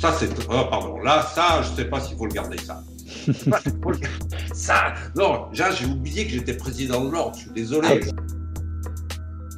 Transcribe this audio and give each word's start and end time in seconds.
ça 0.00 0.12
c'est. 0.12 0.28
Oh, 0.48 0.64
pardon, 0.70 0.98
là, 0.98 1.22
ça, 1.22 1.62
je 1.62 1.68
sais 1.70 1.86
pas 1.86 2.00
s'il 2.00 2.16
faut 2.16 2.26
le 2.26 2.32
garder, 2.32 2.58
ça. 2.58 2.82
ça, 4.52 4.94
non, 5.16 5.46
j'ai 5.52 5.86
oublié 5.86 6.24
que 6.24 6.32
j'étais 6.32 6.56
président 6.56 7.04
de 7.04 7.10
l'ordre, 7.10 7.36
je 7.36 7.42
suis 7.42 7.52
désolé. 7.52 8.00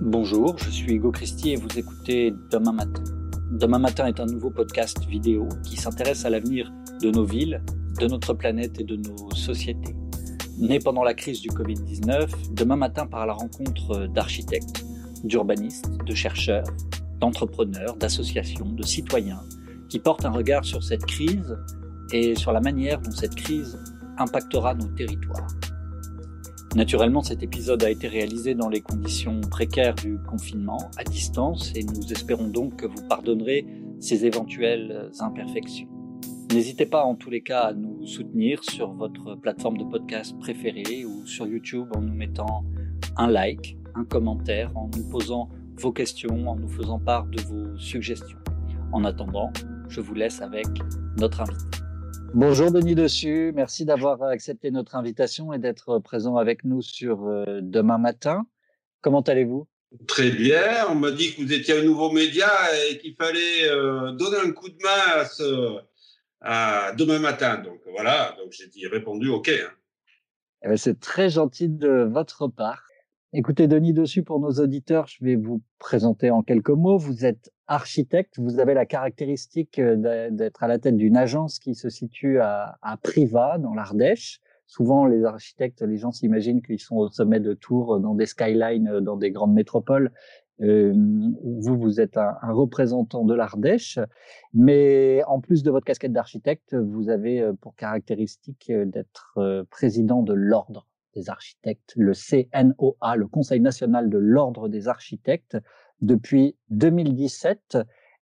Bonjour, 0.00 0.56
je 0.58 0.70
suis 0.70 0.92
Hugo 0.92 1.10
Christie 1.10 1.52
et 1.52 1.56
vous 1.56 1.76
écoutez 1.76 2.32
Demain 2.50 2.72
Matin. 2.72 3.02
Demain 3.50 3.78
Matin 3.78 4.06
est 4.06 4.20
un 4.20 4.26
nouveau 4.26 4.50
podcast 4.50 5.04
vidéo 5.06 5.48
qui 5.64 5.76
s'intéresse 5.76 6.24
à 6.24 6.30
l'avenir 6.30 6.70
de 7.02 7.10
nos 7.10 7.24
villes, 7.24 7.62
de 7.98 8.06
notre 8.06 8.34
planète 8.34 8.80
et 8.80 8.84
de 8.84 8.96
nos 8.96 9.30
sociétés. 9.34 9.96
Né 10.58 10.78
pendant 10.78 11.02
la 11.02 11.14
crise 11.14 11.40
du 11.40 11.48
Covid-19, 11.48 12.54
Demain 12.54 12.76
Matin 12.76 13.06
par 13.06 13.26
la 13.26 13.32
rencontre 13.32 14.06
d'architectes, 14.06 14.84
d'urbanistes, 15.24 15.90
de 16.04 16.14
chercheurs, 16.14 16.66
d'entrepreneurs, 17.18 17.96
d'associations, 17.96 18.66
de 18.66 18.82
citoyens 18.84 19.40
qui 19.88 19.98
portent 19.98 20.24
un 20.24 20.30
regard 20.30 20.64
sur 20.64 20.82
cette 20.82 21.04
crise 21.06 21.58
et 22.12 22.34
sur 22.34 22.52
la 22.52 22.60
manière 22.60 23.00
dont 23.00 23.10
cette 23.10 23.34
crise 23.34 23.78
impactera 24.18 24.74
nos 24.74 24.88
territoires. 24.88 25.48
Naturellement, 26.76 27.22
cet 27.22 27.42
épisode 27.42 27.82
a 27.82 27.90
été 27.90 28.08
réalisé 28.08 28.54
dans 28.54 28.68
les 28.68 28.82
conditions 28.82 29.40
précaires 29.40 29.94
du 29.94 30.18
confinement, 30.18 30.90
à 30.98 31.04
distance, 31.04 31.72
et 31.74 31.82
nous 31.82 32.12
espérons 32.12 32.48
donc 32.48 32.76
que 32.76 32.86
vous 32.86 33.08
pardonnerez 33.08 33.66
ces 34.00 34.26
éventuelles 34.26 35.10
imperfections. 35.18 35.88
N'hésitez 36.52 36.86
pas 36.86 37.04
en 37.04 37.14
tous 37.14 37.30
les 37.30 37.42
cas 37.42 37.60
à 37.60 37.72
nous 37.72 38.06
soutenir 38.06 38.62
sur 38.64 38.92
votre 38.92 39.34
plateforme 39.34 39.78
de 39.78 39.84
podcast 39.84 40.38
préférée 40.38 41.04
ou 41.04 41.26
sur 41.26 41.46
YouTube 41.46 41.88
en 41.94 42.00
nous 42.00 42.14
mettant 42.14 42.64
un 43.16 43.28
like, 43.28 43.76
un 43.94 44.04
commentaire, 44.04 44.74
en 44.76 44.90
nous 44.96 45.08
posant 45.10 45.48
vos 45.76 45.92
questions, 45.92 46.48
en 46.48 46.56
nous 46.56 46.68
faisant 46.68 46.98
part 46.98 47.26
de 47.26 47.40
vos 47.42 47.78
suggestions. 47.78 48.38
En 48.92 49.04
attendant, 49.04 49.52
je 49.88 50.00
vous 50.00 50.14
laisse 50.14 50.40
avec 50.40 50.66
notre 51.16 51.40
invité. 51.40 51.78
Bonjour 52.34 52.70
Denis 52.70 52.94
Dessus, 52.94 53.52
merci 53.54 53.84
d'avoir 53.84 54.22
accepté 54.22 54.70
notre 54.70 54.96
invitation 54.96 55.52
et 55.52 55.58
d'être 55.58 55.98
présent 55.98 56.36
avec 56.36 56.64
nous 56.64 56.82
sur 56.82 57.26
euh, 57.26 57.60
Demain 57.62 57.98
Matin. 57.98 58.46
Comment 59.00 59.22
allez-vous? 59.22 59.66
Très 60.06 60.30
bien, 60.30 60.86
on 60.90 60.94
m'a 60.94 61.10
dit 61.10 61.34
que 61.34 61.40
vous 61.40 61.52
étiez 61.52 61.78
un 61.78 61.82
nouveau 61.82 62.10
média 62.10 62.50
et 62.90 62.98
qu'il 62.98 63.14
fallait 63.14 63.70
euh, 63.70 64.12
donner 64.12 64.36
un 64.44 64.52
coup 64.52 64.68
de 64.68 64.76
main 64.82 65.20
à, 65.20 65.24
ce, 65.24 65.78
à 66.42 66.92
Demain 66.92 67.18
Matin. 67.18 67.58
Donc 67.58 67.80
voilà, 67.90 68.36
donc 68.38 68.52
j'ai 68.52 68.68
dit 68.68 68.86
répondu 68.86 69.30
OK. 69.30 69.48
Hein. 69.48 69.70
Eh 70.64 70.68
ben, 70.68 70.76
c'est 70.76 71.00
très 71.00 71.30
gentil 71.30 71.70
de 71.70 72.06
votre 72.10 72.48
part. 72.48 72.82
Écoutez, 73.32 73.68
Denis 73.68 73.94
Dessus, 73.94 74.22
pour 74.22 74.40
nos 74.40 74.52
auditeurs, 74.52 75.06
je 75.06 75.24
vais 75.24 75.36
vous 75.36 75.62
présenter 75.78 76.30
en 76.30 76.42
quelques 76.42 76.70
mots. 76.70 76.98
Vous 76.98 77.24
êtes 77.24 77.50
architecte, 77.68 78.38
vous 78.38 78.58
avez 78.58 78.74
la 78.74 78.86
caractéristique 78.86 79.78
euh, 79.78 80.30
d'être 80.30 80.62
à 80.62 80.68
la 80.68 80.78
tête 80.78 80.96
d'une 80.96 81.16
agence 81.16 81.58
qui 81.58 81.74
se 81.74 81.88
situe 81.88 82.40
à, 82.40 82.78
à 82.82 82.98
dans 83.58 83.74
l'Ardèche. 83.74 84.40
Souvent, 84.68 85.06
les 85.06 85.24
architectes, 85.24 85.80
les 85.80 85.96
gens 85.96 86.12
s'imaginent 86.12 86.60
qu'ils 86.60 86.78
sont 86.78 86.96
au 86.96 87.08
sommet 87.08 87.40
de 87.40 87.54
tours, 87.54 88.00
dans 88.00 88.14
des 88.14 88.26
skylines, 88.26 88.88
euh, 88.88 89.00
dans 89.00 89.16
des 89.16 89.30
grandes 89.30 89.54
métropoles. 89.54 90.12
Euh, 90.60 90.92
vous, 91.42 91.78
vous 91.78 92.00
êtes 92.00 92.18
un, 92.18 92.36
représentant 92.52 93.24
de 93.24 93.32
l'Ardèche, 93.32 93.98
mais 94.52 95.22
en 95.26 95.40
plus 95.40 95.62
de 95.62 95.70
votre 95.70 95.86
casquette 95.86 96.12
d'architecte, 96.12 96.74
vous 96.74 97.08
avez 97.08 97.40
euh, 97.40 97.54
pour 97.54 97.76
caractéristique 97.76 98.70
d'être 98.70 99.66
président 99.70 100.22
de 100.22 100.34
l'ordre 100.34 100.86
des 101.18 101.30
architectes, 101.30 101.92
le 101.96 102.12
CNOA, 102.12 103.16
le 103.16 103.26
Conseil 103.26 103.60
national 103.60 104.08
de 104.08 104.18
l'ordre 104.18 104.68
des 104.68 104.88
architectes, 104.88 105.56
depuis 106.00 106.56
2017. 106.70 107.78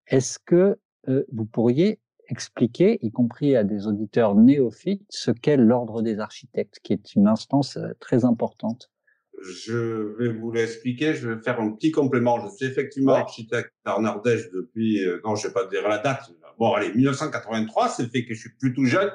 Est-ce 0.07 0.39
que 0.39 0.77
euh, 1.09 1.23
vous 1.31 1.45
pourriez 1.45 1.99
expliquer, 2.29 2.97
y 3.01 3.11
compris 3.11 3.55
à 3.55 3.63
des 3.63 3.85
auditeurs 3.85 4.35
néophytes, 4.35 5.05
ce 5.09 5.31
qu'est 5.31 5.57
l'ordre 5.57 6.01
des 6.01 6.19
architectes, 6.19 6.79
qui 6.83 6.93
est 6.93 7.15
une 7.15 7.27
instance 7.27 7.77
euh, 7.77 7.91
très 7.99 8.25
importante? 8.25 8.91
Je 9.41 10.15
vais 10.17 10.29
vous 10.29 10.51
l'expliquer. 10.51 11.13
Je 11.13 11.29
vais 11.29 11.41
faire 11.41 11.59
un 11.59 11.71
petit 11.71 11.91
complément. 11.91 12.39
Je 12.39 12.55
suis 12.55 12.65
effectivement 12.65 13.13
architecte 13.13 13.73
à 13.83 13.91
Ardèche 13.91 14.49
depuis, 14.51 15.05
euh, 15.05 15.19
non, 15.25 15.35
je 15.35 15.47
vais 15.47 15.53
pas 15.53 15.67
dire 15.67 15.87
la 15.87 15.97
date. 15.97 16.31
Bon, 16.57 16.73
allez, 16.73 16.93
1983. 16.93 17.89
C'est 17.89 18.09
fait 18.09 18.25
que 18.25 18.33
je 18.33 18.39
suis 18.39 18.55
plutôt 18.57 18.85
jeune. 18.85 19.11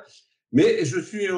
Mais 0.52 0.84
je 0.84 0.98
suis 0.98 1.28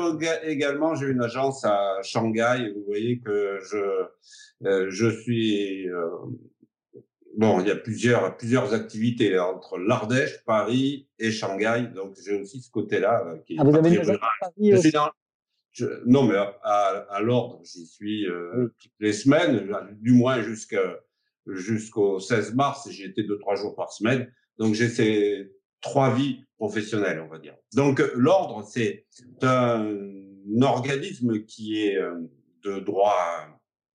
également, 0.45 0.95
j'ai 0.95 1.07
une 1.07 1.23
agence 1.23 1.65
à 1.65 2.01
Shanghai. 2.03 2.73
Vous 2.75 2.85
voyez 2.87 3.21
que 3.21 3.59
je, 3.71 4.67
euh, 4.67 4.87
je 4.89 5.09
suis, 5.09 5.89
euh, 5.91 6.09
bon, 7.37 7.61
il 7.61 7.69
y 7.69 7.71
a 7.71 7.77
plusieurs, 7.77 8.37
plusieurs 8.37 8.73
activités 8.73 9.39
entre 9.39 9.79
l'Ardèche, 9.79 10.43
Paris 10.45 11.09
et 11.19 11.31
Shanghai. 11.31 11.89
Donc, 11.95 12.17
j'ai 12.25 12.41
aussi 12.41 12.63
ce 12.63 12.71
côté-là 12.71 13.25
euh, 13.27 13.39
qui 13.39 13.55
est 13.55 13.57
ah, 13.61 13.65
vous 13.65 13.77
avez 13.77 13.99
à 13.99 14.21
Paris 14.41 14.75
aussi? 14.75 14.93
je, 15.73 15.87
non, 16.07 16.25
mais 16.25 16.37
à, 16.37 17.07
à 17.11 17.21
l'ordre, 17.21 17.61
j'y 17.65 17.87
suis 17.87 18.27
toutes 18.79 18.93
les 19.01 19.13
semaines, 19.13 19.71
du 20.01 20.13
moins 20.13 20.41
jusqu'à 20.43 21.01
jusqu'au 21.47 22.21
16 22.21 22.55
mars, 22.55 22.89
j'y 22.91 23.05
étais 23.05 23.25
deux 23.25 23.39
trois 23.39 23.57
jours 23.57 23.75
par 23.75 23.93
semaine. 23.93 24.33
Donc 24.59 24.75
j'ai 24.75 24.89
ces 24.89 25.53
trois 25.81 26.15
vies 26.15 26.45
professionnelles, 26.63 27.21
on 27.21 27.27
va 27.27 27.41
dire. 27.41 27.57
Donc 27.75 28.01
l'ordre, 28.15 28.63
c'est 28.63 29.05
un 29.43 29.85
organisme 30.61 31.45
qui 31.45 31.83
est 31.83 31.97
euh, 31.97 32.21
de 32.63 32.79
droit 32.79 33.19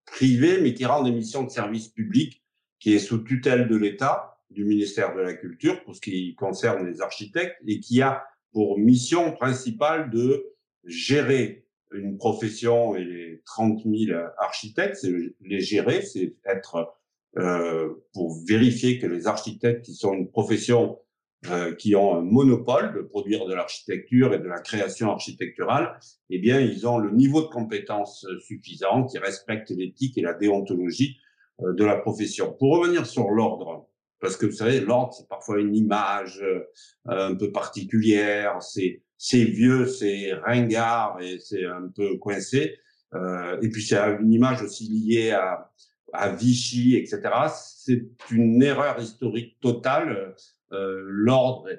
privé, 0.05 0.59
mais 0.61 0.73
qui 0.73 0.83
rend 0.83 1.01
des 1.01 1.13
missions 1.13 1.43
de 1.45 1.49
service 1.49 1.87
public, 1.87 2.43
qui 2.81 2.93
est 2.93 2.99
sous 2.99 3.19
tutelle 3.19 3.69
de 3.69 3.77
l'État, 3.77 4.41
du 4.49 4.65
ministère 4.65 5.15
de 5.15 5.21
la 5.21 5.33
Culture, 5.33 5.81
pour 5.85 5.95
ce 5.95 6.01
qui 6.01 6.35
concerne 6.35 6.85
les 6.85 6.99
architectes, 6.99 7.55
et 7.65 7.79
qui 7.79 8.01
a 8.01 8.25
pour 8.51 8.77
mission 8.77 9.31
principale 9.31 10.09
de 10.09 10.45
gérer 10.83 11.65
une 11.93 12.17
profession 12.17 12.97
et 12.97 13.05
les 13.05 13.41
30 13.45 13.83
000 13.85 14.19
architectes, 14.39 14.97
c'est 14.97 15.13
les 15.39 15.61
gérer, 15.61 16.01
c'est 16.01 16.35
être 16.43 16.93
euh, 17.37 17.93
pour 18.11 18.43
vérifier 18.45 18.99
que 18.99 19.07
les 19.07 19.25
architectes 19.25 19.85
qui 19.85 19.93
sont 19.93 20.13
une 20.13 20.29
profession 20.29 20.99
euh, 21.45 21.73
qui 21.75 21.95
ont 21.95 22.15
un 22.15 22.21
monopole 22.21 22.95
de 22.95 23.01
produire 23.01 23.45
de 23.45 23.53
l'architecture 23.53 24.33
et 24.33 24.39
de 24.39 24.47
la 24.47 24.59
création 24.59 25.11
architecturale, 25.11 25.99
eh 26.29 26.39
bien, 26.39 26.59
ils 26.59 26.87
ont 26.87 26.97
le 26.97 27.11
niveau 27.11 27.41
de 27.41 27.47
compétence 27.47 28.25
suffisant, 28.41 29.05
qui 29.05 29.19
respecte 29.19 29.69
l'éthique 29.69 30.17
et 30.17 30.21
la 30.21 30.33
déontologie 30.33 31.17
euh, 31.61 31.73
de 31.73 31.85
la 31.85 31.97
profession. 31.97 32.55
Pour 32.57 32.79
revenir 32.79 33.05
sur 33.05 33.29
l'ordre, 33.29 33.87
parce 34.19 34.35
que 34.35 34.47
vous 34.47 34.51
savez, 34.51 34.79
l'ordre, 34.79 35.13
c'est 35.13 35.27
parfois 35.27 35.59
une 35.59 35.75
image 35.75 36.41
euh, 36.41 36.63
un 37.05 37.35
peu 37.35 37.51
particulière, 37.51 38.61
c'est 38.61 39.03
c'est 39.17 39.43
vieux, 39.43 39.87
c'est 39.87 40.33
ringard 40.33 41.19
et 41.21 41.39
c'est 41.39 41.65
un 41.65 41.89
peu 41.95 42.17
coincé. 42.17 42.77
Euh, 43.13 43.59
et 43.61 43.69
puis 43.69 43.81
c'est 43.81 43.97
une 44.19 44.31
image 44.33 44.61
aussi 44.61 44.87
liée 44.89 45.31
à, 45.31 45.71
à 46.13 46.29
Vichy, 46.29 46.95
etc. 46.95 47.21
C'est 47.55 48.05
une 48.31 48.61
erreur 48.61 48.99
historique 48.99 49.59
totale 49.59 50.09
euh, 50.09 50.31
l'ordre, 50.71 51.69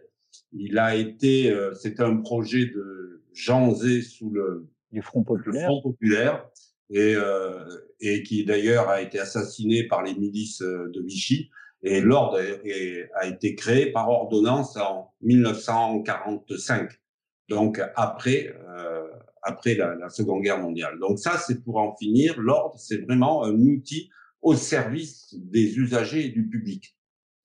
il 0.53 0.79
a 0.79 0.95
été, 0.95 1.51
euh, 1.51 1.75
c'était 1.75 2.03
un 2.03 2.17
projet 2.17 2.67
de 2.67 3.23
Jean 3.33 3.75
Zé 3.75 4.03
sous 4.03 4.31
le, 4.31 4.67
du 4.93 5.03
Front 5.03 5.23
populaire, 5.23 5.67
Front 5.67 5.83
populaire 5.83 6.49
et, 6.91 7.15
euh, 7.15 7.65
et 8.01 8.23
qui 8.23 8.45
d'ailleurs 8.45 8.89
a 8.89 9.03
été 9.03 9.19
assassiné 9.19 9.85
par 9.85 10.03
les 10.03 10.15
milices 10.15 10.63
de 10.63 11.03
Vichy. 11.03 11.51
Et 11.83 12.01
l'ordre 12.01 12.41
a 13.15 13.27
été 13.27 13.55
créé 13.55 13.93
par 13.93 14.09
ordonnance 14.09 14.77
en 14.77 15.13
1945, 15.21 16.91
donc 17.49 17.81
après 17.95 18.53
euh, 18.69 19.07
après 19.45 19.77
la, 19.77 19.95
la, 19.95 20.09
Seconde 20.09 20.43
Guerre 20.43 20.61
mondiale. 20.61 20.99
Donc 20.99 21.21
ça, 21.21 21.39
c'est 21.39 21.63
pour 21.63 21.77
en 21.77 21.95
finir. 21.95 22.39
L'ordre, 22.41 22.77
c'est 22.77 22.99
vraiment 23.07 23.45
un 23.45 23.55
outil 23.55 24.11
au 24.43 24.57
service 24.57 25.33
des 25.39 25.79
usagers 25.79 26.27
et 26.27 26.29
du 26.31 26.49
public. 26.49 26.98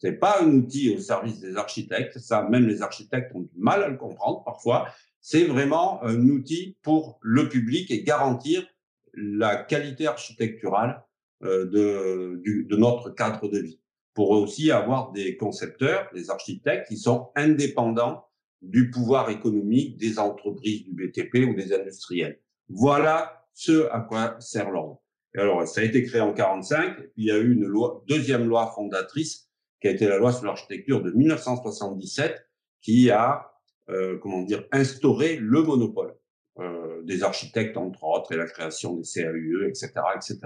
C'est 0.03 0.19
pas 0.19 0.41
un 0.41 0.53
outil 0.53 0.93
au 0.93 0.99
service 0.99 1.39
des 1.39 1.55
architectes. 1.55 2.19
Ça, 2.19 2.45
même 2.49 2.67
les 2.67 2.81
architectes 2.81 3.33
ont 3.33 3.39
du 3.39 3.57
mal 3.57 3.83
à 3.83 3.87
le 3.87 3.95
comprendre 3.95 4.43
parfois. 4.43 4.89
C'est 5.21 5.45
vraiment 5.45 6.03
un 6.03 6.27
outil 6.27 6.75
pour 6.81 7.19
le 7.21 7.47
public 7.47 7.89
et 7.89 8.03
garantir 8.03 8.67
la 9.13 9.55
qualité 9.55 10.05
architecturale 10.05 11.01
euh, 11.45 11.67
de, 11.67 12.41
de 12.43 12.75
notre 12.75 13.11
cadre 13.11 13.47
de 13.47 13.59
vie. 13.59 13.79
Pour 14.13 14.31
aussi 14.31 14.71
avoir 14.71 15.13
des 15.13 15.37
concepteurs, 15.37 16.09
des 16.13 16.29
architectes 16.29 16.89
qui 16.89 16.97
sont 16.97 17.29
indépendants 17.37 18.25
du 18.61 18.91
pouvoir 18.91 19.29
économique 19.29 19.95
des 19.95 20.19
entreprises 20.19 20.83
du 20.83 20.91
BTP 20.91 21.49
ou 21.49 21.53
des 21.53 21.71
industriels. 21.71 22.41
Voilà 22.67 23.47
ce 23.53 23.89
à 23.89 24.01
quoi 24.01 24.35
sert 24.41 24.69
l'ordre. 24.69 25.01
Alors, 25.37 25.65
ça 25.65 25.79
a 25.79 25.85
été 25.85 26.03
créé 26.03 26.19
en 26.19 26.33
45, 26.33 26.97
puis 26.97 27.09
il 27.15 27.25
y 27.27 27.31
a 27.31 27.37
eu 27.37 27.53
une 27.53 27.65
loi, 27.65 28.03
deuxième 28.09 28.49
loi 28.49 28.69
fondatrice 28.75 29.47
qui 29.83 29.89
a 29.89 29.91
été 29.91 30.07
la 30.07 30.17
loi 30.17 30.31
sur 30.31 30.45
l'architecture 30.45 31.03
de 31.03 31.11
1977, 31.11 32.47
qui 32.81 33.11
a, 33.11 33.51
euh, 33.89 34.17
comment 34.17 34.41
dire, 34.41 34.63
instauré 34.71 35.35
le 35.35 35.61
monopole 35.61 36.15
euh, 36.59 37.01
des 37.03 37.21
architectes, 37.21 37.75
entre 37.75 38.01
autres, 38.05 38.31
et 38.31 38.37
la 38.37 38.45
création 38.45 38.95
des 38.95 39.03
CAUE, 39.03 39.67
etc., 39.67 39.91
etc. 40.15 40.39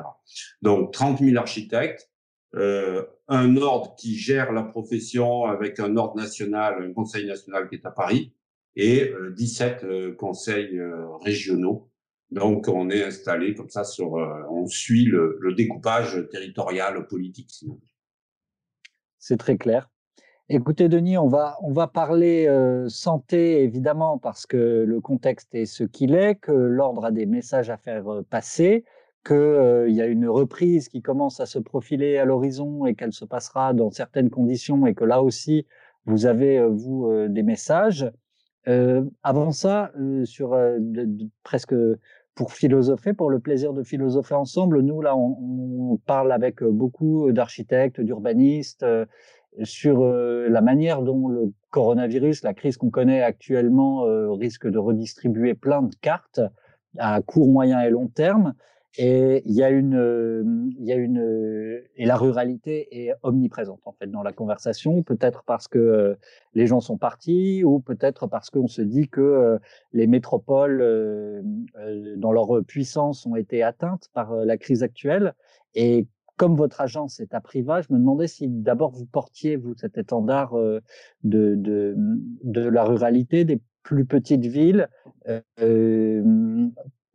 Donc, 0.63 0.91
30 0.91 1.19
000 1.19 1.37
architectes, 1.37 2.09
euh, 2.55 3.05
un 3.27 3.57
ordre 3.57 3.95
qui 3.95 4.15
gère 4.15 4.51
la 4.51 4.63
profession 4.63 5.45
avec 5.45 5.79
un 5.79 5.97
ordre 5.97 6.15
national, 6.15 6.81
un 6.81 6.93
conseil 6.93 7.27
national 7.27 7.69
qui 7.69 7.75
est 7.75 7.85
à 7.85 7.91
Paris, 7.91 8.33
et 8.75 9.13
17 9.35 9.83
euh, 9.83 9.87
euh, 9.87 10.15
conseils 10.15 10.81
régionaux. 11.21 11.91
Donc, 12.31 12.67
on 12.69 12.89
est 12.89 13.03
installé 13.03 13.53
comme 13.53 13.69
ça 13.69 13.83
sur, 13.83 14.13
on 14.49 14.65
suit 14.65 15.05
le, 15.05 15.37
le 15.39 15.53
découpage 15.53 16.27
territorial 16.31 17.07
politique. 17.07 17.51
C'est 19.19 19.37
très 19.37 19.57
clair. 19.57 19.89
Écoutez, 20.49 20.87
Denis, 20.87 21.17
on 21.17 21.27
va, 21.27 21.57
on 21.61 21.73
va 21.73 21.87
parler 21.87 22.47
santé, 22.87 23.63
évidemment, 23.63 24.17
parce 24.17 24.45
que 24.45 24.85
le 24.87 25.01
contexte 25.01 25.53
est 25.53 25.65
ce 25.65 25.83
qu'il 25.83 26.15
est, 26.15 26.35
que 26.35 26.53
l'ordre 26.53 27.03
a 27.03 27.11
des 27.11 27.25
messages 27.25 27.69
à 27.69 27.75
faire 27.75 28.05
passer 28.29 28.85
qu'il 29.27 29.35
euh, 29.35 29.89
y 29.89 30.01
a 30.01 30.05
une 30.05 30.27
reprise 30.29 30.87
qui 30.87 31.01
commence 31.01 31.41
à 31.41 31.45
se 31.45 31.59
profiler 31.59 32.17
à 32.17 32.23
l'horizon 32.23 32.85
et 32.85 32.95
qu'elle 32.95 33.11
se 33.11 33.25
passera 33.25 33.73
dans 33.73 33.91
certaines 33.91 34.29
conditions 34.29 34.85
et 34.87 34.93
que 34.93 35.03
là 35.03 35.21
aussi, 35.21 35.65
vous 36.05 36.25
avez, 36.25 36.57
euh, 36.59 36.67
vous, 36.69 37.07
euh, 37.07 37.27
des 37.27 37.43
messages. 37.43 38.09
avant 39.23 39.53
ça, 39.53 39.93
sur 40.25 40.57
presque 41.43 41.73
pour 42.37 42.53
philosopher, 42.53 43.13
pour 43.13 43.29
le 43.29 43.39
plaisir 43.39 43.73
de 43.73 43.83
philosopher 43.83 44.35
ensemble, 44.35 44.81
nous, 44.81 45.01
là, 45.01 45.17
on, 45.17 45.97
parle 46.05 46.31
avec 46.31 46.63
beaucoup 46.63 47.31
d'architectes, 47.31 47.99
d'urbanistes, 47.99 48.85
sur 49.63 50.05
la 50.05 50.61
manière 50.61 51.01
dont 51.01 51.27
le 51.27 51.51
coronavirus, 51.71 52.43
la 52.43 52.53
crise 52.53 52.77
qu'on 52.77 52.91
connaît 52.91 53.23
actuellement, 53.23 54.03
risque 54.35 54.67
de 54.67 54.77
redistribuer 54.77 55.55
plein 55.55 55.81
de 55.81 55.95
cartes 55.95 56.39
à 56.97 57.21
court, 57.21 57.47
moyen 57.47 57.81
et 57.81 57.89
long 57.89 58.07
terme. 58.07 58.53
Et 58.97 59.43
il 59.45 59.53
y 59.53 59.63
a 59.63 59.69
une, 59.69 59.95
euh, 59.95 60.43
il 60.79 60.85
y 60.85 60.91
a 60.91 60.95
une, 60.95 61.19
euh, 61.19 61.87
et 61.95 62.05
la 62.05 62.15
ruralité 62.15 63.07
est 63.07 63.13
omniprésente 63.21 63.81
en 63.85 63.91
fait 63.91 64.07
dans 64.07 64.23
la 64.23 64.33
conversation. 64.33 65.03
Peut-être 65.03 65.43
parce 65.45 65.67
que 65.67 65.77
euh, 65.77 66.15
les 66.53 66.65
gens 66.65 66.79
sont 66.79 66.97
partis, 66.97 67.63
ou 67.63 67.79
peut-être 67.79 68.27
parce 68.27 68.49
qu'on 68.49 68.67
se 68.67 68.81
dit 68.81 69.07
que 69.07 69.59
les 69.93 70.07
métropoles, 70.07 71.43
dans 72.17 72.31
leur 72.31 72.63
puissance, 72.65 73.25
ont 73.25 73.35
été 73.35 73.61
atteintes 73.61 74.09
par 74.13 74.33
la 74.33 74.57
crise 74.57 74.81
actuelle. 74.81 75.33
Et 75.75 76.07
comme 76.37 76.55
votre 76.55 76.81
agence 76.81 77.19
est 77.19 77.33
à 77.33 77.41
Priva, 77.41 77.81
je 77.81 77.87
me 77.91 77.99
demandais 77.99 78.27
si 78.27 78.47
d'abord 78.47 78.91
vous 78.91 79.05
portiez 79.05 79.55
vous 79.55 79.75
cet 79.75 79.97
étendard 79.97 80.55
de, 80.55 80.81
de, 81.23 81.95
de 82.43 82.61
la 82.61 82.83
ruralité 82.83 83.45
des 83.45 83.61
plus 83.87 84.05
petites 84.05 84.45
villes. 84.45 84.89
Euh, 85.61 86.67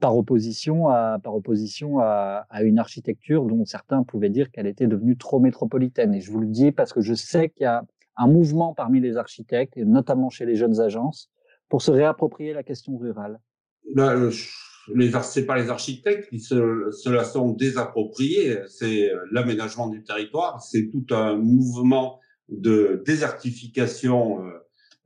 par 0.03 0.17
opposition 0.17 0.89
à, 0.89 1.21
par 1.23 1.37
opposition 1.37 2.01
à, 2.01 2.45
une 2.61 2.81
architecture 2.81 3.45
dont 3.45 3.65
certains 3.65 4.03
pouvaient 4.03 4.31
dire 4.31 4.51
qu'elle 4.51 4.67
était 4.67 4.89
devenue 4.89 5.17
trop 5.17 5.39
métropolitaine. 5.39 6.13
Et 6.13 6.21
je 6.21 6.33
vous 6.33 6.41
le 6.41 6.49
dis 6.49 6.73
parce 6.73 6.93
que 6.93 7.01
je 7.01 7.15
sais 7.15 7.51
qu'il 7.51 7.63
y 7.63 7.67
a 7.67 7.85
un 8.17 8.27
mouvement 8.27 8.75
parmi 8.75 8.99
les 8.99 9.17
architectes, 9.17 9.77
et 9.77 9.85
notamment 9.85 10.29
chez 10.29 10.45
les 10.45 10.57
jeunes 10.57 10.81
agences, 10.81 11.31
pour 11.69 11.83
se 11.83 11.93
réapproprier 11.93 12.53
la 12.53 12.65
question 12.65 12.99
rurale. 12.99 13.39
Ben, 13.95 14.29
les 14.93 15.13
c'est 15.23 15.47
pas 15.47 15.57
les 15.57 15.71
architectes 15.71 16.29
qui 16.31 16.41
se, 16.41 17.09
la 17.09 17.23
sont 17.23 17.51
désappropriés, 17.51 18.59
c'est 18.67 19.09
l'aménagement 19.31 19.87
du 19.87 20.03
territoire, 20.03 20.61
c'est 20.61 20.89
tout 20.91 21.07
un 21.15 21.37
mouvement 21.37 22.19
de 22.49 23.05
désertification 23.07 24.45
euh, 24.45 24.51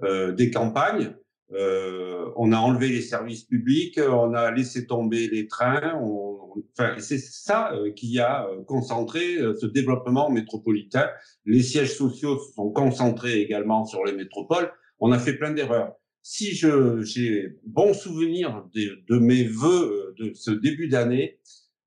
euh 0.02 0.32
des 0.32 0.50
campagnes 0.50 1.14
euh, 1.52 2.28
on 2.34 2.52
a 2.52 2.56
enlevé 2.56 2.88
les 2.88 3.02
services 3.02 3.44
publics, 3.44 4.00
on 4.00 4.34
a 4.34 4.50
laissé 4.50 4.86
tomber 4.86 5.28
les 5.28 5.46
trains. 5.46 5.94
enfin, 5.94 6.96
c'est 6.98 7.18
ça 7.18 7.72
euh, 7.72 7.92
qui 7.92 8.18
a 8.18 8.48
euh, 8.48 8.64
concentré 8.64 9.36
ce 9.60 9.66
développement 9.66 10.28
métropolitain. 10.30 11.08
Les 11.44 11.62
sièges 11.62 11.94
sociaux 11.94 12.38
se 12.38 12.52
sont 12.54 12.70
concentrés 12.70 13.40
également 13.40 13.84
sur 13.84 14.04
les 14.04 14.12
métropoles. 14.12 14.72
On 14.98 15.12
a 15.12 15.18
fait 15.18 15.34
plein 15.34 15.52
d'erreurs. 15.52 15.92
Si 16.22 16.56
je 16.56 17.02
j'ai 17.02 17.56
bon 17.64 17.94
souvenir 17.94 18.64
de, 18.74 19.18
mes 19.18 19.44
vœux 19.44 20.14
de 20.18 20.32
ce 20.34 20.50
début 20.50 20.88
d'année, 20.88 21.38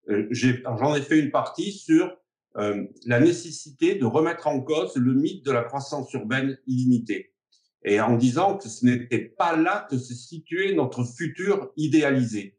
j'en 0.07 0.95
ai, 0.95 1.01
fait 1.01 1.19
une 1.19 1.29
partie 1.29 1.73
sur 1.73 2.15
la 2.55 3.19
nécessité 3.19 3.95
de 3.95 4.05
remettre 4.05 4.47
en 4.47 4.61
cause 4.61 4.95
le 4.95 5.13
mythe 5.13 5.45
de 5.45 5.51
la 5.51 5.63
croissance 5.63 6.13
urbaine 6.13 6.57
illimitée 6.67 7.33
et 7.83 8.01
en 8.01 8.15
disant 8.15 8.57
que 8.57 8.67
ce 8.67 8.85
n'était 8.85 9.33
pas 9.37 9.55
là 9.55 9.87
que 9.89 9.97
se 9.97 10.13
situait 10.13 10.73
notre 10.73 11.03
futur 11.03 11.71
idéalisé 11.77 12.57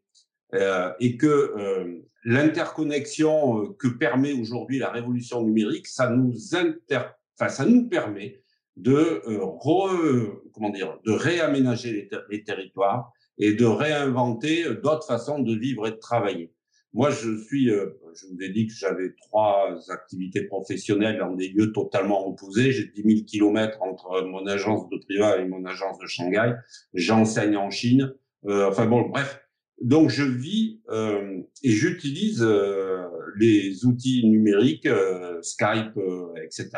euh, 0.53 0.91
et 0.99 1.17
que 1.17 1.27
euh, 1.27 2.01
l'interconnexion 2.23 3.61
euh, 3.61 3.75
que 3.77 3.87
permet 3.87 4.33
aujourd'hui 4.33 4.79
la 4.79 4.89
révolution 4.89 5.43
numérique, 5.43 5.87
ça 5.87 6.09
nous 6.09 6.55
inter... 6.55 7.01
enfin, 7.39 7.49
ça 7.49 7.65
nous 7.65 7.87
permet 7.87 8.41
de 8.77 9.21
euh, 9.27 9.39
re... 9.43 10.41
comment 10.53 10.69
dire, 10.69 10.97
de 11.05 11.11
réaménager 11.11 11.91
les, 11.91 12.09
les 12.29 12.43
territoires 12.43 13.11
et 13.37 13.53
de 13.53 13.65
réinventer 13.65 14.65
d'autres 14.75 15.07
façons 15.07 15.39
de 15.39 15.55
vivre 15.55 15.87
et 15.87 15.91
de 15.91 15.97
travailler. 15.97 16.51
Moi, 16.93 17.09
je 17.09 17.37
suis, 17.37 17.69
euh, 17.69 17.97
je 18.13 18.27
vous 18.27 18.41
ai 18.41 18.49
dit 18.49 18.67
que 18.67 18.73
j'avais 18.73 19.13
trois 19.21 19.79
activités 19.89 20.43
professionnelles 20.43 21.19
dans 21.19 21.33
des 21.33 21.49
lieux 21.49 21.71
totalement 21.71 22.27
opposés. 22.27 22.71
J'ai 22.71 22.87
10 22.87 23.03
000 23.03 23.25
kilomètres 23.25 23.81
entre 23.81 24.23
mon 24.23 24.45
agence 24.45 24.89
de 24.89 24.97
privat 24.97 25.37
et 25.37 25.47
mon 25.47 25.63
agence 25.65 25.97
de 25.99 26.07
Shanghai. 26.07 26.53
J'enseigne 26.93 27.55
en 27.55 27.69
Chine. 27.69 28.13
Euh, 28.45 28.67
enfin 28.67 28.87
bon, 28.87 29.07
bref. 29.09 29.41
Donc, 29.81 30.09
je 30.09 30.23
vis 30.23 30.79
euh, 30.91 31.41
et 31.63 31.71
j'utilise 31.71 32.43
euh, 32.43 33.07
les 33.37 33.83
outils 33.85 34.27
numériques, 34.27 34.85
euh, 34.85 35.41
Skype, 35.41 35.99
etc., 36.43 36.69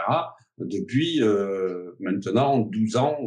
depuis 0.60 1.20
maintenant 2.00 2.60
12 2.60 2.96
ans, 2.96 3.18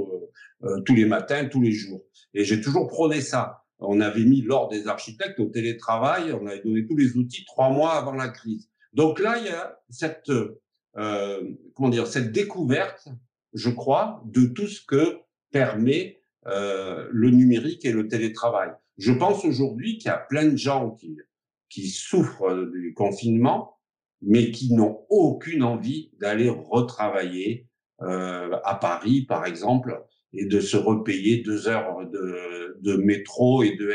tous 0.87 0.95
les 0.95 1.05
matins, 1.05 1.47
tous 1.47 1.61
les 1.61 1.73
jours. 1.73 2.03
Et 2.35 2.45
j'ai 2.45 2.61
toujours 2.61 2.87
prôné 2.87 3.21
ça. 3.21 3.66
On 3.79 4.01
avait 4.01 4.25
mis 4.25 4.43
l'ordre 4.43 4.71
des 4.71 4.89
architectes 4.89 5.39
au 5.39 5.47
télétravail, 5.47 6.33
on 6.33 6.47
avait 6.47 6.63
donné 6.63 6.87
tous 6.87 6.97
les 6.97 7.17
outils 7.17 7.45
trois 7.45 7.71
mois 7.71 7.95
avant 7.95 8.15
la 8.15 8.29
crise. 8.29 8.71
Donc 8.93 9.21
là, 9.21 9.39
il 9.39 9.47
y 9.47 9.51
a 9.51 9.79
cette, 9.91 10.31
euh, 10.97 11.43
comment 11.75 11.91
dire, 11.91 12.07
cette 12.07 12.33
découverte, 12.33 13.09
je 13.53 13.69
crois, 13.69 14.23
de 14.25 14.47
tout 14.47 14.67
ce 14.67 14.81
que 14.85 15.19
permet 15.51 16.23
euh, 16.47 17.09
le 17.11 17.31
numérique 17.31 17.85
et 17.85 17.93
le 17.93 18.09
télétravail. 18.09 18.71
Je 18.97 19.13
pense 19.13 19.45
aujourd'hui 19.45 19.99
qu'il 19.99 20.09
y 20.09 20.15
a 20.15 20.17
plein 20.17 20.47
de 20.47 20.57
gens 20.57 20.93
qui, 20.93 21.19
qui 21.69 21.89
souffrent 21.89 22.71
du 22.73 22.95
confinement, 22.95 23.79
mais 24.23 24.51
qui 24.51 24.73
n'ont 24.73 25.05
aucune 25.11 25.63
envie 25.63 26.11
d'aller 26.19 26.49
retravailler 26.49 27.69
euh, 28.03 28.57
à 28.65 28.75
Paris, 28.75 29.23
par 29.23 29.45
exemple, 29.45 30.05
et 30.37 30.47
de 30.47 30.61
se 30.61 30.77
repayer 30.77 31.39
deux 31.39 31.69
heures 31.69 32.09
de, 32.11 32.77
de 32.81 32.97
métro 32.97 33.63
et 33.63 33.77
de 33.77 33.89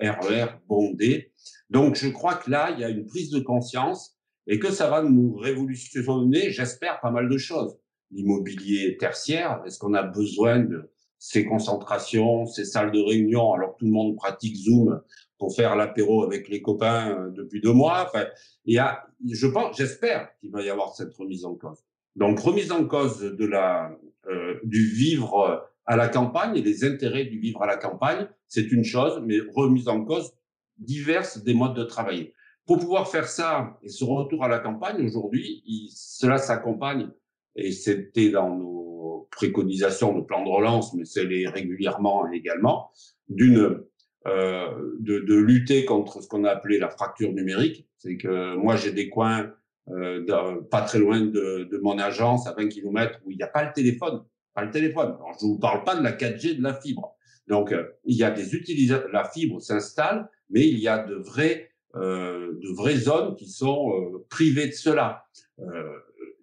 RER 0.00 0.44
e 0.44 0.46
bondés. 0.68 1.32
Donc, 1.70 1.96
je 1.96 2.08
crois 2.08 2.34
que 2.34 2.50
là, 2.50 2.70
il 2.72 2.80
y 2.80 2.84
a 2.84 2.88
une 2.88 3.06
prise 3.06 3.30
de 3.30 3.40
conscience 3.40 4.16
et 4.46 4.58
que 4.58 4.70
ça 4.70 4.88
va 4.88 5.02
nous 5.02 5.34
révolutionner, 5.36 6.50
j'espère, 6.50 7.00
pas 7.00 7.10
mal 7.10 7.28
de 7.28 7.36
choses. 7.36 7.78
L'immobilier 8.10 8.96
tertiaire, 8.96 9.62
est-ce 9.66 9.78
qu'on 9.78 9.94
a 9.94 10.02
besoin 10.02 10.60
de 10.60 10.90
ces 11.18 11.44
concentrations, 11.44 12.46
ces 12.46 12.64
salles 12.64 12.92
de 12.92 13.00
réunion, 13.00 13.52
alors 13.52 13.74
que 13.74 13.80
tout 13.80 13.86
le 13.86 13.90
monde 13.90 14.16
pratique 14.16 14.56
Zoom 14.56 15.00
pour 15.38 15.54
faire 15.54 15.74
l'apéro 15.74 16.22
avec 16.22 16.48
les 16.48 16.62
copains 16.62 17.10
euh, 17.10 17.30
depuis 17.30 17.60
deux 17.60 17.72
mois? 17.72 18.06
Enfin, 18.08 18.26
il 18.64 18.74
y 18.74 18.78
a, 18.78 19.04
je 19.28 19.46
pense, 19.46 19.76
j'espère 19.76 20.30
qu'il 20.38 20.50
va 20.52 20.62
y 20.62 20.70
avoir 20.70 20.94
cette 20.94 21.14
remise 21.14 21.44
en 21.44 21.54
cause. 21.54 21.82
Donc, 22.14 22.38
remise 22.38 22.70
en 22.70 22.86
cause 22.86 23.20
de 23.20 23.44
la, 23.44 23.90
euh, 24.28 24.58
du 24.62 24.86
vivre 24.86 25.68
à 25.86 25.96
la 25.96 26.08
campagne 26.08 26.56
et 26.56 26.62
les 26.62 26.84
intérêts 26.84 27.24
du 27.24 27.38
vivre 27.38 27.62
à 27.62 27.66
la 27.66 27.76
campagne, 27.76 28.28
c'est 28.48 28.72
une 28.72 28.84
chose, 28.84 29.22
mais 29.24 29.38
remise 29.54 29.88
en 29.88 30.04
cause 30.04 30.32
diverses 30.78 31.42
des 31.42 31.54
modes 31.54 31.76
de 31.76 31.84
travailler. 31.84 32.34
Pour 32.66 32.78
pouvoir 32.78 33.08
faire 33.08 33.28
ça 33.28 33.78
et 33.82 33.88
ce 33.88 34.04
retour 34.04 34.44
à 34.44 34.48
la 34.48 34.58
campagne 34.58 35.04
aujourd'hui, 35.04 35.62
cela 35.94 36.38
s'accompagne 36.38 37.08
et 37.54 37.70
c'était 37.70 38.30
dans 38.30 38.54
nos 38.54 39.28
préconisations 39.30 40.18
de 40.18 40.22
plan 40.22 40.44
de 40.44 40.50
relance, 40.50 40.92
mais 40.94 41.04
c'est 41.04 41.24
les 41.24 41.46
régulièrement 41.46 42.30
également 42.32 42.90
d'une 43.28 43.84
euh, 44.26 44.96
de, 44.98 45.20
de, 45.20 45.34
lutter 45.36 45.84
contre 45.84 46.20
ce 46.20 46.26
qu'on 46.26 46.42
a 46.42 46.50
appelé 46.50 46.80
la 46.80 46.88
fracture 46.88 47.32
numérique. 47.32 47.86
C'est 47.96 48.16
que 48.16 48.56
moi 48.56 48.74
j'ai 48.74 48.90
des 48.90 49.08
coins 49.08 49.52
euh, 49.88 50.60
pas 50.68 50.82
très 50.82 50.98
loin 50.98 51.20
de, 51.20 51.68
de, 51.70 51.78
mon 51.78 51.96
agence, 51.98 52.48
à 52.48 52.52
20 52.52 52.68
km, 52.68 53.20
où 53.24 53.30
il 53.30 53.36
n'y 53.36 53.44
a 53.44 53.48
pas 53.48 53.62
le 53.62 53.72
téléphone. 53.72 54.24
Le 54.62 54.70
téléphone. 54.70 55.14
Alors, 55.16 55.36
je 55.38 55.46
ne 55.46 55.52
vous 55.52 55.58
parle 55.58 55.84
pas 55.84 55.96
de 55.96 56.02
la 56.02 56.12
4G, 56.12 56.56
de 56.56 56.62
la 56.62 56.74
fibre. 56.74 57.16
Donc, 57.46 57.72
euh, 57.72 57.84
il 58.04 58.16
y 58.16 58.24
a 58.24 58.30
des 58.30 58.54
utilisateurs, 58.54 59.10
la 59.12 59.28
fibre 59.28 59.60
s'installe, 59.60 60.28
mais 60.50 60.66
il 60.66 60.78
y 60.78 60.88
a 60.88 61.04
de 61.04 61.14
vraies, 61.14 61.70
euh, 61.94 62.58
de 62.60 62.74
vraies 62.74 62.96
zones 62.96 63.36
qui 63.36 63.48
sont 63.48 63.92
euh, 63.92 64.26
privées 64.28 64.68
de 64.68 64.72
cela. 64.72 65.24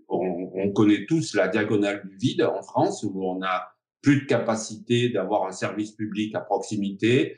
On, 0.07 0.51
on, 0.53 0.71
connaît 0.71 1.05
tous 1.05 1.35
la 1.35 1.47
diagonale 1.47 2.07
du 2.07 2.15
vide 2.17 2.43
en 2.43 2.61
France, 2.61 3.03
où 3.03 3.23
on 3.23 3.41
a 3.41 3.69
plus 4.01 4.21
de 4.21 4.25
capacité 4.25 5.09
d'avoir 5.09 5.45
un 5.45 5.51
service 5.51 5.91
public 5.91 6.35
à 6.35 6.39
proximité, 6.39 7.37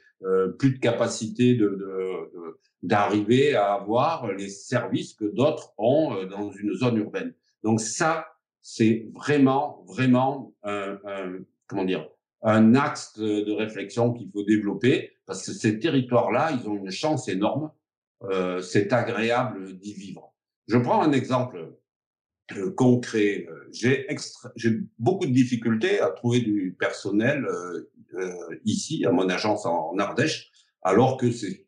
plus 0.58 0.72
de 0.72 0.80
capacité 0.80 1.56
de, 1.56 1.78
d'arriver 2.82 3.56
à 3.56 3.74
avoir 3.74 4.32
les 4.34 4.50
services 4.50 5.14
que 5.14 5.26
d'autres 5.26 5.74
ont 5.78 6.26
dans 6.26 6.52
une 6.52 6.74
zone 6.74 6.98
urbaine. 6.98 7.34
Donc 7.64 7.80
ça, 7.82 8.26
c'est 8.68 9.08
vraiment, 9.14 9.86
vraiment 9.88 10.56
un, 10.64 10.98
comment 11.68 11.86
dire, 11.86 12.10
un 12.42 12.74
axe 12.74 13.14
de, 13.16 13.52
réflexion 13.52 14.12
qu'il 14.12 14.28
faut 14.32 14.42
développer 14.42 15.12
parce 15.28 15.46
que 15.46 15.52
ces 15.52 15.78
territoires-là, 15.78 16.52
ils 16.60 16.68
ont 16.68 16.76
une 16.76 16.90
chance 16.90 17.30
énorme. 17.30 17.72
Euh, 18.24 18.62
c'est 18.62 18.92
agréable 18.92 19.78
d'y 19.78 19.94
vivre. 19.94 20.34
Je 20.68 20.80
prends 20.80 21.04
un 21.04 21.12
exemple 21.12 21.76
euh, 22.58 22.72
concret. 22.72 23.48
J'ai 23.72 24.08
beaucoup 24.98 25.28
de 25.28 25.32
difficultés 25.32 26.00
à 26.00 26.10
trouver 26.10 26.40
du 26.40 26.76
personnel 26.80 27.46
euh, 27.46 27.92
euh 28.16 28.56
ici 28.66 29.06
à 29.06 29.12
mon 29.12 29.30
agence 29.30 29.68
en, 29.68 29.96
Ardèche, 30.00 30.50
alors 30.82 31.18
que 31.18 31.30
c'est 31.30 31.68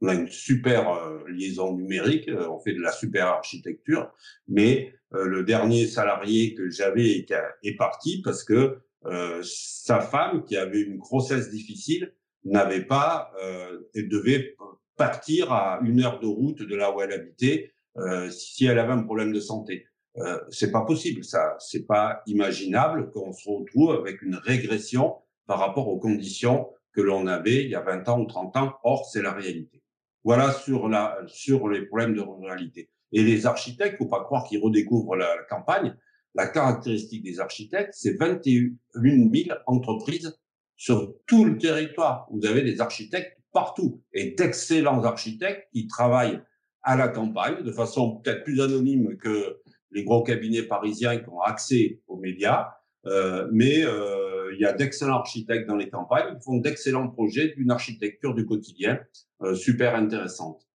on 0.00 0.08
a 0.08 0.14
une 0.14 0.28
super 0.28 0.90
euh, 0.90 1.22
liaison 1.28 1.76
numérique, 1.76 2.28
on 2.28 2.58
fait 2.58 2.74
de 2.74 2.80
la 2.80 2.90
super 2.90 3.28
architecture, 3.28 4.10
mais 4.48 4.92
le 5.12 5.42
dernier 5.42 5.86
salarié 5.86 6.54
que 6.54 6.70
j'avais 6.70 7.26
est 7.62 7.76
parti 7.76 8.22
parce 8.22 8.44
que 8.44 8.78
euh, 9.06 9.40
sa 9.42 10.00
femme, 10.00 10.44
qui 10.44 10.56
avait 10.56 10.80
une 10.80 10.98
grossesse 10.98 11.50
difficile, 11.50 12.14
n'avait 12.44 12.84
pas 12.84 13.32
euh, 13.42 13.80
et 13.94 14.02
devait 14.02 14.56
partir 14.96 15.52
à 15.52 15.80
une 15.82 16.02
heure 16.02 16.20
de 16.20 16.26
route 16.26 16.62
de 16.62 16.76
là 16.76 16.94
où 16.94 17.00
elle 17.00 17.12
habitait 17.12 17.72
euh, 17.98 18.30
si 18.30 18.66
elle 18.66 18.78
avait 18.78 18.92
un 18.92 19.02
problème 19.02 19.32
de 19.32 19.40
santé. 19.40 19.86
Euh, 20.18 20.38
c'est 20.50 20.70
pas 20.70 20.82
possible, 20.82 21.24
ça. 21.24 21.56
C'est 21.58 21.86
pas 21.86 22.22
imaginable 22.26 23.10
qu'on 23.10 23.32
se 23.32 23.48
retrouve 23.48 23.92
avec 23.92 24.22
une 24.22 24.34
régression 24.34 25.16
par 25.46 25.58
rapport 25.58 25.88
aux 25.88 25.98
conditions 25.98 26.70
que 26.92 27.00
l'on 27.00 27.26
avait 27.26 27.64
il 27.64 27.70
y 27.70 27.74
a 27.74 27.80
20 27.80 28.08
ans 28.08 28.20
ou 28.20 28.26
30 28.26 28.56
ans. 28.56 28.74
Or, 28.84 29.06
c'est 29.10 29.22
la 29.22 29.32
réalité. 29.32 29.82
Voilà 30.24 30.52
sur 30.52 30.88
la 30.88 31.18
sur 31.26 31.68
les 31.68 31.82
problèmes 31.82 32.14
de 32.14 32.20
ruralité. 32.20 32.90
Et 33.12 33.22
les 33.22 33.46
architectes, 33.46 33.98
faut 33.98 34.06
pas 34.06 34.24
croire 34.24 34.44
qu'ils 34.44 34.60
redécouvrent 34.60 35.16
la, 35.16 35.36
campagne. 35.48 35.94
La 36.34 36.46
caractéristique 36.46 37.22
des 37.22 37.40
architectes, 37.40 37.92
c'est 37.92 38.18
21 38.18 38.70
000 38.94 39.58
entreprises 39.66 40.38
sur 40.76 41.14
tout 41.26 41.44
le 41.44 41.58
territoire. 41.58 42.26
Vous 42.32 42.46
avez 42.46 42.62
des 42.62 42.80
architectes 42.80 43.36
partout 43.52 44.02
et 44.14 44.30
d'excellents 44.30 45.04
architectes 45.04 45.68
qui 45.72 45.86
travaillent 45.86 46.40
à 46.82 46.96
la 46.96 47.08
campagne 47.08 47.62
de 47.62 47.70
façon 47.70 48.16
peut-être 48.16 48.44
plus 48.44 48.60
anonyme 48.60 49.16
que 49.18 49.60
les 49.90 50.04
gros 50.04 50.22
cabinets 50.22 50.62
parisiens 50.62 51.18
qui 51.18 51.28
ont 51.28 51.40
accès 51.40 52.00
aux 52.08 52.16
médias. 52.16 52.70
Euh, 53.06 53.48
mais 53.52 53.84
euh, 53.84 54.52
il 54.54 54.60
y 54.60 54.64
a 54.64 54.72
d'excellents 54.72 55.16
architectes 55.16 55.66
dans 55.66 55.76
les 55.76 55.90
campagnes 55.90 56.36
qui 56.36 56.44
font 56.44 56.58
d'excellents 56.58 57.08
projets 57.08 57.48
d'une 57.56 57.70
architecture 57.70 58.34
du 58.34 58.46
quotidien 58.46 59.00
euh, 59.42 59.54
super 59.54 59.94
intéressante. 59.94 60.66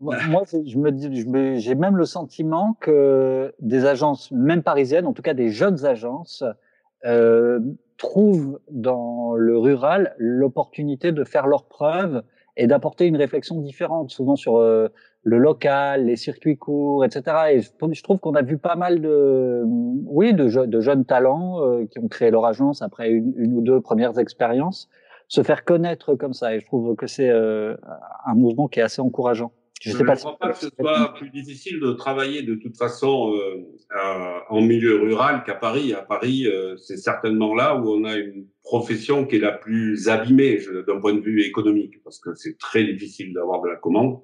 Moi, 0.00 0.16
je 0.18 0.78
me 0.78 0.90
dis, 0.90 1.60
j'ai 1.60 1.74
même 1.74 1.96
le 1.96 2.04
sentiment 2.04 2.76
que 2.80 3.54
des 3.60 3.86
agences, 3.86 4.30
même 4.30 4.62
parisiennes, 4.62 5.06
en 5.06 5.14
tout 5.14 5.22
cas 5.22 5.32
des 5.32 5.48
jeunes 5.48 5.86
agences, 5.86 6.44
euh, 7.06 7.60
trouvent 7.96 8.60
dans 8.70 9.34
le 9.34 9.56
rural 9.56 10.14
l'opportunité 10.18 11.12
de 11.12 11.24
faire 11.24 11.46
leurs 11.46 11.64
preuves 11.64 12.22
et 12.56 12.66
d'apporter 12.66 13.06
une 13.06 13.16
réflexion 13.16 13.60
différente, 13.60 14.10
souvent 14.10 14.36
sur 14.36 14.56
euh, 14.56 14.88
le 15.22 15.38
local, 15.38 16.06
les 16.06 16.16
circuits 16.16 16.56
courts, 16.56 17.04
etc. 17.04 17.36
Et 17.52 17.60
je, 17.60 18.02
trouve 18.02 18.18
qu'on 18.18 18.34
a 18.34 18.42
vu 18.42 18.58
pas 18.58 18.76
mal 18.76 19.00
de, 19.00 19.62
oui, 20.06 20.32
de, 20.34 20.66
de 20.66 20.80
jeunes 20.80 21.04
talents 21.04 21.60
euh, 21.62 21.86
qui 21.86 21.98
ont 21.98 22.08
créé 22.08 22.30
leur 22.30 22.46
agence 22.46 22.82
après 22.82 23.10
une, 23.10 23.32
une, 23.36 23.58
ou 23.58 23.60
deux 23.60 23.80
premières 23.80 24.18
expériences, 24.18 24.88
se 25.28 25.42
faire 25.42 25.64
connaître 25.64 26.14
comme 26.14 26.32
ça. 26.32 26.54
Et 26.54 26.60
je 26.60 26.66
trouve 26.66 26.94
que 26.96 27.06
c'est 27.06 27.28
euh, 27.28 27.76
un 28.24 28.34
mouvement 28.34 28.68
qui 28.68 28.80
est 28.80 28.84
assez 28.84 29.02
encourageant. 29.02 29.52
Je 29.82 29.96
ne 29.96 30.02
crois 30.02 30.38
pas 30.38 30.52
que 30.52 30.58
ce 30.58 30.68
soit 30.78 31.14
plus 31.14 31.30
difficile 31.30 31.80
de 31.80 31.92
travailler 31.92 32.42
de 32.42 32.54
toute 32.54 32.76
façon 32.76 33.34
euh, 33.34 34.38
en 34.48 34.60
milieu 34.62 35.00
rural 35.00 35.44
qu'à 35.44 35.54
Paris. 35.54 35.92
À 35.92 36.02
Paris, 36.02 36.46
euh, 36.46 36.76
c'est 36.76 36.96
certainement 36.96 37.54
là 37.54 37.76
où 37.76 37.90
on 37.90 38.04
a 38.04 38.16
une 38.16 38.46
profession 38.62 39.26
qui 39.26 39.36
est 39.36 39.40
la 39.40 39.52
plus 39.52 40.08
abîmée 40.08 40.58
d'un 40.86 40.98
point 40.98 41.14
de 41.14 41.20
vue 41.20 41.42
économique, 41.42 42.02
parce 42.02 42.18
que 42.18 42.34
c'est 42.34 42.58
très 42.58 42.84
difficile 42.84 43.32
d'avoir 43.34 43.62
de 43.62 43.68
la 43.68 43.76
commande. 43.76 44.20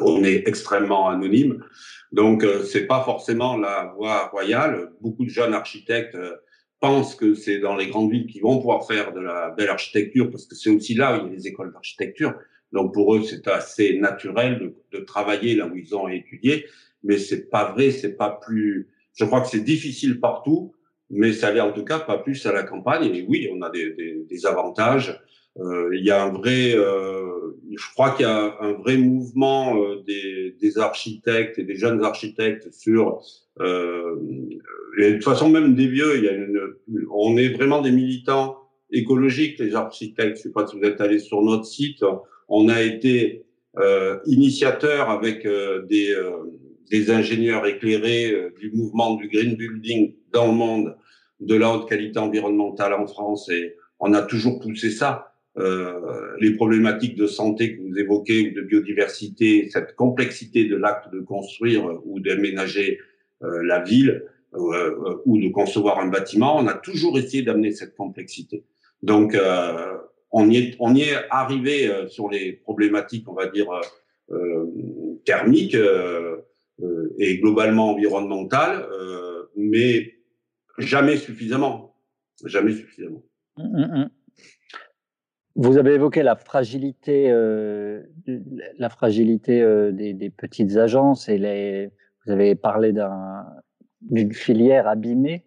On 0.00 0.22
est 0.22 0.46
extrêmement 0.46 1.08
anonyme, 1.08 1.64
donc 2.12 2.44
euh, 2.44 2.62
c'est 2.62 2.86
pas 2.86 3.02
forcément 3.02 3.56
la 3.56 3.92
voie 3.96 4.28
royale. 4.28 4.92
Beaucoup 5.00 5.24
de 5.24 5.30
jeunes 5.30 5.54
architectes 5.54 6.14
euh, 6.14 6.36
pensent 6.80 7.16
que 7.16 7.34
c'est 7.34 7.58
dans 7.58 7.74
les 7.74 7.88
grandes 7.88 8.10
villes 8.10 8.26
qu'ils 8.26 8.42
vont 8.42 8.58
pouvoir 8.58 8.86
faire 8.86 9.12
de 9.12 9.20
la 9.20 9.50
belle 9.50 9.70
architecture, 9.70 10.30
parce 10.30 10.46
que 10.46 10.54
c'est 10.54 10.70
aussi 10.70 10.94
là 10.94 11.16
où 11.16 11.26
il 11.26 11.30
y 11.30 11.32
a 11.32 11.34
les 11.34 11.46
écoles 11.48 11.72
d'architecture. 11.72 12.34
Donc 12.72 12.92
pour 12.92 13.14
eux, 13.14 13.22
c'est 13.22 13.46
assez 13.48 13.98
naturel 13.98 14.58
de, 14.58 14.98
de, 14.98 15.04
travailler 15.04 15.54
là 15.54 15.66
où 15.66 15.76
ils 15.76 15.94
ont 15.94 16.08
étudié, 16.08 16.66
mais 17.02 17.18
c'est 17.18 17.48
pas 17.48 17.72
vrai, 17.72 17.90
c'est 17.90 18.16
pas 18.16 18.30
plus. 18.30 18.88
Je 19.14 19.24
crois 19.24 19.40
que 19.40 19.48
c'est 19.48 19.64
difficile 19.64 20.20
partout, 20.20 20.74
mais 21.10 21.32
ça 21.32 21.52
l'est 21.52 21.60
en 21.60 21.72
tout 21.72 21.84
cas 21.84 21.98
pas 21.98 22.18
plus 22.18 22.44
à 22.46 22.52
la 22.52 22.62
campagne. 22.62 23.04
Et 23.14 23.24
oui, 23.28 23.48
on 23.52 23.62
a 23.62 23.70
des, 23.70 23.92
des, 23.94 24.24
des 24.28 24.46
avantages. 24.46 25.18
Euh, 25.58 25.90
il 25.92 26.04
y 26.04 26.10
a 26.10 26.22
un 26.22 26.30
vrai, 26.30 26.74
euh, 26.76 27.56
je 27.74 27.92
crois 27.92 28.10
qu'il 28.10 28.26
y 28.26 28.28
a 28.28 28.56
un 28.60 28.72
vrai 28.74 28.96
mouvement 28.96 29.82
euh, 29.82 30.02
des, 30.06 30.54
des, 30.60 30.78
architectes 30.78 31.58
et 31.58 31.64
des 31.64 31.74
jeunes 31.74 32.04
architectes 32.04 32.72
sur, 32.72 33.20
euh, 33.60 34.16
et 34.98 35.10
de 35.10 35.14
toute 35.14 35.24
façon 35.24 35.48
même 35.48 35.74
des 35.74 35.88
vieux. 35.88 36.16
Il 36.16 36.24
y 36.24 36.28
a 36.28 36.32
une, 36.32 36.60
on 37.10 37.36
est 37.36 37.48
vraiment 37.48 37.80
des 37.82 37.90
militants 37.90 38.58
écologiques, 38.92 39.58
les 39.58 39.74
architectes. 39.74 40.36
Je 40.36 40.42
sais 40.42 40.52
pas 40.52 40.66
si 40.66 40.78
vous 40.78 40.84
êtes 40.84 41.00
allés 41.00 41.18
sur 41.18 41.42
notre 41.42 41.64
site 41.64 42.04
on 42.48 42.68
a 42.68 42.82
été 42.82 43.44
euh, 43.78 44.18
initiateur 44.26 45.10
avec 45.10 45.44
euh, 45.46 45.82
des, 45.86 46.10
euh, 46.10 46.32
des, 46.90 47.10
ingénieurs 47.10 47.66
éclairés 47.66 48.32
euh, 48.32 48.52
du 48.58 48.72
mouvement 48.72 49.14
du 49.14 49.28
green 49.28 49.54
building 49.54 50.14
dans 50.32 50.46
le 50.46 50.54
monde, 50.54 50.96
de 51.40 51.54
la 51.54 51.72
haute 51.72 51.88
qualité 51.88 52.18
environnementale 52.18 52.94
en 52.94 53.06
France, 53.06 53.48
et 53.50 53.76
on 54.00 54.12
a 54.14 54.22
toujours 54.22 54.58
poussé 54.58 54.90
ça. 54.90 55.24
les 56.40 56.52
problématiques 56.54 57.16
de 57.16 57.26
santé 57.26 57.76
que 57.76 57.82
vous 57.82 57.96
évoquez, 57.98 58.50
de 58.50 58.62
biodiversité, 58.62 59.68
cette 59.70 59.94
complexité 59.96 60.64
de 60.66 60.76
l'acte 60.76 61.12
de 61.12 61.20
construire 61.20 61.82
ou 62.04 62.20
d'aménager 62.20 62.98
la 63.40 63.80
ville 63.82 64.24
ou 64.52 65.38
de 65.38 65.48
concevoir 65.48 65.98
un 65.98 66.08
bâtiment, 66.08 66.56
on 66.56 66.66
a 66.68 66.74
toujours 66.74 67.18
essayé 67.18 67.42
d'amener 67.42 67.72
cette 67.72 67.94
complexité. 67.96 68.64
Donc, 69.02 69.36
on 70.30 70.50
y 70.50 71.02
est, 71.02 71.14
arrivé 71.30 71.88
euh, 71.88 72.08
sur 72.08 72.28
les 72.28 72.52
problématiques, 72.52 73.28
on 73.28 73.34
va 73.34 73.46
dire, 73.46 73.70
euh, 73.72 73.80
euh 74.32 74.66
thermiques 75.24 75.76
et 77.18 77.38
globalement 77.38 77.90
environnementales, 77.90 78.86
mais 79.56 80.14
jamais 80.78 81.16
suffisamment. 81.16 81.96
Jamais 82.44 82.72
suffisamment. 82.72 83.22
Mmh, 83.56 83.62
mmh, 83.64 83.98
mmh. 83.98 84.10
Vous 85.56 85.76
avez 85.76 85.94
évoqué 85.94 86.22
la 86.22 86.36
fragilité, 86.36 87.30
la 88.78 88.88
fragilité 88.88 89.60
des, 89.92 90.30
petites 90.30 90.76
agences 90.76 91.28
et 91.28 91.90
vous 92.24 92.32
avez 92.32 92.54
parlé 92.54 92.94
d'une 94.02 94.32
filière 94.32 94.86
abîmée. 94.88 95.44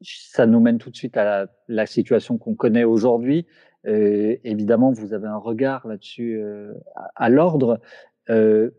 Ça 0.00 0.46
nous 0.46 0.60
mène 0.60 0.78
tout 0.78 0.90
de 0.90 0.96
suite 0.96 1.16
à 1.16 1.24
la, 1.24 1.46
la 1.68 1.86
situation 1.86 2.38
qu'on 2.38 2.54
connaît 2.54 2.84
aujourd'hui. 2.84 3.46
Euh, 3.86 4.36
évidemment, 4.44 4.92
vous 4.92 5.14
avez 5.14 5.28
un 5.28 5.36
regard 5.36 5.86
là-dessus 5.86 6.40
euh, 6.40 6.72
à, 7.16 7.28
l'ordre. 7.28 7.80
Euh, 8.30 8.70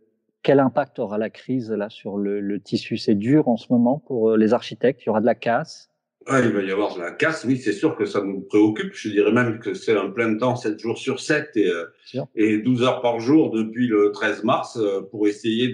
quel 0.44 0.60
impact 0.60 1.00
aura 1.00 1.18
la 1.18 1.30
crise 1.30 1.72
là 1.72 1.90
sur 1.90 2.18
le, 2.18 2.40
le 2.40 2.60
tissu? 2.60 2.98
C'est 2.98 3.16
dur 3.16 3.48
en 3.48 3.58
ce 3.58 3.68
moment 3.72 4.00
pour 4.08 4.36
les 4.36 4.54
architectes? 4.54 5.04
Il 5.04 5.08
y 5.08 5.10
aura 5.10 5.22
de 5.22 5.26
la 5.26 5.36
casse? 5.36 5.90
Ouais, 6.30 6.46
il 6.46 6.52
va 6.52 6.62
y 6.62 6.72
avoir 6.72 6.96
de 6.96 7.02
la 7.02 7.12
casse. 7.12 7.44
Oui, 7.46 7.58
c'est 7.58 7.74
sûr 7.74 7.96
que 7.96 8.06
ça 8.06 8.22
nous 8.22 8.42
préoccupe. 8.42 8.94
Je 8.94 9.10
dirais 9.10 9.32
même 9.32 9.60
que 9.60 9.74
c'est 9.74 9.98
un 9.98 10.10
plein 10.10 10.38
temps, 10.38 10.56
7 10.56 10.78
jours 10.78 10.98
sur 10.98 11.20
7 11.20 11.50
et, 11.56 11.72
et 12.36 12.58
12 12.60 12.84
heures 12.84 13.02
par 13.02 13.20
jour 13.20 13.52
depuis 13.52 13.88
le 13.88 14.12
13 14.12 14.44
mars 14.44 14.80
pour 15.12 15.28
essayer 15.28 15.74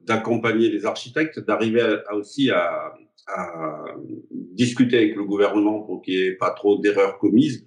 d'accompagner 0.00 0.70
les 0.70 0.84
architectes, 0.84 1.38
d'arriver 1.38 1.98
aussi 2.12 2.50
à, 2.50 2.94
à 3.28 3.84
discuter 4.30 4.96
avec 4.96 5.16
le 5.16 5.24
gouvernement 5.24 5.80
pour 5.80 6.02
qu'il 6.02 6.14
n'y 6.14 6.26
ait 6.26 6.32
pas 6.32 6.50
trop 6.50 6.78
d'erreurs 6.78 7.18
commises, 7.18 7.66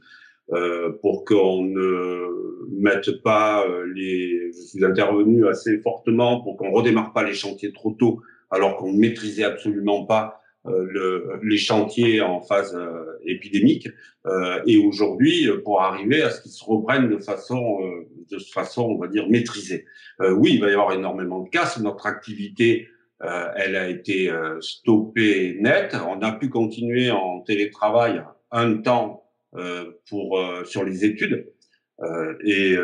euh, 0.52 0.92
pour 1.02 1.24
qu'on 1.24 1.64
ne 1.64 2.68
mette 2.72 3.22
pas 3.24 3.66
euh, 3.68 3.86
les. 3.96 4.52
Je 4.52 4.62
suis 4.62 4.86
intervenu 4.86 5.48
assez 5.48 5.80
fortement 5.80 6.42
pour 6.42 6.58
qu'on 6.58 6.72
redémarre 6.72 7.14
pas 7.14 7.24
les 7.24 7.34
chantiers 7.34 7.72
trop 7.72 7.92
tôt, 7.92 8.22
alors 8.50 8.78
qu'on 8.78 8.92
ne 8.92 8.98
maîtrisait 8.98 9.44
absolument 9.44 10.06
pas 10.06 10.42
euh, 10.68 10.86
le, 10.88 11.40
les 11.42 11.58
chantiers 11.58 12.22
en 12.22 12.40
phase 12.40 12.76
euh, 12.76 13.18
épidémique. 13.26 13.88
Euh, 14.28 14.62
et 14.68 14.78
aujourd'hui, 14.78 15.50
pour 15.64 15.82
arriver 15.82 16.22
à 16.22 16.30
ce 16.30 16.42
qu'ils 16.42 16.52
se 16.52 16.64
reprennent 16.64 17.10
de 17.10 17.18
façon, 17.18 17.80
de 18.30 18.38
façon, 18.38 18.84
on 18.84 18.98
va 19.00 19.08
dire 19.08 19.28
maîtrisée. 19.28 19.86
oui, 20.20 20.52
il 20.54 20.62
va 20.62 20.70
y 20.70 20.74
avoir 20.74 20.94
énormément 20.94 21.40
de 21.40 21.50
casse. 21.50 21.80
Notre 21.80 22.06
activité 22.06 22.88
euh, 23.24 23.52
elle 23.56 23.76
a 23.76 23.88
été 23.88 24.30
euh, 24.30 24.60
stoppée 24.62 25.58
net. 25.60 25.96
On 26.08 26.22
a 26.22 26.32
pu 26.32 26.50
continuer 26.50 27.12
en 27.12 27.42
télétravail 27.42 28.24
un 28.52 28.78
temps 28.78 29.20
pour 30.10 30.42
sur 30.64 30.86
les 30.86 31.04
études. 31.04 31.46
et 32.46 32.78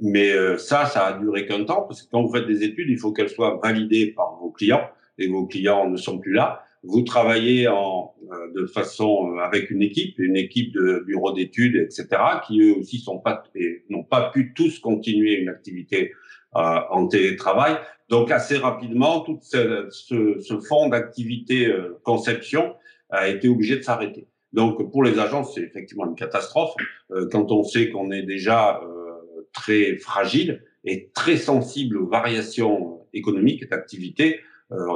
mais 0.00 0.32
ça, 0.56 0.86
ça 0.86 1.06
a 1.08 1.18
duré 1.18 1.44
qu'un 1.44 1.64
temps 1.64 1.82
parce 1.82 2.02
que 2.02 2.10
quand 2.10 2.22
vous 2.22 2.32
faites 2.32 2.46
des 2.46 2.64
études, 2.64 2.88
il 2.88 2.98
faut 2.98 3.12
qu'elles 3.12 3.28
soient 3.28 3.60
validées 3.62 4.12
par 4.12 4.38
vos 4.40 4.50
clients 4.50 4.88
et 5.18 5.28
vos 5.28 5.46
clients 5.46 5.86
ne 5.90 5.98
sont 5.98 6.18
plus 6.18 6.32
là. 6.32 6.64
Vous 6.82 7.02
travaillez 7.02 7.68
en, 7.68 8.14
de 8.54 8.64
façon 8.64 9.36
avec 9.36 9.70
une 9.70 9.82
équipe, 9.82 10.18
une 10.18 10.36
équipe 10.36 10.72
de 10.72 11.04
bureaux 11.06 11.32
d'études, 11.32 11.76
etc., 11.76 12.06
qui 12.46 12.62
eux 12.62 12.78
aussi 12.78 13.00
sont 13.00 13.18
pas 13.18 13.42
n'ont 13.90 14.04
pas 14.04 14.30
pu 14.30 14.54
tous 14.54 14.78
continuer 14.78 15.34
une 15.34 15.50
activité 15.50 16.12
en 16.54 17.06
télétravail. 17.08 17.76
Donc 18.08 18.30
assez 18.30 18.56
rapidement, 18.58 19.20
tout 19.20 19.38
ce, 19.42 19.88
ce, 19.90 20.38
ce 20.40 20.60
fonds 20.60 20.88
d'activité 20.88 21.66
euh, 21.66 21.98
conception 22.02 22.74
a 23.10 23.28
été 23.28 23.48
obligé 23.48 23.76
de 23.76 23.82
s'arrêter. 23.82 24.26
Donc 24.52 24.90
pour 24.90 25.02
les 25.02 25.18
agences, 25.18 25.54
c'est 25.54 25.62
effectivement 25.62 26.06
une 26.06 26.14
catastrophe 26.14 26.74
euh, 27.12 27.28
quand 27.30 27.50
on 27.50 27.64
sait 27.64 27.90
qu'on 27.90 28.10
est 28.10 28.22
déjà 28.22 28.80
euh, 28.82 29.48
très 29.52 29.96
fragile 29.96 30.62
et 30.84 31.10
très 31.14 31.36
sensible 31.36 31.96
aux 31.96 32.06
variations 32.06 33.06
économiques 33.14 33.68
d'activité. 33.70 34.40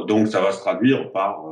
donc 0.06 0.28
ça 0.28 0.40
va 0.40 0.52
se 0.52 0.58
traduire 0.58 1.12
par 1.12 1.44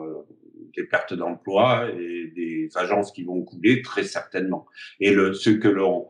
des 0.76 0.82
pertes 0.82 1.14
d'emplois 1.14 1.88
et 1.98 2.32
des 2.36 2.68
agences 2.74 3.12
qui 3.12 3.22
vont 3.24 3.40
couler 3.42 3.80
très 3.80 4.02
certainement. 4.02 4.66
Et 5.00 5.12
le, 5.12 5.32
ce 5.32 5.48
que 5.48 5.68
l'on, 5.68 6.08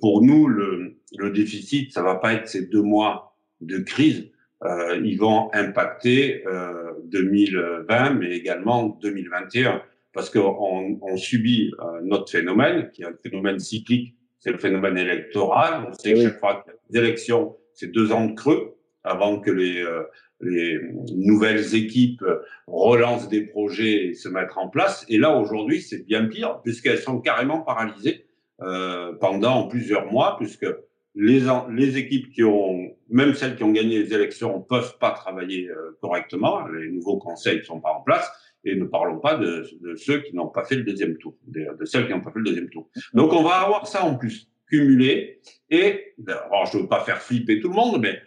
pour 0.00 0.22
nous, 0.22 0.46
le, 0.46 0.96
le 1.16 1.30
déficit, 1.30 1.92
ça 1.92 2.02
va 2.02 2.16
pas 2.16 2.34
être 2.34 2.48
ces 2.48 2.66
deux 2.66 2.82
mois 2.82 3.36
de 3.60 3.78
crise, 3.78 4.30
euh, 4.64 5.00
ils 5.04 5.18
vont 5.18 5.50
impacter 5.52 6.46
euh, 6.46 6.92
2020, 7.04 8.10
mais 8.14 8.30
également 8.36 8.98
2021, 9.02 9.82
parce 10.12 10.30
qu'on 10.30 10.98
on 11.02 11.16
subit 11.16 11.72
euh, 11.80 12.00
notre 12.02 12.30
phénomène, 12.30 12.90
qui 12.92 13.02
est 13.02 13.06
un 13.06 13.14
phénomène 13.22 13.58
cyclique, 13.58 14.14
c'est 14.38 14.52
le 14.52 14.58
phénomène 14.58 14.96
électoral. 14.96 15.86
On 15.88 15.92
sait 15.92 16.14
que 16.14 16.22
chaque 16.22 16.40
fois 16.40 16.62
qu'il 16.62 16.72
y 16.72 16.98
a 16.98 17.00
des 17.00 17.06
élections, 17.06 17.56
c'est 17.74 17.92
deux 17.92 18.12
ans 18.12 18.26
de 18.26 18.34
creux 18.34 18.76
avant 19.04 19.40
que 19.40 19.50
les, 19.50 19.82
euh, 19.82 20.04
les 20.40 20.78
nouvelles 21.14 21.74
équipes 21.74 22.24
relancent 22.66 23.28
des 23.28 23.42
projets 23.42 24.06
et 24.06 24.14
se 24.14 24.28
mettent 24.28 24.56
en 24.56 24.68
place. 24.68 25.04
Et 25.08 25.18
là, 25.18 25.36
aujourd'hui, 25.36 25.80
c'est 25.80 26.06
bien 26.06 26.26
pire, 26.26 26.60
puisqu'elles 26.62 26.98
sont 26.98 27.20
carrément 27.20 27.60
paralysées 27.60 28.25
euh, 28.62 29.12
pendant 29.20 29.68
plusieurs 29.68 30.10
mois, 30.10 30.36
puisque 30.38 30.66
les, 31.14 31.42
les 31.70 31.98
équipes 31.98 32.30
qui 32.30 32.44
ont, 32.44 32.96
même 33.08 33.34
celles 33.34 33.56
qui 33.56 33.64
ont 33.64 33.72
gagné 33.72 33.98
les 34.02 34.14
élections, 34.14 34.60
peuvent 34.60 34.98
pas 34.98 35.10
travailler 35.10 35.68
euh, 35.68 35.96
correctement. 36.00 36.66
Les 36.68 36.90
nouveaux 36.90 37.18
conseils 37.18 37.58
ne 37.58 37.62
sont 37.62 37.80
pas 37.80 37.92
en 37.92 38.02
place. 38.02 38.30
Et 38.68 38.74
ne 38.74 38.84
parlons 38.84 39.20
pas 39.20 39.36
de, 39.36 39.64
de 39.80 39.94
ceux 39.94 40.22
qui 40.22 40.34
n'ont 40.34 40.48
pas 40.48 40.64
fait 40.64 40.74
le 40.74 40.82
deuxième 40.82 41.16
tour, 41.18 41.36
de, 41.46 41.84
celles 41.84 42.06
qui 42.06 42.12
n'ont 42.12 42.20
pas 42.20 42.32
fait 42.32 42.40
le 42.40 42.46
deuxième 42.46 42.68
tour. 42.68 42.88
Donc 43.14 43.32
on 43.32 43.44
va 43.44 43.60
avoir 43.60 43.86
ça 43.86 44.04
en 44.04 44.16
plus 44.16 44.48
cumulé. 44.68 45.40
Et 45.70 46.14
alors 46.26 46.66
je 46.66 46.78
veux 46.78 46.88
pas 46.88 46.98
faire 47.04 47.22
flipper 47.22 47.60
tout 47.60 47.68
le 47.68 47.74
monde, 47.76 48.00
mais 48.00 48.20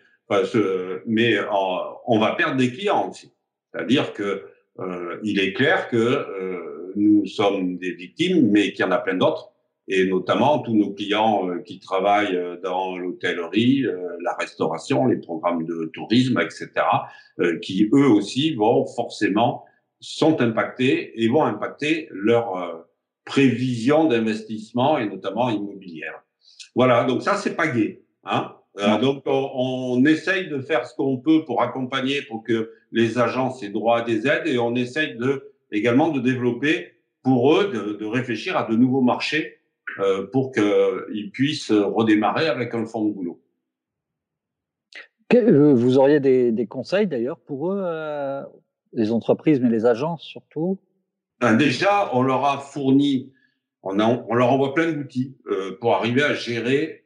mais 1.06 1.38
on 1.52 2.20
va 2.20 2.36
perdre 2.36 2.56
des 2.56 2.72
clients 2.72 3.10
aussi. 3.10 3.34
C'est-à-dire 3.74 4.14
que 4.14 4.46
euh, 4.80 5.20
il 5.24 5.40
est 5.40 5.54
clair 5.54 5.90
que 5.90 5.98
euh, 5.98 6.94
nous 6.96 7.26
sommes 7.26 7.78
des 7.78 7.92
victimes, 7.92 8.50
mais 8.50 8.72
qu'il 8.72 8.86
y 8.86 8.88
en 8.88 8.92
a 8.92 8.98
plein 9.00 9.16
d'autres 9.16 9.52
et 9.90 10.06
notamment 10.06 10.60
tous 10.60 10.76
nos 10.76 10.94
clients 10.94 11.50
euh, 11.50 11.60
qui 11.60 11.80
travaillent 11.80 12.36
euh, 12.36 12.58
dans 12.62 12.96
l'hôtellerie, 12.96 13.86
euh, 13.86 13.98
la 14.22 14.36
restauration, 14.36 15.08
les 15.08 15.18
programmes 15.18 15.66
de 15.66 15.90
tourisme, 15.94 16.40
etc., 16.40 16.70
qui 17.62 17.90
eux 17.94 18.08
aussi 18.08 18.54
vont 18.54 18.86
forcément 18.86 19.64
sont 20.02 20.42
impactés 20.42 21.24
et 21.24 21.30
vont 21.30 21.44
impacter 21.44 22.10
leur 22.12 22.86
prévision 23.24 24.06
d'investissement 24.06 24.98
et 24.98 25.08
notamment 25.08 25.50
immobilière. 25.50 26.22
Voilà, 26.76 27.06
donc 27.06 27.22
ça 27.22 27.36
c'est 27.36 27.56
pas 27.56 27.68
gai. 27.68 28.04
Hein 28.26 28.56
donc 29.02 29.24
on, 29.26 29.52
on, 29.56 30.06
essaye 30.06 30.50
de 30.50 30.60
faire 30.60 30.86
ce 30.86 30.94
qu'on 30.96 31.18
peut 31.18 31.46
pour 31.46 31.62
accompagner, 31.62 32.22
pour 32.24 32.44
que 32.44 32.74
les 32.92 33.18
agences 33.20 33.64
aient 33.64 33.70
droit 33.70 34.00
à 34.00 34.02
des 34.02 34.28
aides 34.28 34.48
et 34.48 34.60
on 34.60 34.76
essaye 34.76 35.16
de 35.16 35.54
également 35.72 36.10
de 36.10 36.20
développer 36.20 36.92
pour 37.24 37.54
eux 37.56 37.72
de, 37.72 37.94
de 37.94 38.06
réfléchir 38.06 38.58
à 38.58 38.64
de 38.70 38.76
nouveaux 38.76 39.02
marchés 39.02 39.59
euh, 40.00 40.28
pour 40.32 40.52
qu'ils 40.52 41.32
puissent 41.32 41.72
redémarrer 41.72 42.48
avec 42.48 42.74
un 42.74 42.86
fonds 42.86 43.06
de 43.06 43.14
boulot. 43.14 43.42
Euh, 45.34 45.74
vous 45.74 45.98
auriez 45.98 46.20
des, 46.20 46.68
conseils 46.68 47.08
d'ailleurs 47.08 47.40
pour 47.40 47.72
eux, 47.72 47.82
euh, 47.84 48.44
les 48.94 49.12
entreprises, 49.12 49.60
mais 49.60 49.70
les 49.70 49.86
agences 49.86 50.24
surtout? 50.24 50.80
Ben, 51.40 51.56
Déjà, 51.56 52.10
on 52.14 52.24
leur 52.24 52.46
a 52.46 52.58
fourni, 52.60 53.32
on, 53.84 54.00
on 54.00 54.34
leur 54.34 54.52
envoie 54.52 54.74
plein 54.74 54.92
d'outils 54.92 55.38
pour 55.80 55.96
arriver 55.96 56.24
à 56.24 56.34
gérer, 56.34 57.04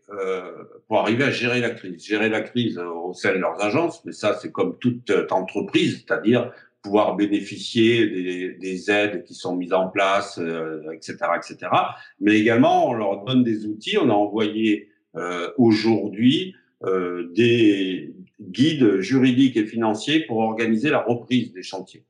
pour 0.87 0.99
arriver 0.99 1.25
à 1.25 1.31
gérer 1.31 1.59
la 1.59 1.71
crise, 1.71 2.05
gérer 2.05 2.29
la 2.29 2.41
crise 2.41 2.77
au 2.77 3.13
sein 3.13 3.33
de 3.33 3.39
leurs 3.39 3.61
agences. 3.61 4.03
Mais 4.05 4.11
ça, 4.11 4.35
c'est 4.35 4.51
comme 4.51 4.77
toute 4.77 5.11
entreprise, 5.31 6.05
c'est-à-dire 6.05 6.51
pouvoir 6.83 7.15
bénéficier 7.15 8.07
des, 8.07 8.49
des, 8.53 8.91
aides 8.91 9.23
qui 9.23 9.33
sont 9.33 9.55
mises 9.55 9.73
en 9.73 9.87
place, 9.87 10.37
euh, 10.37 10.91
etc., 10.91 11.15
etc. 11.37 11.71
Mais 12.19 12.37
également, 12.37 12.89
on 12.89 12.93
leur 12.93 13.23
donne 13.23 13.43
des 13.43 13.65
outils. 13.65 13.97
On 13.97 14.09
a 14.09 14.13
envoyé 14.13 14.89
euh, 15.15 15.49
aujourd'hui 15.57 16.53
euh, 16.83 17.31
des 17.33 18.13
guides 18.41 18.99
juridiques 18.99 19.55
et 19.55 19.65
financiers 19.65 20.25
pour 20.25 20.39
organiser 20.39 20.89
la 20.89 20.99
reprise 20.99 21.53
des 21.53 21.63
chantiers. 21.63 22.03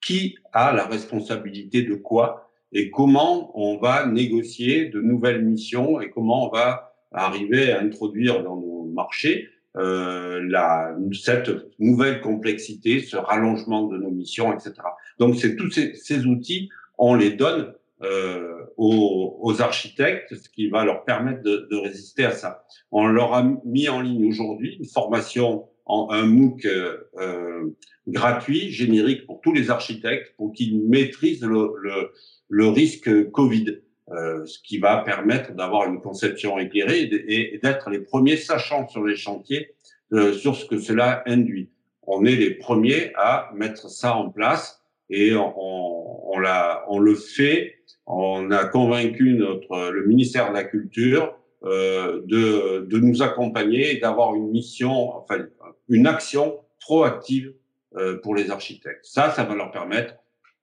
Qui 0.00 0.38
a 0.52 0.72
la 0.72 0.86
responsabilité 0.86 1.82
de 1.82 1.94
quoi 1.94 2.50
et 2.72 2.90
comment 2.90 3.50
on 3.60 3.78
va 3.78 4.06
négocier 4.06 4.86
de 4.86 5.00
nouvelles 5.00 5.44
missions 5.44 6.00
et 6.00 6.08
comment 6.08 6.46
on 6.46 6.50
va 6.50 6.94
arriver 7.10 7.72
à 7.72 7.80
introduire 7.80 8.44
dans 8.44 8.56
nos 8.56 8.84
marchés 8.84 9.48
euh, 9.76 10.40
la, 10.48 10.96
cette 11.12 11.50
nouvelle 11.78 12.20
complexité, 12.20 13.00
ce 13.00 13.16
rallongement 13.16 13.86
de 13.86 13.98
nos 13.98 14.10
missions, 14.10 14.52
etc. 14.52 14.72
Donc, 15.18 15.36
c'est 15.36 15.54
tous 15.54 15.70
ces, 15.70 15.94
ces, 15.94 16.26
outils, 16.26 16.68
on 16.98 17.14
les 17.14 17.30
donne 17.30 17.72
euh, 18.02 18.64
aux, 18.76 19.38
aux, 19.40 19.62
architectes, 19.62 20.34
ce 20.34 20.48
qui 20.48 20.68
va 20.68 20.84
leur 20.84 21.04
permettre 21.04 21.42
de, 21.42 21.68
de, 21.70 21.76
résister 21.76 22.24
à 22.24 22.32
ça. 22.32 22.64
On 22.90 23.06
leur 23.06 23.32
a 23.34 23.44
mis 23.64 23.88
en 23.88 24.00
ligne 24.00 24.28
aujourd'hui 24.28 24.76
une 24.80 24.86
formation 24.86 25.66
en 25.86 26.08
un 26.10 26.26
MOOC 26.26 26.66
euh, 26.66 27.70
gratuit, 28.08 28.70
générique 28.70 29.26
pour 29.26 29.40
tous 29.40 29.52
les 29.52 29.70
architectes, 29.70 30.34
pour 30.36 30.52
qu'ils 30.52 30.82
maîtrisent 30.88 31.44
le, 31.44 31.74
le, 31.80 32.10
le 32.48 32.68
risque 32.68 33.30
Covid. 33.30 33.82
Euh, 34.12 34.44
ce 34.44 34.58
qui 34.58 34.78
va 34.78 34.98
permettre 34.98 35.52
d'avoir 35.54 35.86
une 35.86 36.00
conception 36.00 36.58
éclairée 36.58 37.02
et, 37.02 37.60
d'être 37.62 37.90
les 37.90 38.00
premiers 38.00 38.36
sachants 38.36 38.88
sur 38.88 39.04
les 39.04 39.14
chantiers 39.14 39.72
euh, 40.12 40.32
sur 40.32 40.56
ce 40.56 40.64
que 40.64 40.78
cela 40.78 41.22
induit. 41.26 41.70
On 42.02 42.24
est 42.24 42.34
les 42.34 42.50
premiers 42.50 43.12
à 43.14 43.50
mettre 43.54 43.88
ça 43.88 44.16
en 44.16 44.30
place 44.30 44.82
et 45.10 45.34
on, 45.36 46.32
on, 46.34 46.38
l'a, 46.40 46.84
on 46.88 46.98
le 46.98 47.14
fait. 47.14 47.76
On 48.06 48.50
a 48.50 48.64
convaincu 48.64 49.34
notre 49.34 49.90
le 49.90 50.04
ministère 50.06 50.48
de 50.48 50.54
la 50.54 50.64
Culture 50.64 51.36
euh, 51.62 52.22
de, 52.24 52.86
de 52.88 52.98
nous 52.98 53.22
accompagner 53.22 53.94
et 53.94 54.00
d'avoir 54.00 54.34
une 54.34 54.50
mission, 54.50 55.14
enfin 55.14 55.44
une 55.88 56.06
action 56.06 56.58
proactive 56.80 57.52
euh, 57.96 58.18
pour 58.22 58.34
les 58.34 58.50
architectes. 58.50 59.04
Ça, 59.04 59.30
ça 59.30 59.44
va 59.44 59.54
leur 59.54 59.70
permettre, 59.70 60.14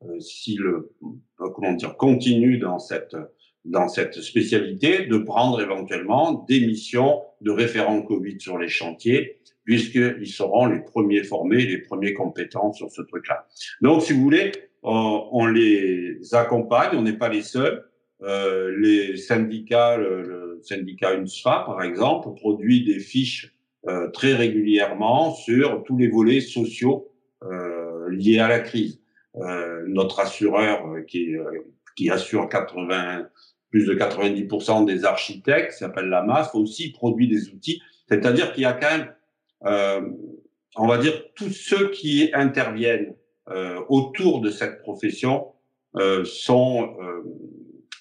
euh, 0.03 0.19
si 0.19 0.55
le 0.55 0.91
comment 1.37 1.73
dire 1.73 1.95
continue 1.97 2.57
dans 2.57 2.79
cette 2.79 3.15
dans 3.67 3.87
cette 3.87 4.21
spécialité 4.21 5.05
de 5.05 5.17
prendre 5.17 5.61
éventuellement 5.61 6.45
des 6.47 6.65
missions 6.65 7.21
de 7.41 7.51
référents 7.51 8.01
Covid 8.01 8.39
sur 8.39 8.57
les 8.57 8.69
chantiers, 8.69 9.39
puisqu'ils 9.65 10.27
seront 10.27 10.65
les 10.65 10.79
premiers 10.79 11.23
formés, 11.23 11.65
les 11.65 11.79
premiers 11.79 12.13
compétents 12.13 12.73
sur 12.73 12.89
ce 12.89 13.01
truc-là. 13.01 13.45
Donc, 13.81 14.01
si 14.01 14.13
vous 14.13 14.21
voulez, 14.21 14.51
on, 14.83 15.45
les 15.45 16.19
accompagne, 16.33 16.97
on 16.97 17.01
n'est 17.01 17.17
pas 17.17 17.29
les 17.29 17.41
seuls. 17.41 17.83
Euh, 18.23 18.75
les 18.79 19.17
syndicats, 19.17 19.97
le, 19.97 20.59
syndicat 20.63 21.13
UNSFA, 21.13 21.63
par 21.67 21.83
exemple, 21.83 22.33
produit 22.35 22.83
des 22.83 22.99
fiches 22.99 23.53
euh, 23.87 24.09
très 24.09 24.33
régulièrement 24.33 25.35
sur 25.35 25.83
tous 25.83 25.97
les 25.97 26.07
volets 26.07 26.41
sociaux 26.41 27.11
euh, 27.43 28.09
liés 28.09 28.39
à 28.39 28.47
la 28.47 28.59
crise. 28.59 28.99
Euh, 29.35 29.83
notre 29.87 30.19
assureur 30.19 30.87
euh, 30.87 31.01
qui, 31.01 31.35
qui 31.95 32.09
assure 32.09 32.49
80 32.49 33.27
plus 33.77 33.85
de 33.85 33.93
90% 33.93 34.85
des 34.85 35.05
architectes, 35.05 35.73
qui 35.73 35.77
s'appelle 35.77 36.09
la 36.09 36.23
MAF, 36.23 36.55
aussi 36.55 36.91
produit 36.91 37.27
des 37.27 37.49
outils. 37.49 37.81
C'est-à-dire 38.09 38.53
qu'il 38.53 38.63
y 38.63 38.65
a 38.65 38.73
quand 38.73 38.89
même, 38.89 39.13
euh, 39.65 40.01
on 40.75 40.87
va 40.87 40.97
dire, 40.97 41.13
tous 41.35 41.49
ceux 41.49 41.89
qui 41.91 42.31
interviennent 42.33 43.13
euh, 43.49 43.79
autour 43.89 44.41
de 44.41 44.49
cette 44.49 44.81
profession 44.81 45.47
euh, 45.95 46.25
sont 46.25 46.95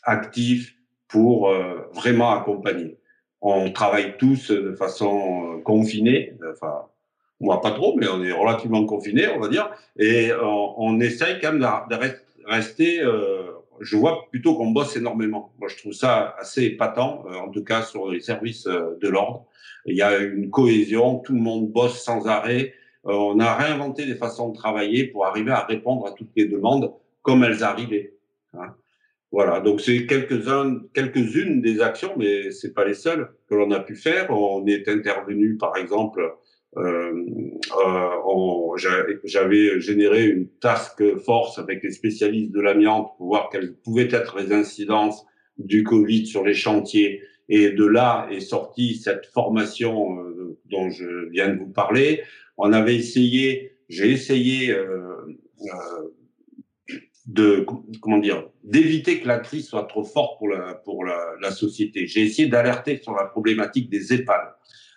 actifs 0.02 0.74
pour 1.08 1.52
vraiment 1.92 2.30
accompagner. 2.30 2.98
On 3.40 3.70
travaille 3.70 4.16
tous 4.16 4.50
de 4.50 4.72
façon 4.72 5.60
confinée, 5.64 6.34
enfin, 6.52 6.86
moi 7.40 7.60
pas 7.60 7.72
trop, 7.72 7.96
mais 7.96 8.08
on 8.08 8.22
est 8.22 8.32
relativement 8.32 8.84
confinés, 8.86 9.28
on 9.28 9.40
va 9.40 9.48
dire, 9.48 9.70
et 9.98 10.30
on, 10.42 11.00
essaye 11.00 11.40
quand 11.40 11.52
même 11.52 11.60
de 11.60 11.96
rester 12.46 13.02
je 13.80 13.96
vois 13.96 14.28
plutôt 14.30 14.56
qu'on 14.56 14.70
bosse 14.70 14.96
énormément. 14.96 15.52
Moi, 15.58 15.68
je 15.68 15.76
trouve 15.76 15.92
ça 15.92 16.34
assez 16.38 16.64
épatant, 16.64 17.24
euh, 17.26 17.34
en 17.34 17.50
tout 17.50 17.64
cas 17.64 17.82
sur 17.82 18.10
les 18.10 18.20
services 18.20 18.66
euh, 18.66 18.96
de 19.00 19.08
l'ordre. 19.08 19.46
Il 19.86 19.96
y 19.96 20.02
a 20.02 20.18
une 20.18 20.50
cohésion, 20.50 21.18
tout 21.18 21.32
le 21.32 21.40
monde 21.40 21.70
bosse 21.70 22.02
sans 22.02 22.26
arrêt. 22.26 22.74
Euh, 23.06 23.12
on 23.12 23.38
a 23.40 23.54
réinventé 23.54 24.06
des 24.06 24.16
façons 24.16 24.50
de 24.50 24.56
travailler 24.56 25.06
pour 25.06 25.26
arriver 25.26 25.52
à 25.52 25.64
répondre 25.64 26.06
à 26.06 26.12
toutes 26.12 26.30
les 26.36 26.46
demandes 26.46 26.92
comme 27.22 27.44
elles 27.44 27.62
arrivaient. 27.62 28.14
Hein. 28.54 28.74
Voilà, 29.32 29.60
donc 29.60 29.80
c'est 29.80 30.06
quelques-unes 30.06 31.60
des 31.60 31.80
actions, 31.80 32.12
mais 32.16 32.50
c'est 32.52 32.72
pas 32.72 32.84
les 32.84 32.94
seules 32.94 33.28
que 33.48 33.54
l'on 33.54 33.70
a 33.72 33.80
pu 33.80 33.96
faire. 33.96 34.30
On 34.30 34.66
est 34.66 34.88
intervenu, 34.88 35.56
par 35.56 35.76
exemple, 35.76 36.36
j'avais 39.24 39.80
généré 39.80 40.26
une 40.26 40.48
task 40.60 41.02
force 41.18 41.58
avec 41.58 41.82
les 41.82 41.90
spécialistes 41.90 42.52
de 42.52 42.60
l'amiante 42.60 43.12
pour 43.16 43.28
voir 43.28 43.48
quelles 43.50 43.74
pouvaient 43.74 44.08
être 44.10 44.38
les 44.38 44.52
incidences 44.52 45.24
du 45.58 45.82
Covid 45.84 46.26
sur 46.26 46.44
les 46.44 46.54
chantiers. 46.54 47.22
Et 47.48 47.70
de 47.70 47.84
là 47.84 48.28
est 48.30 48.40
sortie 48.40 48.96
cette 48.96 49.26
formation 49.26 50.20
euh, 50.20 50.58
dont 50.66 50.90
je 50.90 51.28
viens 51.30 51.48
de 51.48 51.58
vous 51.58 51.70
parler. 51.70 52.22
On 52.56 52.72
avait 52.72 52.96
essayé, 52.96 53.72
j'ai 53.88 54.10
essayé 54.10 54.70
euh, 54.70 55.14
euh, 55.62 56.96
de 57.26 57.64
comment 58.00 58.18
dire 58.18 58.48
d'éviter 58.64 59.20
que 59.20 59.28
la 59.28 59.38
crise 59.38 59.68
soit 59.68 59.84
trop 59.84 60.04
forte 60.04 60.38
pour 60.38 60.48
la 60.48 60.74
pour 60.74 61.04
la 61.04 61.50
société. 61.50 62.06
J'ai 62.06 62.22
essayé 62.22 62.48
d'alerter 62.48 62.98
sur 62.98 63.14
la 63.14 63.24
problématique 63.24 63.90
des 63.90 64.12
EHPAD 64.12 64.54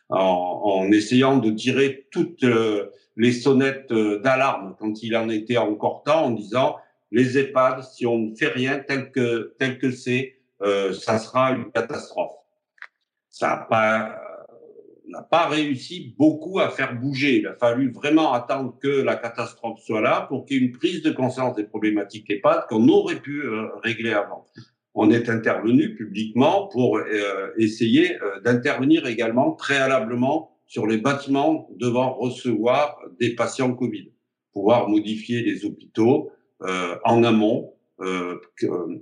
en, 0.10 0.62
en 0.64 0.92
essayant 0.92 1.38
de 1.38 1.52
tirer 1.52 2.08
toutes 2.12 2.44
euh, 2.44 2.90
les 3.16 3.32
sonnettes 3.32 3.92
euh, 3.92 4.20
d'alarme 4.20 4.76
quand 4.80 5.02
il 5.04 5.16
en 5.16 5.30
était 5.30 5.58
encore 5.58 6.04
temps, 6.04 6.26
en 6.26 6.32
disant 6.32 6.78
les 7.12 7.38
EHPAD, 7.38 7.84
si 7.84 8.06
on 8.06 8.18
ne 8.18 8.36
fait 8.36 8.48
rien 8.48 8.80
tel 8.80 9.12
que 9.12 9.56
tel 9.58 9.80
que 9.80 9.92
c'est, 9.92 10.36
euh, 10.62 10.94
ça 10.94 11.18
sera 11.18 11.52
une 11.52 11.72
catastrophe. 11.72 12.36
Ça 13.30 13.48
n'a 13.50 13.58
pas 13.58 14.16
n'a 15.08 15.24
pas 15.24 15.48
réussi 15.48 16.14
beaucoup 16.20 16.60
à 16.60 16.70
faire 16.70 16.94
bouger. 16.94 17.40
Il 17.40 17.48
a 17.48 17.56
fallu 17.56 17.92
vraiment 17.92 18.32
attendre 18.32 18.78
que 18.80 18.88
la 18.88 19.16
catastrophe 19.16 19.80
soit 19.80 20.02
là 20.02 20.28
pour 20.30 20.46
qu'il 20.46 20.58
y 20.58 20.60
ait 20.60 20.68
une 20.68 20.78
prise 20.78 21.02
de 21.02 21.10
conscience 21.10 21.56
des 21.56 21.64
problématiques 21.64 22.30
EHPAD 22.30 22.68
qu'on 22.70 22.88
aurait 22.90 23.20
pu 23.20 23.42
régler 23.82 24.14
avant 24.14 24.46
on 24.94 25.12
est 25.12 25.30
intervenu 25.30 25.96
publiquement 25.96 26.68
pour 26.68 26.98
euh, 26.98 27.54
essayer 27.58 28.20
euh, 28.22 28.40
d'intervenir 28.42 29.08
également 29.08 29.52
préalablement 29.52 30.58
sur 30.68 30.88
les 30.88 30.98
bâtiments 30.98 31.70
devant 31.78 32.14
recevoir 32.14 33.00
des 33.20 33.36
patients 33.36 33.74
Covid, 33.74 34.12
pouvoir 34.54 34.90
modifier 34.90 35.42
les 35.42 35.66
hôpitaux 35.66 36.32
euh, 36.62 36.96
en 37.06 37.24
amont, 37.24 37.74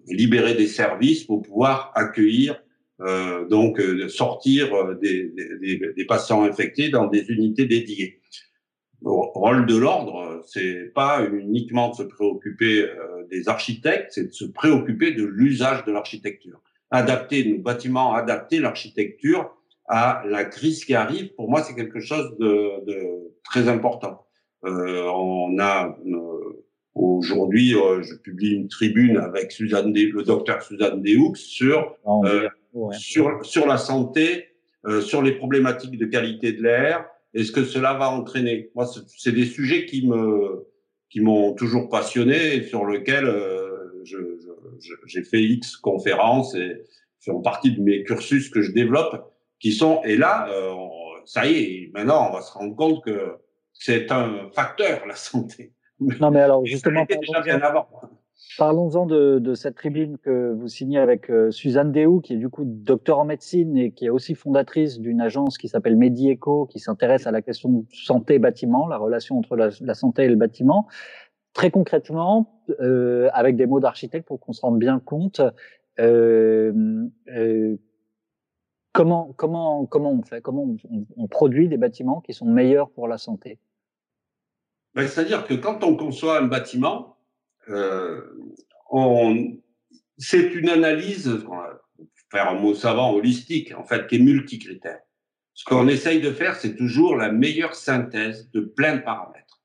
libérer 0.08 0.56
des 0.56 0.66
services 0.66 1.24
pour 1.24 1.44
pouvoir 1.44 1.92
accueillir 1.94 2.60
donc 3.48 3.80
sortir 4.10 4.96
des, 5.00 5.32
des, 5.96 6.06
patients 6.06 6.42
infectés 6.42 6.90
dans 6.90 7.06
des 7.06 7.30
unités 7.30 7.68
dédiées 7.68 8.20
rôle 9.04 9.66
de 9.66 9.78
l'ordre, 9.78 10.42
c'est 10.46 10.92
pas 10.94 11.26
uniquement 11.26 11.90
de 11.90 11.96
se 11.96 12.04
préoccuper 12.04 12.84
euh, 12.84 13.26
des 13.30 13.48
architectes, 13.48 14.12
c'est 14.12 14.26
de 14.26 14.34
se 14.34 14.46
préoccuper 14.46 15.12
de 15.12 15.24
l'usage 15.24 15.86
de 15.86 15.92
l'architecture. 15.92 16.60
Adapter 16.90 17.46
nos 17.46 17.60
bâtiments, 17.60 18.14
adapter 18.14 18.60
l'architecture 18.60 19.54
à 19.88 20.24
la 20.26 20.46
crise 20.46 20.84
qui 20.84 20.96
arrive, 20.96 21.34
pour 21.36 21.50
moi, 21.50 21.64
c'est 21.64 21.76
quelque 21.76 22.00
chose 22.00 22.36
de, 22.40 22.86
de 22.86 23.34
très 23.44 23.68
important. 23.70 24.28
Euh, 24.66 25.04
on 25.14 25.58
a 25.60 25.98
euh, 26.06 26.66
aujourd'hui, 26.96 27.76
euh, 27.76 28.02
je 28.02 28.16
publie 28.16 28.54
une 28.54 28.68
tribune 28.68 29.18
avec 29.18 29.52
Suzanne 29.52 29.94
le 29.94 30.24
docteur 30.24 30.62
Suzanne 30.62 31.02
Dehoux 31.02 31.36
sur 31.36 31.96
sur 32.92 33.46
sur 33.46 33.68
la 33.68 33.78
santé, 33.78 34.48
sur 35.02 35.22
les 35.22 35.34
problématiques 35.34 35.98
de 35.98 36.06
qualité 36.06 36.54
de 36.54 36.64
l'air, 36.64 37.06
est-ce 37.34 37.52
que 37.52 37.64
cela 37.64 37.94
va 37.94 38.10
entraîner? 38.10 38.72
Moi, 38.76 38.88
c'est 39.18 39.32
des 39.32 39.46
sujets 39.46 39.86
qui 39.86 40.08
me 40.08 40.68
qui 41.10 41.22
m'ont 41.22 41.54
toujours 41.54 41.88
passionné 41.88 42.56
et 42.56 42.64
sur 42.64 42.86
lesquels 42.86 43.26
euh, 43.26 44.04
j'ai 45.06 45.24
fait 45.24 45.42
X 45.42 45.78
conférences 45.78 46.54
et 46.56 46.84
font 47.20 47.42
partie 47.42 47.72
de 47.72 47.82
mes 47.82 48.04
cursus 48.04 48.50
que 48.50 48.62
je 48.62 48.72
développe, 48.72 49.34
qui 49.60 49.72
sont 49.72 50.02
et 50.04 50.18
là, 50.18 50.50
euh, 50.50 50.74
ça 51.26 51.46
y 51.46 51.54
est, 51.58 51.92
maintenant 51.94 52.30
on 52.30 52.34
va 52.34 52.42
se 52.42 52.52
rendre 52.52 52.76
compte 52.76 53.04
que 53.04 53.36
c'est 53.74 54.12
un 54.12 54.50
facteur 54.54 55.06
la 55.06 55.16
santé. 55.16 55.74
Non 56.00 56.32
mais 56.32 56.42
alors 56.42 56.66
justement, 56.66 57.06
déjà 57.06 57.42
bien 57.42 57.62
avant. 57.62 57.88
Parlons-en 58.58 59.08
de, 59.08 59.54
cette 59.56 59.76
tribune 59.76 60.18
que 60.20 60.54
vous 60.54 60.68
signez 60.68 61.00
avec 61.00 61.30
euh, 61.30 61.50
Suzanne 61.52 61.92
Déhou, 61.92 62.22
qui 62.22 62.34
est 62.34 62.38
du 62.38 62.50
coup 62.50 62.64
docteur 62.66 63.20
en 63.20 63.26
médecine 63.26 63.76
et 63.78 63.92
qui 63.92 64.06
est 64.06 64.10
aussi 64.10 64.36
fondatrice 64.36 65.00
d'une 65.00 65.22
agence 65.22 65.58
qui 65.58 65.68
s'appelle 65.68 65.98
Medieco, 65.98 66.68
qui 66.68 66.80
s'intéresse 66.80 67.26
à 67.26 67.32
la 67.32 67.42
question 67.42 67.86
santé-bâtiment, 67.92 68.88
la 68.88 68.98
relation 68.98 69.40
entre 69.40 69.56
la, 69.56 69.94
santé 69.96 70.24
et 70.24 70.30
le 70.30 70.36
bâtiment. 70.36 70.88
Très 71.54 71.72
concrètement, 71.72 72.62
euh, 72.80 73.30
avec 73.34 73.56
des 73.56 73.66
mots 73.66 73.80
d'architecte 73.80 74.28
pour 74.28 74.40
qu'on 74.40 74.54
se 74.54 74.62
rende 74.62 74.78
bien 74.78 75.00
compte, 75.00 75.42
euh, 76.00 77.08
comment, 78.94 79.34
comment, 79.36 79.86
comment 79.88 80.12
on 80.12 80.22
fait, 80.22 80.42
comment 80.42 80.76
on, 81.18 81.28
produit 81.28 81.68
des 81.68 81.78
bâtiments 81.78 82.22
qui 82.22 82.34
sont 82.34 82.46
meilleurs 82.46 82.92
pour 82.92 83.08
la 83.08 83.18
santé? 83.18 83.58
Ben, 84.94 85.08
C'est-à-dire 85.08 85.46
que 85.46 85.56
quand 85.56 85.84
on 85.84 85.96
conçoit 85.96 86.40
un 86.40 86.46
bâtiment, 86.46 87.17
c'est 90.18 90.54
une 90.54 90.70
analyse, 90.70 91.40
faire 92.32 92.50
un 92.50 92.60
mot 92.60 92.74
savant, 92.74 93.14
holistique, 93.14 93.74
en 93.78 93.84
fait, 93.84 94.08
qui 94.08 94.16
est 94.16 94.20
multicritère. 94.20 95.00
Ce 95.54 95.66
qu'on 95.66 95.88
essaye 95.88 96.22
de 96.22 96.32
faire, 96.32 96.56
c'est 96.56 96.76
toujours 96.76 97.16
la 97.16 97.32
meilleure 97.32 97.76
synthèse 97.76 98.50
de 98.52 98.60
plein 98.62 98.98
de 98.98 99.02
paramètres. 99.02 99.62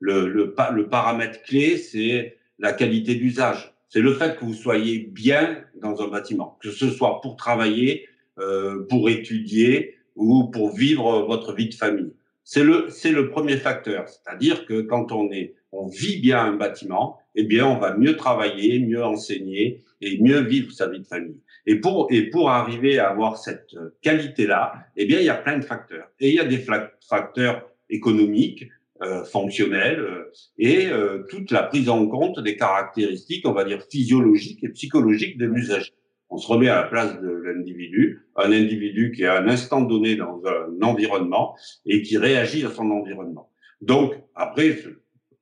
Le, 0.00 0.28
le, 0.28 0.54
le 0.72 0.88
paramètre 0.88 1.42
clé, 1.42 1.76
c'est 1.76 2.36
la 2.58 2.72
qualité 2.72 3.14
d'usage. 3.14 3.74
C'est 3.88 4.00
le 4.00 4.14
fait 4.14 4.36
que 4.36 4.44
vous 4.44 4.54
soyez 4.54 4.98
bien 4.98 5.64
dans 5.80 6.02
un 6.02 6.08
bâtiment, 6.08 6.58
que 6.60 6.70
ce 6.70 6.90
soit 6.90 7.20
pour 7.20 7.36
travailler, 7.36 8.06
euh, 8.38 8.86
pour 8.88 9.08
étudier 9.08 9.96
ou 10.14 10.48
pour 10.50 10.74
vivre 10.74 11.22
votre 11.22 11.54
vie 11.54 11.68
de 11.68 11.74
famille. 11.74 12.12
C'est 12.44 12.64
le, 12.64 12.86
c'est 12.90 13.12
le 13.12 13.30
premier 13.30 13.56
facteur. 13.56 14.08
C'est-à-dire 14.08 14.66
que 14.66 14.80
quand 14.80 15.12
on 15.12 15.30
est, 15.30 15.54
on 15.72 15.86
vit 15.86 16.20
bien 16.20 16.40
un 16.40 16.52
bâtiment, 16.54 17.18
eh 17.40 17.44
bien, 17.44 17.66
on 17.66 17.78
va 17.78 17.96
mieux 17.96 18.16
travailler, 18.16 18.80
mieux 18.80 19.04
enseigner 19.04 19.84
et 20.00 20.20
mieux 20.20 20.40
vivre 20.40 20.72
sa 20.72 20.88
vie 20.88 20.98
de 20.98 21.06
famille. 21.06 21.40
Et 21.66 21.76
pour, 21.76 22.08
et 22.10 22.30
pour 22.30 22.50
arriver 22.50 22.98
à 22.98 23.10
avoir 23.10 23.38
cette 23.38 23.76
qualité-là, 24.02 24.72
eh 24.96 25.06
bien, 25.06 25.20
il 25.20 25.26
y 25.26 25.28
a 25.28 25.36
plein 25.36 25.56
de 25.56 25.64
facteurs. 25.64 26.08
Et 26.18 26.30
il 26.30 26.34
y 26.34 26.40
a 26.40 26.44
des 26.44 26.64
facteurs 27.08 27.70
économiques, 27.90 28.66
euh, 29.00 29.22
fonctionnels, 29.22 30.00
euh, 30.00 30.32
et 30.58 30.88
euh, 30.88 31.22
toute 31.28 31.52
la 31.52 31.62
prise 31.62 31.88
en 31.88 32.08
compte 32.08 32.40
des 32.40 32.56
caractéristiques, 32.56 33.46
on 33.46 33.52
va 33.52 33.62
dire, 33.62 33.80
physiologiques 33.88 34.64
et 34.64 34.70
psychologiques 34.70 35.38
de 35.38 35.46
l'usager. 35.46 35.92
On 36.30 36.36
se 36.36 36.48
remet 36.48 36.68
à 36.68 36.82
la 36.82 36.88
place 36.88 37.20
de 37.20 37.28
l'individu, 37.28 38.26
un 38.34 38.50
individu 38.50 39.12
qui 39.12 39.22
est 39.22 39.26
à 39.26 39.38
un 39.40 39.46
instant 39.46 39.82
donné 39.82 40.16
dans 40.16 40.42
un 40.44 40.82
environnement 40.82 41.54
et 41.86 42.02
qui 42.02 42.18
réagit 42.18 42.66
à 42.66 42.70
son 42.70 42.90
environnement. 42.90 43.52
Donc, 43.80 44.14
après, 44.34 44.76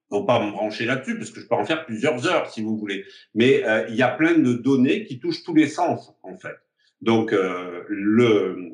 faut 0.09 0.25
pas 0.25 0.45
me 0.45 0.53
brancher 0.53 0.85
là-dessus 0.85 1.19
parce 1.19 1.31
que 1.31 1.41
je 1.41 1.47
peux 1.47 1.55
en 1.55 1.65
faire 1.65 1.85
plusieurs 1.85 2.27
heures 2.27 2.51
si 2.51 2.63
vous 2.63 2.77
voulez. 2.77 3.05
Mais 3.35 3.65
euh, 3.65 3.87
il 3.89 3.97
y 3.97 4.03
a 4.03 4.09
plein 4.09 4.39
de 4.39 4.53
données 4.55 5.05
qui 5.05 5.19
touchent 5.19 5.43
tous 5.43 5.55
les 5.55 5.69
sens 5.69 6.15
en 6.23 6.37
fait. 6.37 6.57
Donc 7.01 7.33
euh, 7.33 7.83
le, 7.89 8.73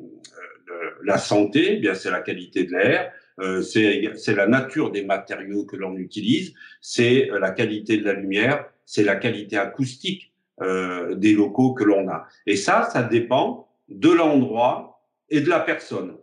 la 1.03 1.17
santé, 1.17 1.75
eh 1.77 1.79
bien 1.79 1.93
c'est 1.93 2.11
la 2.11 2.21
qualité 2.21 2.63
de 2.63 2.71
l'air, 2.71 3.11
euh, 3.39 3.61
c'est 3.61 4.35
la 4.35 4.47
nature 4.47 4.91
des 4.91 5.03
matériaux 5.03 5.65
que 5.65 5.75
l'on 5.75 5.95
utilise, 5.97 6.53
c'est 6.81 7.29
la 7.39 7.51
qualité 7.51 7.97
de 7.97 8.05
la 8.05 8.13
lumière, 8.13 8.65
c'est 8.85 9.03
la 9.03 9.15
qualité 9.15 9.57
acoustique 9.57 10.31
des 10.61 11.33
locaux 11.33 11.73
que 11.73 11.83
l'on 11.83 12.07
a. 12.07 12.27
Et 12.45 12.55
ça, 12.55 12.87
ça 12.93 13.03
dépend 13.03 13.67
de 13.89 14.09
l'endroit 14.09 15.03
et 15.29 15.41
de 15.41 15.49
la 15.49 15.59
personne. 15.59 16.15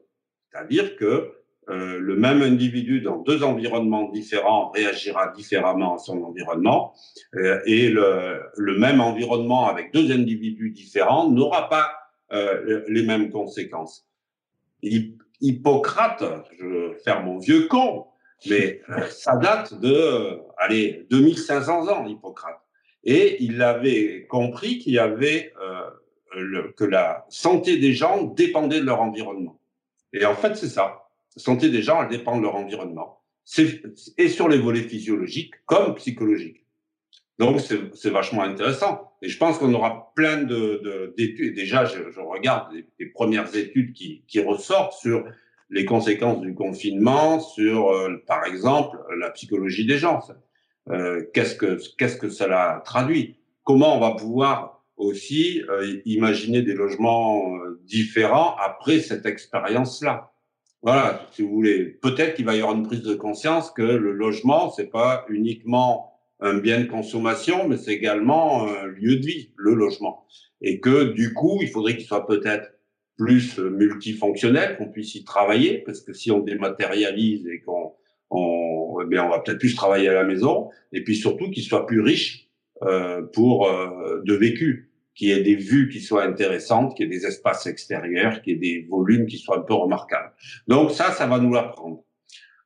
C'est-à-dire 0.50 0.96
que 0.96 1.32
euh, 1.68 1.98
le 2.00 2.16
même 2.16 2.42
individu 2.42 3.00
dans 3.00 3.18
deux 3.18 3.44
environnements 3.44 4.08
différents 4.08 4.70
réagira 4.70 5.28
différemment 5.28 5.96
à 5.96 5.98
son 5.98 6.22
environnement 6.22 6.94
euh, 7.36 7.60
et 7.66 7.90
le, 7.90 8.78
même 8.78 9.00
environnement 9.00 9.68
avec 9.68 9.92
deux 9.92 10.10
individus 10.10 10.70
différents 10.70 11.28
n'aura 11.28 11.68
pas 11.68 11.92
euh, 12.32 12.82
les 12.88 13.02
mêmes 13.02 13.30
conséquences. 13.30 14.06
Hippocrate, 15.40 16.24
je 16.58 16.94
faire 17.04 17.22
mon 17.22 17.38
vieux 17.38 17.68
con, 17.68 18.06
mais 18.48 18.80
ça 19.10 19.36
date 19.36 19.78
de, 19.80 20.38
allez, 20.56 21.06
2500 21.10 21.88
ans, 21.88 22.06
Hippocrate. 22.06 22.60
Et 23.04 23.42
il 23.44 23.62
avait 23.62 24.26
compris 24.28 24.78
qu'il 24.78 24.94
y 24.94 24.98
avait 24.98 25.52
que 26.76 26.84
la 26.84 27.26
santé 27.28 27.76
des 27.76 27.92
gens 27.92 28.22
dépendait 28.24 28.80
de 28.80 28.86
leur 28.86 29.02
environnement. 29.02 29.60
Et 30.12 30.24
en 30.24 30.34
fait, 30.34 30.56
c'est 30.56 30.68
ça 30.68 31.09
santé 31.36 31.70
des 31.70 31.82
gens, 31.82 32.02
elle 32.02 32.08
dépend 32.08 32.36
de 32.36 32.42
leur 32.42 32.56
environnement. 32.56 33.20
Et 34.18 34.28
sur 34.28 34.48
les 34.48 34.58
volets 34.58 34.82
physiologiques 34.82 35.54
comme 35.66 35.94
psychologiques. 35.94 36.64
Donc, 37.38 37.60
c'est 37.60 38.10
vachement 38.10 38.42
intéressant. 38.42 39.12
Et 39.22 39.28
je 39.28 39.38
pense 39.38 39.58
qu'on 39.58 39.72
aura 39.72 40.12
plein 40.14 40.42
d'études. 40.42 40.82
De, 40.82 41.54
Déjà, 41.54 41.86
je, 41.86 42.10
je 42.10 42.20
regarde 42.20 42.72
les, 42.98 43.06
premières 43.06 43.54
études 43.56 43.92
qui, 43.92 44.22
qui, 44.28 44.40
ressortent 44.40 44.92
sur 44.92 45.24
les 45.70 45.84
conséquences 45.84 46.40
du 46.42 46.54
confinement, 46.54 47.40
sur, 47.40 47.90
euh, 47.90 48.22
par 48.26 48.44
exemple, 48.44 48.98
la 49.18 49.30
psychologie 49.30 49.86
des 49.86 49.98
gens. 49.98 50.20
Euh, 50.90 51.24
qu'est-ce 51.32 51.54
que 51.54 51.78
qu'est-ce 51.96 52.16
que 52.16 52.28
cela 52.28 52.82
traduit? 52.84 53.36
Comment 53.64 53.96
on 53.96 54.00
va 54.00 54.12
pouvoir 54.12 54.82
aussi 54.96 55.62
euh, 55.68 56.00
imaginer 56.04 56.62
des 56.62 56.74
logements 56.74 57.56
euh, 57.56 57.80
différents 57.84 58.56
après 58.56 59.00
cette 59.00 59.26
expérience-là? 59.26 60.29
Voilà, 60.82 61.26
si 61.32 61.42
vous 61.42 61.50
voulez. 61.50 61.84
Peut-être 61.84 62.34
qu'il 62.34 62.46
va 62.46 62.54
y 62.56 62.60
avoir 62.60 62.74
une 62.74 62.84
prise 62.84 63.02
de 63.02 63.14
conscience 63.14 63.70
que 63.70 63.82
le 63.82 64.12
logement, 64.12 64.70
c'est 64.70 64.90
pas 64.90 65.26
uniquement 65.28 66.14
un 66.40 66.54
bien 66.54 66.80
de 66.80 66.86
consommation, 66.86 67.68
mais 67.68 67.76
c'est 67.76 67.92
également 67.92 68.66
un 68.66 68.86
lieu 68.86 69.16
de 69.16 69.26
vie, 69.26 69.52
le 69.56 69.74
logement. 69.74 70.26
Et 70.62 70.80
que 70.80 71.12
du 71.12 71.34
coup, 71.34 71.58
il 71.60 71.68
faudrait 71.68 71.96
qu'il 71.96 72.06
soit 72.06 72.26
peut-être 72.26 72.72
plus 73.18 73.58
multifonctionnel, 73.58 74.78
qu'on 74.78 74.88
puisse 74.88 75.14
y 75.14 75.24
travailler, 75.24 75.78
parce 75.78 76.00
que 76.00 76.14
si 76.14 76.30
on 76.30 76.38
dématérialise 76.40 77.46
et 77.46 77.60
qu'on 77.60 77.92
on, 78.30 79.00
eh 79.02 79.06
bien, 79.06 79.26
on 79.26 79.28
va 79.28 79.40
peut-être 79.40 79.58
plus 79.58 79.74
travailler 79.74 80.08
à 80.08 80.14
la 80.14 80.24
maison, 80.24 80.70
et 80.92 81.04
puis 81.04 81.16
surtout 81.16 81.50
qu'il 81.50 81.62
soit 81.62 81.84
plus 81.84 82.00
riche 82.00 82.48
euh, 82.82 83.20
pour 83.20 83.66
euh, 83.66 84.22
de 84.24 84.34
vécu, 84.34 84.89
qu'il 85.14 85.28
y 85.28 85.32
ait 85.32 85.42
des 85.42 85.56
vues 85.56 85.88
qui 85.88 86.00
soient 86.00 86.24
intéressantes, 86.24 86.96
qu'il 86.96 87.06
y 87.06 87.14
ait 87.14 87.18
des 87.18 87.26
espaces 87.26 87.66
extérieurs, 87.66 88.42
qu'il 88.42 88.54
y 88.54 88.56
ait 88.56 88.80
des 88.80 88.86
volumes 88.88 89.26
qui 89.26 89.38
soient 89.38 89.58
un 89.58 89.62
peu 89.62 89.74
remarquables. 89.74 90.32
Donc 90.66 90.90
ça, 90.92 91.12
ça 91.12 91.26
va 91.26 91.38
nous 91.38 91.52
l'apprendre. 91.52 92.04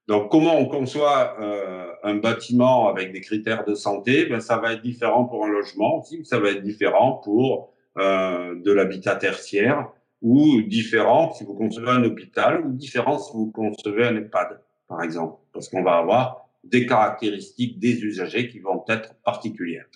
Donc, 0.07 0.31
comment 0.31 0.59
on 0.59 0.67
conçoit 0.67 1.37
euh, 1.41 1.87
un 2.03 2.17
bâtiment 2.17 2.89
avec 2.89 3.13
des 3.13 3.23
critères 3.23 3.65
de 3.65 3.75
santé? 3.75 4.27
Ben, 4.27 4.41
Ça 4.41 4.59
va 4.59 4.75
être 4.75 4.83
différent 4.83 5.25
pour 5.25 5.47
un 5.47 5.49
logement 5.49 6.01
aussi, 6.01 6.25
ça 6.25 6.39
va 6.39 6.51
être 6.51 6.63
différent 6.63 7.23
pour 7.25 7.73
euh, 7.97 8.55
de 8.61 8.73
l'habitat 8.73 9.17
tertiaire, 9.17 9.89
ou 10.21 10.61
différent 10.63 11.33
si 11.33 11.45
vous 11.45 11.55
concevez 11.55 11.91
un 11.91 12.05
hôpital, 12.05 12.67
ou 12.67 12.73
différent 12.73 13.19
si 13.19 13.33
vous 13.33 13.51
concevez 13.51 14.05
un 14.05 14.17
EHPAD, 14.17 14.61
par 14.89 15.03
exemple, 15.03 15.39
parce 15.53 15.69
qu'on 15.69 15.83
va 15.83 15.97
avoir 15.97 16.49
des 16.65 16.87
caractéristiques 16.87 17.79
des 17.79 18.03
usagers 18.03 18.49
qui 18.49 18.59
vont 18.59 18.85
être 18.89 19.15
particulières. 19.23 19.87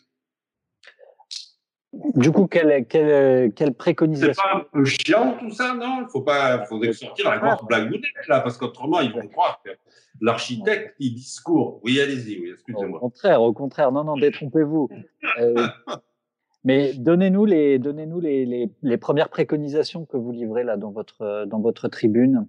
Du 1.92 2.30
coup, 2.32 2.46
quelle, 2.46 2.86
quelle, 2.86 3.52
quelle 3.54 3.72
préconisation 3.72 4.34
C'est 4.34 4.50
pas 4.50 4.58
un 4.58 4.66
peu 4.72 4.84
chiant 4.84 5.36
tout 5.40 5.50
ça, 5.50 5.74
non? 5.74 6.02
Il 6.02 6.08
faut 6.10 6.20
pas, 6.20 6.64
faudrait 6.66 6.92
sortir 6.92 7.30
la 7.30 7.38
grosse 7.38 7.66
blagounette 7.66 8.28
là, 8.28 8.40
parce 8.40 8.58
qu'autrement 8.58 9.00
ils 9.00 9.12
vont 9.12 9.26
croire 9.28 9.62
que 9.64 9.70
l'architecte 10.20 10.94
il 10.98 11.14
discours. 11.14 11.80
Oui, 11.82 11.98
allez-y, 11.98 12.38
oui, 12.40 12.50
excusez-moi. 12.52 12.98
Au 12.98 13.00
contraire, 13.00 13.42
au 13.42 13.52
contraire, 13.54 13.90
non, 13.90 14.04
non, 14.04 14.16
détrompez-vous. 14.16 14.90
Euh, 15.40 15.66
mais 16.64 16.92
donnez-nous 16.92 17.46
les, 17.46 17.78
donnez-nous 17.78 18.20
les, 18.20 18.44
les, 18.44 18.70
les, 18.82 18.96
premières 18.98 19.30
préconisations 19.30 20.04
que 20.04 20.18
vous 20.18 20.32
livrez 20.32 20.64
là 20.64 20.76
dans 20.76 20.90
votre 20.90 21.46
dans 21.46 21.60
votre 21.60 21.88
tribune. 21.88 22.46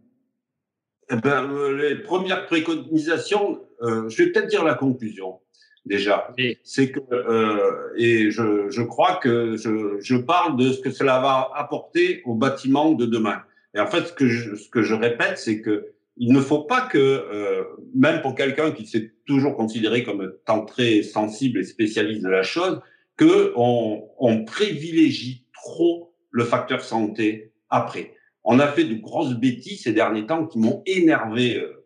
Eh 1.12 1.15
ben, 1.15 1.49
euh, 1.49 1.75
les 1.75 1.95
premières 1.95 2.45
préconisations, 2.45 3.62
euh, 3.82 4.10
je 4.10 4.23
vais 4.23 4.32
peut-être 4.32 4.47
dire 4.47 4.63
la 4.63 4.75
conclusion 4.75 5.39
déjà. 5.85 6.33
C'est 6.63 6.91
que 6.91 6.99
euh, 7.11 7.93
et 7.97 8.31
je, 8.31 8.69
je, 8.69 8.81
crois 8.81 9.15
que 9.15 9.57
je, 9.57 9.97
je, 9.99 10.15
parle 10.15 10.57
de 10.57 10.71
ce 10.71 10.81
que 10.81 10.91
cela 10.91 11.19
va 11.19 11.49
apporter 11.55 12.21
au 12.25 12.35
bâtiment 12.35 12.91
de 12.91 13.05
demain. 13.05 13.41
Et 13.75 13.79
en 13.79 13.87
fait, 13.87 14.07
ce 14.07 14.13
que 14.13 14.27
je, 14.27 14.55
ce 14.55 14.69
que 14.69 14.81
je 14.81 14.93
répète, 14.93 15.37
c'est 15.37 15.61
que 15.61 15.93
il 16.17 16.33
ne 16.33 16.41
faut 16.41 16.63
pas 16.63 16.81
que, 16.81 16.97
euh, 16.97 17.63
même 17.95 18.21
pour 18.21 18.35
quelqu'un 18.35 18.71
qui 18.71 18.85
s'est 18.85 19.13
toujours 19.25 19.55
considéré 19.55 20.03
comme 20.03 20.21
étant 20.21 20.65
très 20.65 21.01
sensible 21.01 21.59
et 21.59 21.63
spécialiste 21.63 22.23
de 22.23 22.29
la 22.29 22.43
chose, 22.43 22.81
que 23.15 23.53
on, 23.55 24.03
on 24.17 24.43
privilégie 24.43 25.45
trop 25.53 26.13
le 26.31 26.43
facteur 26.43 26.83
santé 26.83 27.53
après. 27.69 28.13
On 28.43 28.59
a 28.59 28.67
fait 28.67 28.83
de 28.83 28.95
grosses 28.95 29.35
bêtises 29.35 29.83
ces 29.83 29.93
derniers 29.93 30.25
temps 30.25 30.45
qui 30.45 30.59
m'ont 30.59 30.83
énervé. 30.85 31.57
Euh, 31.57 31.78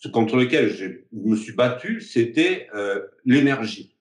ce 0.00 0.08
contre 0.08 0.36
lequel 0.36 0.70
je 0.70 0.86
me 1.12 1.36
suis 1.36 1.52
battu, 1.52 2.00
c'était 2.00 2.68
euh, 2.74 3.02
l'énergie. 3.26 3.94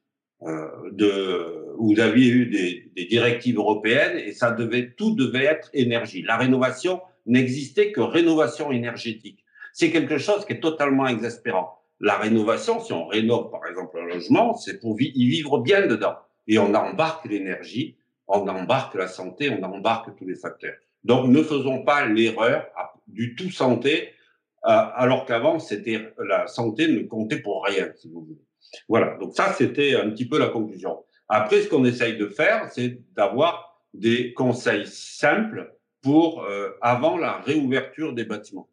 Euh, 0.44 1.76
vous 1.78 2.00
aviez 2.00 2.30
eu 2.30 2.46
des, 2.46 2.90
des, 2.96 3.06
directives 3.06 3.58
européennes 3.58 4.18
et 4.18 4.32
ça 4.32 4.52
devait, 4.52 4.92
tout 4.92 5.14
devait 5.14 5.44
être 5.44 5.70
énergie. 5.74 6.22
La 6.22 6.38
rénovation 6.38 7.02
n'existait 7.26 7.92
que 7.92 8.00
rénovation 8.00 8.72
énergétique. 8.72 9.44
C'est 9.74 9.92
quelque 9.92 10.18
chose 10.18 10.46
qui 10.46 10.54
est 10.54 10.62
totalement 10.62 11.06
exaspérant. 11.06 11.78
La 12.00 12.18
rénovation, 12.18 12.80
si 12.80 12.94
on 12.94 13.06
rénove 13.06 13.52
par 13.52 13.68
exemple 13.70 14.00
un 14.00 14.06
logement, 14.06 14.56
c'est 14.56 14.80
pour 14.80 14.96
y 15.02 15.28
vivre 15.28 15.60
bien 15.60 15.86
dedans. 15.86 16.16
Et 16.48 16.58
on 16.60 16.74
embarque 16.74 17.26
l'énergie, 17.26 17.98
on 18.28 18.48
embarque 18.48 18.96
la 18.96 19.10
santé, 19.10 19.50
on 19.50 19.62
embarque 19.64 20.16
tous 20.18 20.26
les 20.26 20.36
facteurs. 20.36 20.76
Donc 21.04 21.28
ne 21.28 21.44
faisons 21.44 21.84
pas 21.84 22.06
l'erreur 22.06 22.68
du 23.08 23.36
tout 23.36 23.52
santé 23.52 24.14
alors 24.64 25.26
qu'avant, 25.26 25.60
c'était 25.60 26.14
la 26.18 26.48
santé 26.48 26.88
ne 26.88 27.04
comptait 27.04 27.40
pour 27.40 27.64
rien, 27.66 27.92
si 27.96 28.10
vous 28.10 28.22
voulez. 28.22 28.42
Voilà, 28.88 29.18
donc 29.18 29.36
ça, 29.36 29.54
c'était 29.54 29.96
un 29.96 30.10
petit 30.10 30.28
peu 30.28 30.38
la 30.38 30.48
conclusion. 30.48 31.04
Après, 31.28 31.62
ce 31.62 31.70
qu'on 31.70 31.86
essaye 31.86 32.18
de 32.18 32.28
faire, 32.28 32.70
c'est 32.72 33.00
d'avoir 33.14 33.84
des 33.94 34.34
conseils 34.34 34.86
simples 34.88 35.76
pour 36.02 36.44
euh, 36.44 36.70
avant 36.82 37.18
la 37.18 37.38
réouverture 37.38 38.14
des 38.14 38.26
bâtiments. 38.26 38.70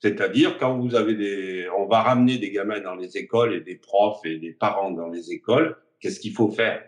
C'est-à-dire 0.00 0.56
quand 0.58 0.78
vous 0.78 0.94
avez 0.94 1.14
des, 1.14 1.68
on 1.76 1.86
va 1.86 2.02
ramener 2.02 2.38
des 2.38 2.50
gamins 2.50 2.80
dans 2.80 2.94
les 2.94 3.16
écoles 3.18 3.54
et 3.54 3.60
des 3.60 3.76
profs 3.76 4.24
et 4.24 4.38
des 4.38 4.52
parents 4.52 4.90
dans 4.90 5.08
les 5.08 5.30
écoles, 5.30 5.76
qu'est-ce 6.00 6.20
qu'il 6.20 6.32
faut 6.32 6.50
faire? 6.50 6.82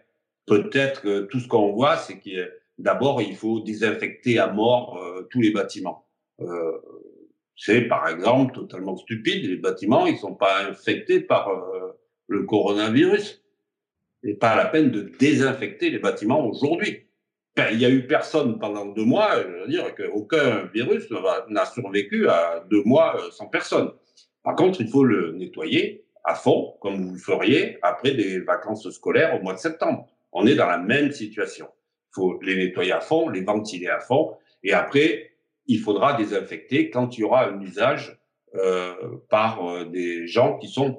Peut-être 0.47 1.03
que 1.03 1.21
tout 1.23 1.39
ce 1.39 1.47
qu'on 1.47 1.73
voit, 1.73 1.97
c'est 1.97 2.19
qu'il 2.19 2.51
d'abord 2.79 3.21
il 3.21 3.37
faut 3.37 3.61
désinfecter 3.61 4.39
à 4.39 4.51
mort 4.51 4.99
euh, 4.99 5.29
tous 5.31 5.41
les 5.41 5.51
bâtiments. 5.51 6.07
Euh, 6.41 6.73
c'est 7.57 7.83
par 7.83 8.09
exemple 8.09 8.55
totalement 8.55 8.97
stupide. 8.97 9.49
Les 9.49 9.57
bâtiments, 9.57 10.07
ils 10.07 10.19
sont 10.19 10.35
pas 10.35 10.65
infectés 10.65 11.21
par 11.21 11.49
euh, 11.49 11.93
le 12.29 12.45
coronavirus. 12.45 13.43
Et 14.25 14.35
pas 14.35 14.55
la 14.55 14.67
peine 14.67 14.91
de 14.91 15.13
désinfecter 15.19 15.91
les 15.91 15.99
bâtiments 15.99 16.47
aujourd'hui. 16.47 17.09
Ben, 17.57 17.69
il 17.73 17.81
y 17.81 17.85
a 17.85 17.91
eu 17.91 18.07
personne 18.07 18.59
pendant 18.59 18.87
deux 18.87 19.05
mois, 19.05 19.43
je 19.43 19.63
veux 19.63 19.69
dire 19.69 19.95
qu'aucun 19.95 20.71
virus 20.73 21.07
n'a 21.49 21.67
survécu 21.67 22.29
à 22.29 22.65
deux 22.71 22.83
mois 22.85 23.17
euh, 23.21 23.31
sans 23.31 23.47
personne. 23.47 23.91
Par 24.43 24.57
contre, 24.57 24.81
il 24.81 24.89
faut 24.89 25.05
le 25.05 25.33
nettoyer 25.33 26.05
à 26.25 26.35
fond, 26.35 26.75
comme 26.81 27.05
vous 27.05 27.13
le 27.15 27.19
feriez 27.19 27.79
après 27.83 28.13
des 28.13 28.41
vacances 28.41 28.89
scolaires 28.91 29.39
au 29.39 29.43
mois 29.43 29.55
de 29.55 29.59
septembre. 29.59 30.09
On 30.33 30.47
est 30.47 30.55
dans 30.55 30.69
la 30.69 30.79
même 30.79 31.11
situation. 31.13 31.69
Il 32.11 32.15
faut 32.15 32.41
les 32.43 32.57
nettoyer 32.57 32.93
à 32.93 33.01
fond, 33.01 33.29
les 33.29 33.43
ventiler 33.43 33.89
à 33.89 34.01
fond, 34.01 34.35
et 34.63 34.73
après, 34.73 35.32
il 35.67 35.79
faudra 35.79 36.15
désinfecter 36.15 36.91
quand 36.91 37.17
il 37.17 37.23
y 37.23 37.25
aura 37.25 37.49
un 37.49 37.61
usage 37.61 38.19
euh, 38.55 38.95
par 39.31 39.67
euh, 39.67 39.85
des 39.85 40.27
gens 40.27 40.59
qui 40.59 40.69
sont 40.69 40.99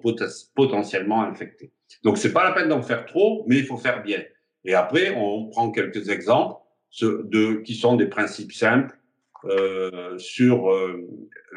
potentiellement 0.56 1.23
infectés. 1.23 1.71
Donc 2.04 2.17
c'est 2.17 2.34
pas 2.34 2.43
la 2.43 2.52
peine 2.52 2.69
d'en 2.69 2.82
faire 2.82 3.06
trop, 3.06 3.45
mais 3.47 3.58
il 3.58 3.65
faut 3.65 3.78
faire 3.78 4.02
bien. 4.04 4.23
Et 4.65 4.73
après, 4.73 5.15
on 5.15 5.49
prend 5.49 5.71
quelques 5.71 6.10
exemples 6.10 6.60
de 7.02 7.56
qui 7.62 7.76
sont 7.76 7.95
des 7.95 8.08
principes 8.08 8.54
simples 8.54 8.97
euh, 9.45 10.17
sur 10.17 10.71
euh, 10.71 11.06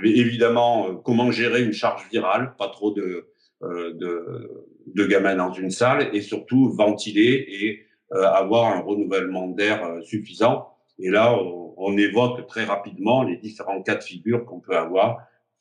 évidemment 0.03 0.89
euh, 0.89 0.95
comment 1.05 1.31
gérer 1.31 1.63
une 1.63 1.73
charge 1.73 2.09
virale, 2.11 2.55
pas 2.59 2.69
trop 2.69 2.93
de 2.93 3.29
de, 3.63 4.51
de 4.87 5.07
gamins 5.07 5.35
dans 5.35 5.51
une 5.51 5.71
salle, 5.71 6.15
et 6.15 6.21
surtout 6.21 6.69
ventiler 6.75 7.47
et 7.49 7.87
avoir 8.11 8.67
un 8.67 8.81
renouvellement 8.81 9.49
d'air 9.49 9.97
suffisant. 10.03 10.76
Et 10.99 11.11
là, 11.11 11.39
on, 11.77 11.97
évoque 11.97 12.47
très 12.47 12.65
rapidement 12.65 13.23
les 13.23 13.37
différents 13.37 13.83
cas 13.83 13.97
de 13.97 14.03
figure 14.03 14.45
qu'on 14.45 14.61
peut 14.61 14.77
avoir 14.77 15.19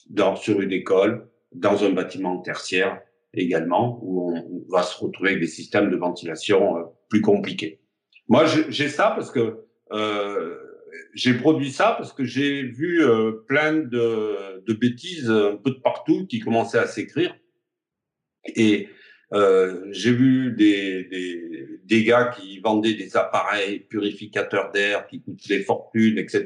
dans, 0.09 0.35
sur 0.35 0.61
une 0.61 0.71
école, 0.71 1.29
dans 1.53 1.83
un 1.83 1.91
bâtiment 1.91 2.39
tertiaire 2.39 3.01
également, 3.33 3.99
où 4.01 4.31
on 4.31 4.63
va 4.69 4.83
se 4.83 4.97
retrouver 4.97 5.31
avec 5.31 5.41
des 5.41 5.47
systèmes 5.47 5.89
de 5.89 5.97
ventilation 5.97 6.77
euh, 6.77 6.83
plus 7.09 7.21
compliqués. 7.21 7.81
Moi, 8.27 8.45
j'ai 8.45 8.89
ça 8.89 9.11
parce 9.15 9.29
que 9.29 9.65
euh, 9.91 10.57
j'ai 11.13 11.33
produit 11.35 11.71
ça 11.71 11.95
parce 11.97 12.11
que 12.11 12.23
j'ai 12.23 12.63
vu 12.63 13.03
euh, 13.03 13.43
plein 13.47 13.73
de, 13.73 14.63
de, 14.65 14.73
bêtises 14.73 15.29
un 15.29 15.57
peu 15.57 15.71
de 15.71 15.79
partout 15.79 16.25
qui 16.27 16.39
commençaient 16.39 16.79
à 16.79 16.87
s'écrire. 16.87 17.35
Et 18.55 18.89
euh, 19.33 19.87
j'ai 19.91 20.11
vu 20.11 20.51
des, 20.51 21.03
des, 21.05 21.79
des, 21.83 22.03
gars 22.03 22.25
qui 22.25 22.59
vendaient 22.59 22.93
des 22.93 23.17
appareils 23.17 23.79
purificateurs 23.79 24.71
d'air 24.71 25.07
qui 25.07 25.21
coûtent 25.21 25.47
des 25.47 25.61
fortunes, 25.63 26.17
etc. 26.17 26.45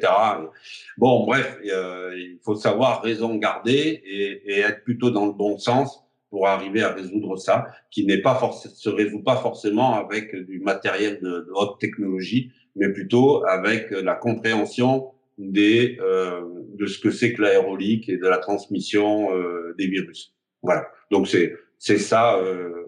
Bon, 0.98 1.26
bref, 1.26 1.58
euh, 1.66 2.14
il 2.18 2.40
faut 2.44 2.56
savoir 2.56 3.02
raison 3.02 3.36
garder 3.36 4.02
et, 4.06 4.42
et, 4.46 4.60
être 4.60 4.84
plutôt 4.84 5.12
dans 5.12 5.26
le 5.26 5.34
bon 5.34 5.58
sens 5.58 6.06
pour 6.30 6.48
arriver 6.48 6.82
à 6.82 6.94
résoudre 6.94 7.38
ça, 7.38 7.68
qui 7.90 8.06
n'est 8.06 8.22
pas 8.22 8.40
se 8.64 8.90
résout 8.90 9.24
pas 9.24 9.38
forcément 9.38 9.96
avec 9.96 10.36
du 10.36 10.60
matériel 10.60 11.20
de, 11.22 11.30
de, 11.30 11.52
haute 11.54 11.80
technologie, 11.80 12.52
mais 12.76 12.90
plutôt 12.94 13.46
avec 13.46 13.92
la 13.92 14.16
compréhension 14.16 15.12
des 15.40 15.98
euh, 16.02 16.42
de 16.76 16.86
ce 16.86 17.00
que 17.00 17.12
c'est 17.12 17.34
que 17.34 17.42
l'aérolique 17.42 18.10
et 18.10 18.18
de 18.18 18.28
la 18.28 18.38
transmission 18.38 19.36
euh, 19.36 19.74
des 19.78 19.88
virus. 19.88 20.36
Voilà. 20.62 20.86
Donc 21.12 21.28
c'est 21.28 21.56
c'est 21.80 21.98
ça 21.98 22.36
euh, 22.36 22.86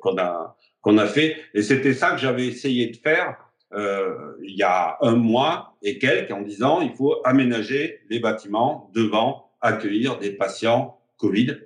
qu'on 0.00 0.18
a 0.18 0.56
qu'on 0.80 0.98
a 0.98 1.06
fait. 1.06 1.36
Et 1.54 1.62
c'était 1.62 1.94
ça 1.94 2.10
que 2.10 2.16
j'avais 2.18 2.46
essayé 2.46 2.88
de 2.88 2.96
faire 2.96 3.36
euh, 3.74 4.32
il 4.42 4.56
y 4.56 4.62
a 4.62 4.98
un 5.00 5.14
mois 5.14 5.76
et 5.82 5.98
quelques 5.98 6.32
en 6.32 6.42
disant 6.42 6.80
il 6.80 6.92
faut 6.92 7.20
aménager 7.24 8.00
les 8.10 8.18
bâtiments 8.18 8.90
devant 8.94 9.50
accueillir 9.60 10.18
des 10.18 10.32
patients 10.32 10.98
Covid 11.18 11.58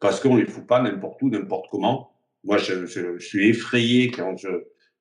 parce 0.00 0.20
qu'on 0.20 0.36
les 0.36 0.46
fout 0.46 0.66
pas 0.66 0.80
n'importe 0.82 1.22
où, 1.22 1.30
n'importe 1.30 1.66
comment. 1.70 2.12
Moi, 2.44 2.58
je, 2.58 2.86
je, 2.86 3.18
suis 3.18 3.48
effrayé 3.48 4.10
quand 4.10 4.36
je 4.36 4.48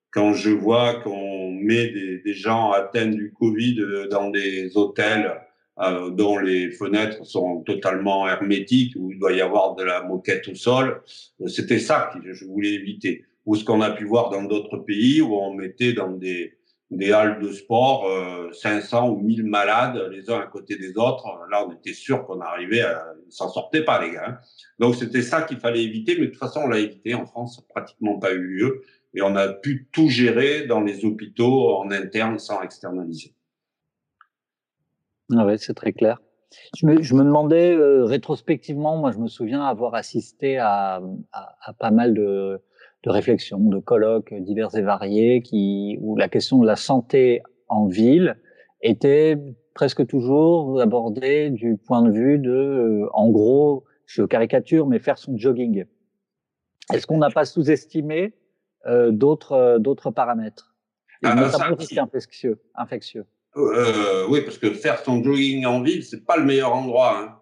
quand 0.09 0.33
je 0.33 0.49
vois 0.49 1.01
qu'on 1.01 1.51
met 1.51 1.89
des, 1.89 2.19
des, 2.19 2.33
gens 2.33 2.71
atteints 2.71 3.07
du 3.07 3.33
Covid 3.33 4.07
dans 4.09 4.29
des 4.29 4.75
hôtels 4.75 5.46
euh, 5.79 6.09
dont 6.09 6.37
les 6.37 6.71
fenêtres 6.71 7.25
sont 7.25 7.61
totalement 7.61 8.27
hermétiques, 8.27 8.95
où 8.97 9.11
il 9.11 9.19
doit 9.19 9.33
y 9.33 9.41
avoir 9.41 9.75
de 9.75 9.83
la 9.83 10.01
moquette 10.01 10.47
au 10.47 10.55
sol. 10.55 11.01
C'était 11.45 11.79
ça 11.79 12.11
que 12.13 12.33
je 12.33 12.45
voulais 12.45 12.73
éviter. 12.73 13.25
Ou 13.45 13.55
ce 13.55 13.63
qu'on 13.63 13.81
a 13.81 13.91
pu 13.91 14.05
voir 14.05 14.29
dans 14.29 14.43
d'autres 14.43 14.77
pays 14.77 15.21
où 15.21 15.35
on 15.35 15.53
mettait 15.53 15.93
dans 15.93 16.11
des, 16.11 16.57
des 16.89 17.11
halles 17.11 17.39
de 17.41 17.51
sport 17.51 18.07
euh, 18.07 18.51
500 18.53 19.09
ou 19.09 19.21
1000 19.21 19.43
malades 19.45 20.09
les 20.11 20.29
uns 20.29 20.39
à 20.39 20.47
côté 20.47 20.77
des 20.77 20.97
autres. 20.97 21.25
Là, 21.51 21.65
on 21.67 21.71
était 21.71 21.93
sûr 21.93 22.25
qu'on 22.25 22.41
arrivait 22.41 22.81
à... 22.81 23.05
s'en 23.29 23.49
sortait 23.49 23.83
pas, 23.83 24.03
les 24.03 24.13
gars. 24.13 24.25
Hein. 24.29 24.37
Donc, 24.79 24.95
c'était 24.95 25.21
ça 25.21 25.43
qu'il 25.43 25.59
fallait 25.59 25.83
éviter. 25.83 26.15
Mais 26.15 26.25
de 26.25 26.31
toute 26.31 26.39
façon, 26.39 26.61
on 26.65 26.67
l'a 26.67 26.79
évité. 26.79 27.13
En 27.13 27.25
France, 27.25 27.57
ça 27.57 27.61
pratiquement 27.69 28.17
pas 28.19 28.33
eu 28.33 28.41
lieu. 28.41 28.81
Et 29.13 29.21
on 29.21 29.35
a 29.35 29.47
pu 29.49 29.87
tout 29.91 30.09
gérer 30.09 30.65
dans 30.65 30.81
les 30.81 31.05
hôpitaux 31.05 31.75
en 31.75 31.91
interne 31.91 32.39
sans 32.39 32.61
externaliser. 32.61 33.33
Ah 35.35 35.45
ouais, 35.45 35.57
c'est 35.57 35.73
très 35.73 35.93
clair. 35.93 36.21
Je 36.77 36.85
me, 36.85 37.01
je 37.01 37.13
me 37.13 37.23
demandais 37.23 37.75
euh, 37.75 38.05
rétrospectivement, 38.05 38.97
moi 38.97 39.11
je 39.11 39.17
me 39.17 39.27
souviens 39.27 39.61
avoir 39.61 39.95
assisté 39.95 40.57
à, 40.57 41.01
à, 41.33 41.55
à 41.61 41.73
pas 41.73 41.91
mal 41.91 42.13
de, 42.13 42.61
de, 43.03 43.09
réflexions, 43.09 43.59
de 43.59 43.79
colloques 43.79 44.33
divers 44.33 44.73
et 44.75 44.81
variés, 44.81 45.41
qui, 45.41 45.97
où 46.01 46.15
la 46.15 46.29
question 46.29 46.59
de 46.59 46.65
la 46.65 46.77
santé 46.77 47.41
en 47.67 47.87
ville 47.87 48.37
était 48.81 49.37
presque 49.73 50.07
toujours 50.07 50.81
abordée 50.81 51.49
du 51.49 51.77
point 51.77 52.01
de 52.01 52.11
vue 52.11 52.39
de, 52.39 52.51
euh, 52.51 53.09
en 53.13 53.29
gros, 53.29 53.83
je 54.05 54.23
caricature, 54.23 54.87
mais 54.87 54.99
faire 54.99 55.17
son 55.17 55.37
jogging. 55.37 55.85
Est-ce 56.93 57.05
qu'on 57.05 57.17
n'a 57.17 57.29
pas 57.29 57.45
sous-estimé 57.45 58.33
euh, 58.85 59.11
d'autres 59.11 59.51
euh, 59.51 59.79
d'autres 59.79 60.11
paramètres, 60.11 60.75
ah, 61.23 61.35
notamment 61.35 61.69
le 61.69 61.73
risque 61.75 61.97
infectieux, 61.97 62.61
infectieux 62.73 63.25
euh, 63.57 64.25
oui, 64.29 64.41
parce 64.41 64.57
que 64.57 64.71
faire 64.71 65.03
son 65.03 65.23
jogging 65.23 65.65
en 65.65 65.81
ville, 65.81 66.03
c'est 66.03 66.25
pas 66.25 66.37
le 66.37 66.43
meilleur 66.45 66.73
endroit. 66.73 67.17
Hein. 67.17 67.33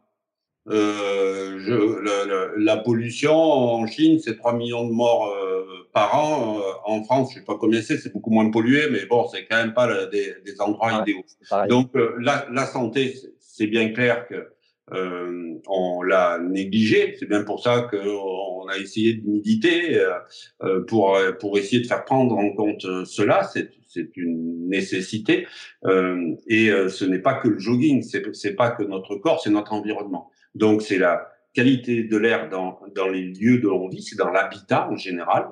Euh, 0.67 1.59
je, 1.59 1.73
le, 1.73 2.27
le, 2.27 2.63
la 2.63 2.77
pollution 2.77 3.35
en 3.35 3.85
Chine, 3.85 4.19
c'est 4.19 4.35
3 4.37 4.53
millions 4.53 4.87
de 4.87 4.91
morts 4.91 5.27
euh, 5.27 5.87
par 5.93 6.17
an. 6.17 6.59
Euh, 6.59 6.71
en 6.85 7.03
France, 7.03 7.29
je 7.31 7.39
sais 7.39 7.45
pas 7.45 7.55
combien 7.55 7.81
c'est, 7.81 7.97
c'est 7.97 8.11
beaucoup 8.11 8.31
moins 8.31 8.49
pollué, 8.49 8.89
mais 8.91 9.05
bon, 9.05 9.27
c'est 9.27 9.45
quand 9.45 9.57
même 9.57 9.73
pas 9.73 9.87
le, 9.87 10.07
des, 10.07 10.35
des, 10.43 10.59
endroits 10.61 10.91
idéaux. 11.01 11.23
Donc 11.69 11.95
euh, 11.95 12.15
la, 12.19 12.47
la, 12.51 12.65
santé, 12.65 13.15
c'est 13.39 13.67
bien 13.67 13.89
clair 13.89 14.27
que 14.27 14.54
euh, 14.93 15.53
on 15.67 16.03
l'a 16.03 16.39
négligé. 16.39 17.15
C'est 17.19 17.27
bien 17.27 17.43
pour 17.43 17.61
ça 17.61 17.87
qu'on 17.89 18.67
a 18.67 18.77
essayé 18.77 19.15
de 19.15 19.27
méditer 19.27 19.99
euh, 20.63 20.83
pour 20.85 21.17
pour 21.39 21.57
essayer 21.57 21.81
de 21.81 21.87
faire 21.87 22.05
prendre 22.05 22.37
en 22.37 22.51
compte 22.51 22.81
cela. 23.05 23.43
C'est 23.43 23.69
c'est 23.95 24.17
une 24.17 24.67
nécessité. 24.69 25.47
Euh, 25.85 26.35
et 26.47 26.69
euh, 26.69 26.89
ce 26.89 27.05
n'est 27.05 27.19
pas 27.19 27.35
que 27.35 27.47
le 27.47 27.59
jogging, 27.59 28.03
c'est 28.03 28.55
pas 28.55 28.71
que 28.71 28.83
notre 28.83 29.15
corps, 29.15 29.41
c'est 29.41 29.49
notre 29.49 29.73
environnement. 29.73 30.29
Donc 30.53 30.81
c'est 30.81 30.97
la 30.97 31.29
qualité 31.53 32.03
de 32.03 32.17
l'air 32.17 32.49
dans, 32.49 32.79
dans 32.93 33.07
les 33.07 33.23
lieux 33.23 33.59
de 33.59 33.67
l'on 33.67 33.87
vit, 33.87 34.03
c'est 34.03 34.17
dans 34.17 34.29
l'habitat 34.29 34.89
en 34.89 34.97
général. 34.97 35.47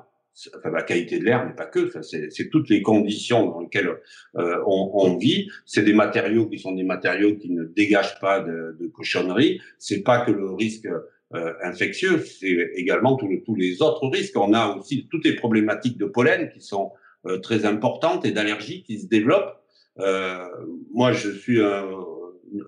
Enfin, 0.57 0.71
la 0.71 0.81
qualité 0.81 1.19
de 1.19 1.25
l'air 1.25 1.45
n'est 1.45 1.53
pas 1.53 1.67
que, 1.67 1.91
c'est 2.01 2.49
toutes 2.49 2.69
les 2.69 2.81
conditions 2.81 3.51
dans 3.51 3.59
lesquelles 3.61 3.89
euh, 4.35 4.57
on, 4.65 4.91
on, 4.93 5.17
vit. 5.17 5.47
C'est 5.65 5.83
des 5.83 5.93
matériaux 5.93 6.47
qui 6.47 6.57
sont 6.57 6.71
des 6.71 6.83
matériaux 6.83 7.35
qui 7.37 7.51
ne 7.51 7.63
dégagent 7.63 8.19
pas 8.19 8.39
de, 8.39 8.75
de 8.79 8.87
cochonnerie. 8.87 9.61
C'est 9.77 10.01
pas 10.01 10.25
que 10.25 10.31
le 10.31 10.51
risque 10.51 10.87
euh, 11.35 11.53
infectieux, 11.63 12.19
c'est 12.19 12.71
également 12.75 13.15
tous 13.15 13.55
les, 13.55 13.81
autres 13.81 14.07
risques. 14.07 14.37
On 14.37 14.53
a 14.53 14.75
aussi 14.75 15.07
toutes 15.09 15.25
les 15.25 15.35
problématiques 15.35 15.97
de 15.97 16.05
pollen 16.05 16.51
qui 16.53 16.61
sont 16.61 16.91
euh, 17.25 17.39
très 17.39 17.65
importante 17.65 18.23
et 18.25 18.31
d'allergies 18.31 18.83
qui 18.83 18.99
se 18.99 19.07
développent. 19.07 19.59
Euh, 19.99 20.45
moi, 20.91 21.11
je 21.11 21.31
suis 21.31 21.63
un, 21.63 21.85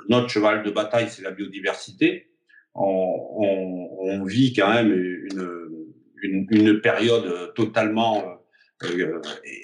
notre 0.09 0.29
cheval 0.29 0.63
de 0.63 0.71
bataille, 0.71 1.09
c'est 1.09 1.21
la 1.21 1.29
biodiversité. 1.29 2.31
On, 2.73 3.15
on, 3.37 3.89
on, 3.99 4.23
vit 4.23 4.53
quand 4.53 4.73
même 4.73 4.91
une, 4.91 5.64
une 6.25 6.81
période 6.81 7.53
totalement 7.55 8.35
euh, 8.83 9.21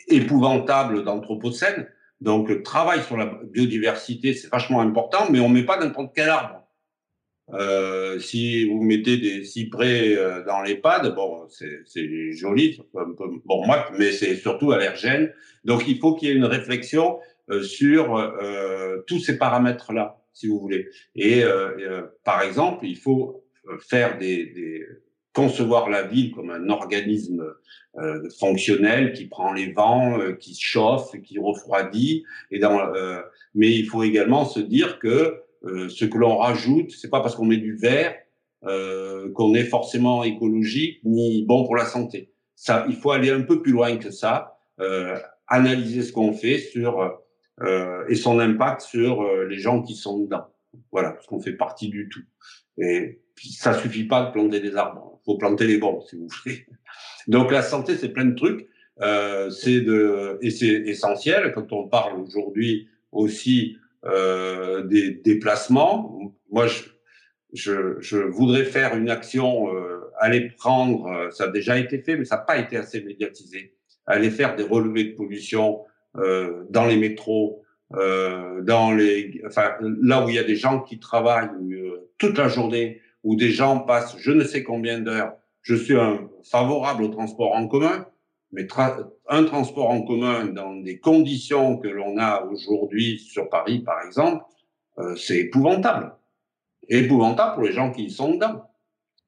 épouvantable 0.08 1.04
d'anthropocène. 1.04 1.88
Donc, 2.22 2.50
le 2.50 2.64
travail 2.64 3.02
sur 3.04 3.18
la 3.18 3.26
biodiversité, 3.26 4.34
c'est 4.34 4.50
vachement 4.50 4.80
important, 4.80 5.30
mais 5.30 5.40
on 5.40 5.50
met 5.50 5.64
pas 5.64 5.80
n'importe 5.80 6.14
quel 6.16 6.30
arbre. 6.30 6.66
Euh, 7.54 8.20
si 8.20 8.70
vous 8.70 8.82
mettez 8.82 9.18
des 9.18 9.44
cyprès 9.44 10.16
euh, 10.16 10.46
dans 10.46 10.62
les 10.62 10.76
pads, 10.76 11.10
bon, 11.10 11.46
c'est 11.50 12.32
joli, 12.32 12.80
un 12.96 13.12
peu, 13.12 13.26
mais 13.98 14.12
c'est 14.12 14.36
surtout 14.36 14.72
allergène. 14.72 15.34
Donc, 15.66 15.88
il 15.88 15.98
faut 16.00 16.16
qu'il 16.16 16.30
y 16.30 16.32
ait 16.32 16.36
une 16.36 16.46
réflexion 16.46 17.20
euh, 17.50 17.64
sur 17.64 18.16
euh, 18.16 19.02
tous 19.08 19.20
ces 19.20 19.38
paramètres-là, 19.38 20.22
si 20.32 20.48
vous 20.48 20.60
voulez. 20.60 20.88
Et 21.16 21.44
par 22.24 22.44
exemple, 22.44 22.86
il 22.86 22.98
faut 22.98 23.44
faire 23.80 24.18
des, 24.18 24.86
concevoir 25.34 25.90
la 25.90 26.04
ville 26.04 26.32
comme 26.32 26.50
un 26.50 26.70
organisme 26.70 27.44
fonctionnel 28.40 29.14
qui 29.14 29.26
prend 29.26 29.54
les 29.54 29.72
vents, 29.72 30.18
qui 30.40 30.56
chauffe, 30.60 31.12
qui 31.22 31.40
refroidit. 31.40 32.24
Et 32.52 32.60
dans, 32.60 32.92
mais 33.56 33.72
il 33.72 33.86
faut 33.86 34.04
également 34.04 34.46
se 34.46 34.60
dire 34.60 35.00
que 35.00 35.42
euh, 35.64 35.90
ce 35.90 36.06
que 36.06 36.18
l'on 36.18 36.38
rajoute, 36.38 36.92
c'est 36.92 37.10
pas 37.10 37.22
parce 37.22 37.36
qu'on 37.36 37.46
met 37.46 37.58
du 37.58 37.76
verre 37.76 38.16
euh, 38.64 39.32
qu'on 39.34 39.54
est 39.54 39.64
forcément 39.64 40.24
écologique 40.24 41.00
ni 41.04 41.44
bon 41.46 41.66
pour 41.66 41.76
la 41.76 41.86
santé. 41.86 42.32
Ça, 42.56 42.86
il 42.90 42.96
faut 42.96 43.12
aller 43.12 43.30
un 43.30 43.42
peu 43.42 43.62
plus 43.62 43.72
loin 43.72 43.98
que 43.98 44.12
ça, 44.12 44.58
euh, 44.80 45.18
analyser 45.48 46.04
ce 46.04 46.12
qu'on 46.12 46.34
fait 46.34 46.58
sur 46.58 47.20
euh, 47.62 48.06
et 48.08 48.16
son 48.16 48.40
impact 48.40 48.82
sur 48.82 49.22
euh, 49.22 49.46
les 49.46 49.58
gens 49.58 49.82
qui 49.82 49.96
sont 49.96 50.20
dedans. 50.20 50.46
Voilà, 50.92 51.12
parce 51.12 51.28
qu'on 51.28 51.42
fait 51.42 51.54
partie 51.54 51.90
du 51.90 52.10
tout. 52.10 52.24
Et 52.78 53.22
ça 53.36 53.74
suffit 53.74 54.06
pas 54.06 54.26
de 54.26 54.32
planter 54.32 54.60
des 54.60 54.76
arbres. 54.76 55.11
Faut 55.26 55.38
planter 55.38 55.68
les 55.68 55.78
bons, 55.78 56.02
si 56.02 56.16
vous 56.16 56.28
voulez. 56.44 56.66
Donc 57.28 57.52
la 57.52 57.62
santé, 57.62 57.96
c'est 57.96 58.10
plein 58.10 58.26
de 58.26 58.36
trucs. 58.36 58.68
Euh, 59.02 59.50
c'est 59.50 59.82
de 59.82 60.38
et 60.42 60.52
c'est 60.52 60.68
essentiel 60.68 61.52
quand 61.54 61.72
on 61.74 61.88
parle 61.88 62.20
aujourd'hui 62.20 62.88
aussi 63.12 63.78
euh, 64.06 64.84
des 64.84 65.12
déplacements. 65.12 66.36
Moi, 66.52 66.68
je, 67.54 68.18
voudrais 68.30 68.66
faire 68.66 68.96
une 68.96 69.10
action, 69.10 69.74
euh, 69.74 70.12
aller 70.20 70.52
prendre, 70.58 71.30
ça 71.32 71.46
a 71.46 71.48
déjà 71.48 71.78
été 71.78 72.00
fait, 72.00 72.16
mais 72.16 72.26
ça 72.26 72.38
n'a 72.38 72.42
pas 72.42 72.58
été 72.58 72.78
assez 72.78 73.02
médiatisé, 73.02 73.76
aller 74.06 74.30
faire 74.30 74.56
des 74.56 74.64
relevés 74.64 75.06
de 75.06 75.16
pollution 75.16 75.82
dans 76.14 76.86
les 76.86 76.98
métros, 76.98 77.64
dans 77.92 78.94
les, 78.94 79.42
enfin, 79.48 79.76
là 79.82 80.26
où 80.26 80.30
il 80.30 80.36
y 80.36 80.40
a 80.40 80.44
des 80.44 80.58
gens 80.58 80.82
qui 80.82 81.00
travaillent 81.00 81.50
toute 82.18 82.38
la 82.38 82.50
journée, 82.50 83.02
où 83.24 83.36
des 83.36 83.52
gens 83.52 83.80
passent 83.80 84.16
je 84.20 84.32
ne 84.32 84.44
sais 84.44 84.64
combien 84.64 85.00
d'heures. 85.00 85.34
Je 85.62 85.76
suis 85.76 85.96
un 85.96 86.30
favorable 86.44 87.04
au 87.04 87.08
transport 87.10 87.54
en 87.54 87.68
commun, 87.68 88.06
mais 88.52 88.68
un 89.30 89.44
transport 89.44 89.90
en 89.90 90.02
commun 90.02 90.46
dans 90.46 90.76
des 90.76 91.00
conditions 91.00 91.78
que 91.78 91.88
l'on 91.88 92.18
a 92.18 92.44
aujourd'hui 92.44 93.20
sur 93.20 93.50
Paris, 93.50 93.80
par 93.80 94.02
exemple, 94.06 94.44
euh, 94.98 95.16
c'est 95.16 95.38
épouvantable. 95.38 96.16
Épouvantable 96.90 97.56
pour 97.56 97.64
les 97.64 97.74
gens 97.74 97.92
qui 97.92 98.06
y 98.06 98.12
sont 98.12 98.34
dedans. 98.34 98.66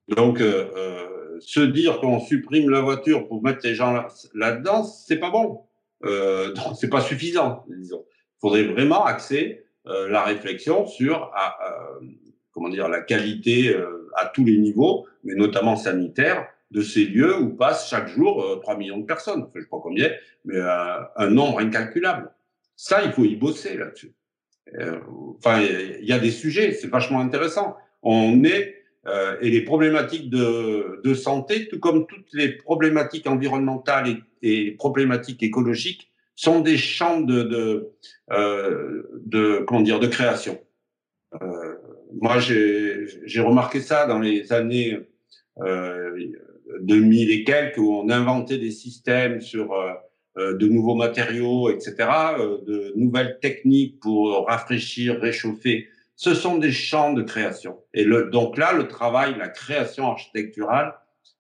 Donc, 0.10 0.42
euh, 0.42 0.70
euh, 0.76 1.40
se 1.40 1.60
dire 1.60 2.00
qu'on 2.00 2.20
supprime 2.20 2.70
la 2.70 2.82
voiture 2.82 3.28
pour 3.28 3.44
mettre 3.44 3.60
les 3.64 3.76
gens 3.76 3.94
là-dedans, 4.34 4.82
là 4.82 4.84
c'est 4.84 5.20
pas 5.20 5.30
bon. 5.30 5.62
Euh, 6.06 6.54
c'est 6.80 6.90
pas 6.90 7.02
suffisant, 7.02 7.66
disons. 7.68 8.06
Il 8.10 8.40
faudrait 8.42 8.64
vraiment 8.64 9.06
axer 9.06 9.64
euh, 9.88 10.10
la 10.10 10.24
réflexion 10.24 10.86
sur 10.86 11.32
à, 11.34 11.58
comment 12.54 12.70
dire 12.70 12.88
la 12.88 13.02
qualité 13.02 13.76
à 14.16 14.28
tous 14.28 14.46
les 14.46 14.58
niveaux, 14.58 15.08
mais 15.24 15.34
notamment 15.36 15.76
sanitaire, 15.76 16.48
de 16.74 16.82
ces 16.82 17.06
lieux 17.06 17.38
où 17.40 17.56
passent 17.56 17.90
chaque 17.90 18.08
jour 18.10 18.44
euh, 18.44 18.56
3 18.58 18.78
millions 18.78 18.98
de 18.98 19.06
personnes. 19.06 19.48
Je 19.54 19.60
ne 19.60 19.64
sais 19.64 19.70
pas 19.70 19.78
combien, 19.82 20.10
mais 20.44 20.56
euh, 20.58 21.02
un 21.16 21.30
nombre 21.30 21.60
incalculable. 21.60 22.32
Ça, 22.76 23.04
il 23.04 23.12
faut 23.12 23.24
y 23.24 23.36
bosser 23.36 23.78
là-dessus. 23.78 24.14
Euh, 24.80 25.00
enfin, 25.38 25.62
il 25.62 26.06
y 26.06 26.12
a 26.12 26.20
des 26.20 26.32
sujets, 26.32 26.72
c'est 26.74 26.88
vachement 26.88 27.20
intéressant. 27.20 27.78
On 28.02 28.44
est 28.44 28.76
euh, 29.06 29.38
et 29.42 29.50
les 29.50 29.62
problématiques 29.62 30.30
de, 30.30 31.02
de, 31.04 31.14
santé, 31.14 31.68
tout 31.68 31.80
comme 31.80 32.08
toutes 32.08 32.28
les 32.34 32.54
problématiques 32.54 33.28
environnementales 33.28 34.08
et, 34.42 34.68
et 34.68 34.72
problématiques 34.72 35.44
écologiques, 35.44 36.10
sont 36.36 36.62
des 36.62 36.78
champs 36.78 37.20
de, 37.22 37.44
de, 37.44 37.92
euh, 38.32 39.04
de 39.26 39.64
comment 39.68 39.82
dire 39.82 40.00
de 40.00 40.08
création. 40.08 40.60
Euh, 41.42 41.76
moi, 42.22 42.40
j'ai 42.40 43.42
remarqué 43.42 43.80
ça 43.82 44.06
dans 44.06 44.20
les 44.20 44.52
années 44.54 45.00
2000 46.82 47.32
et 47.32 47.44
quelques 47.44 47.78
où 47.78 47.94
on 47.94 48.10
inventait 48.10 48.58
des 48.58 48.72
systèmes 48.72 49.42
sur 49.42 49.74
de 50.36 50.68
nouveaux 50.68 50.96
matériaux, 50.96 51.70
etc., 51.70 51.96
de 52.66 52.94
nouvelles 52.96 53.38
techniques 53.42 54.00
pour 54.00 54.46
rafraîchir, 54.48 55.20
réchauffer. 55.20 55.88
Ce 56.16 56.34
sont 56.34 56.58
des 56.58 56.72
champs 56.72 57.14
de 57.14 57.24
création. 57.24 57.80
Et 57.94 58.04
le, 58.04 58.30
donc 58.30 58.58
là, 58.58 58.74
le 58.74 58.88
travail, 58.88 59.36
la 59.38 59.50
création 59.50 60.08
architecturale, 60.08 60.96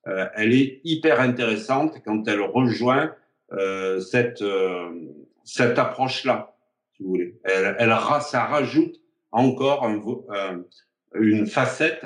elle 0.05 0.53
est 0.53 0.81
hyper 0.83 1.21
intéressante 1.21 1.95
quand 2.05 2.27
elle 2.27 2.41
rejoint 2.41 3.13
cette 3.99 4.43
cette 5.43 5.77
approche-là, 5.77 6.55
si 6.95 7.03
vous 7.03 7.09
voulez. 7.09 7.35
Elle, 7.43 7.75
elle, 7.77 7.93
ça 8.21 8.45
rajoute 8.45 9.02
encore 9.33 9.85
un, 9.85 10.63
une 11.15 11.45
facette 11.47 12.05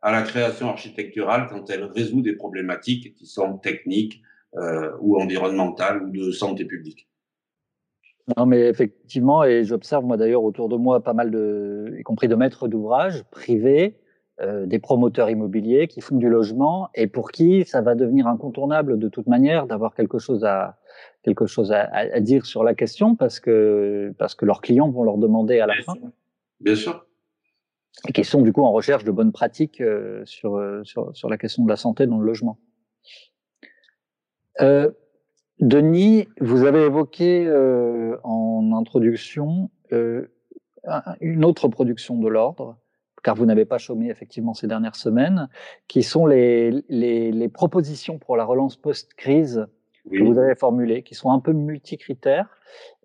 à 0.00 0.12
la 0.12 0.22
création 0.22 0.68
architecturale 0.68 1.48
quand 1.50 1.68
elle 1.70 1.84
résout 1.84 2.22
des 2.22 2.34
problématiques 2.34 3.14
qui 3.14 3.26
sont 3.26 3.58
techniques 3.58 4.22
euh, 4.56 4.92
ou 5.00 5.20
environnementales 5.20 6.02
ou 6.02 6.10
de 6.10 6.30
santé 6.30 6.64
publique. 6.64 7.08
Non, 8.36 8.46
mais 8.46 8.60
effectivement, 8.68 9.42
et 9.44 9.64
j'observe 9.64 10.04
moi 10.04 10.16
d'ailleurs 10.16 10.44
autour 10.44 10.68
de 10.68 10.76
moi 10.76 11.02
pas 11.02 11.14
mal 11.14 11.30
de, 11.30 11.96
y 11.98 12.02
compris 12.02 12.28
de 12.28 12.34
maîtres 12.34 12.68
d'ouvrage 12.68 13.24
privés, 13.30 13.98
euh, 14.40 14.66
des 14.66 14.78
promoteurs 14.78 15.30
immobiliers 15.30 15.88
qui 15.88 16.00
font 16.00 16.16
du 16.16 16.28
logement 16.28 16.90
et 16.94 17.08
pour 17.08 17.32
qui 17.32 17.64
ça 17.64 17.80
va 17.80 17.94
devenir 17.94 18.26
incontournable 18.28 18.98
de 18.98 19.08
toute 19.08 19.26
manière 19.26 19.66
d'avoir 19.66 19.94
quelque 19.94 20.18
chose 20.18 20.44
à 20.44 20.78
quelque 21.24 21.46
chose 21.46 21.72
à, 21.72 21.88
à, 21.90 22.20
dire 22.20 22.46
sur 22.46 22.62
la 22.62 22.74
question 22.74 23.16
parce 23.16 23.40
que 23.40 24.14
parce 24.16 24.34
que 24.34 24.44
leurs 24.44 24.60
clients 24.60 24.90
vont 24.90 25.02
leur 25.02 25.18
demander 25.18 25.58
à 25.58 25.66
la 25.66 25.74
fin. 25.82 25.94
Bien 26.60 26.74
sûr 26.74 27.08
et 28.06 28.12
qui 28.12 28.24
sont 28.24 28.42
du 28.42 28.52
coup 28.52 28.62
en 28.62 28.72
recherche 28.72 29.04
de 29.04 29.10
bonnes 29.10 29.32
pratiques 29.32 29.80
euh, 29.80 30.22
sur, 30.24 30.56
euh, 30.56 30.82
sur, 30.84 31.16
sur, 31.16 31.28
la 31.28 31.38
question 31.38 31.64
de 31.64 31.68
la 31.68 31.76
santé 31.76 32.06
dans 32.06 32.18
le 32.18 32.26
logement. 32.26 32.58
Euh, 34.60 34.90
Denis, 35.60 36.28
vous 36.40 36.64
avez 36.64 36.84
évoqué 36.84 37.50
en 38.22 38.70
introduction 38.76 39.70
une 39.90 41.44
autre 41.44 41.66
production 41.66 42.16
de 42.16 42.28
l'ordre, 42.28 42.78
car 43.24 43.34
vous 43.34 43.44
n'avez 43.44 43.64
pas 43.64 43.78
chômé 43.78 44.08
effectivement 44.08 44.54
ces 44.54 44.68
dernières 44.68 44.94
semaines, 44.94 45.48
qui 45.88 46.04
sont 46.04 46.26
les, 46.26 46.70
les 46.88 47.48
propositions 47.48 48.20
pour 48.20 48.36
la 48.36 48.44
relance 48.44 48.76
post-crise 48.76 49.66
que 50.08 50.22
vous 50.22 50.38
avez 50.38 50.54
formulées, 50.54 51.02
qui 51.02 51.14
sont 51.14 51.30
un 51.30 51.40
peu 51.40 51.52
multicritères. 51.52 52.48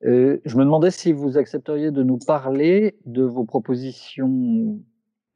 Euh, 0.05 0.39
je 0.45 0.57
me 0.57 0.63
demandais 0.63 0.91
si 0.91 1.13
vous 1.13 1.37
accepteriez 1.37 1.91
de 1.91 2.03
nous 2.03 2.17
parler 2.17 2.97
de 3.05 3.23
vos 3.23 3.45
propositions 3.45 4.79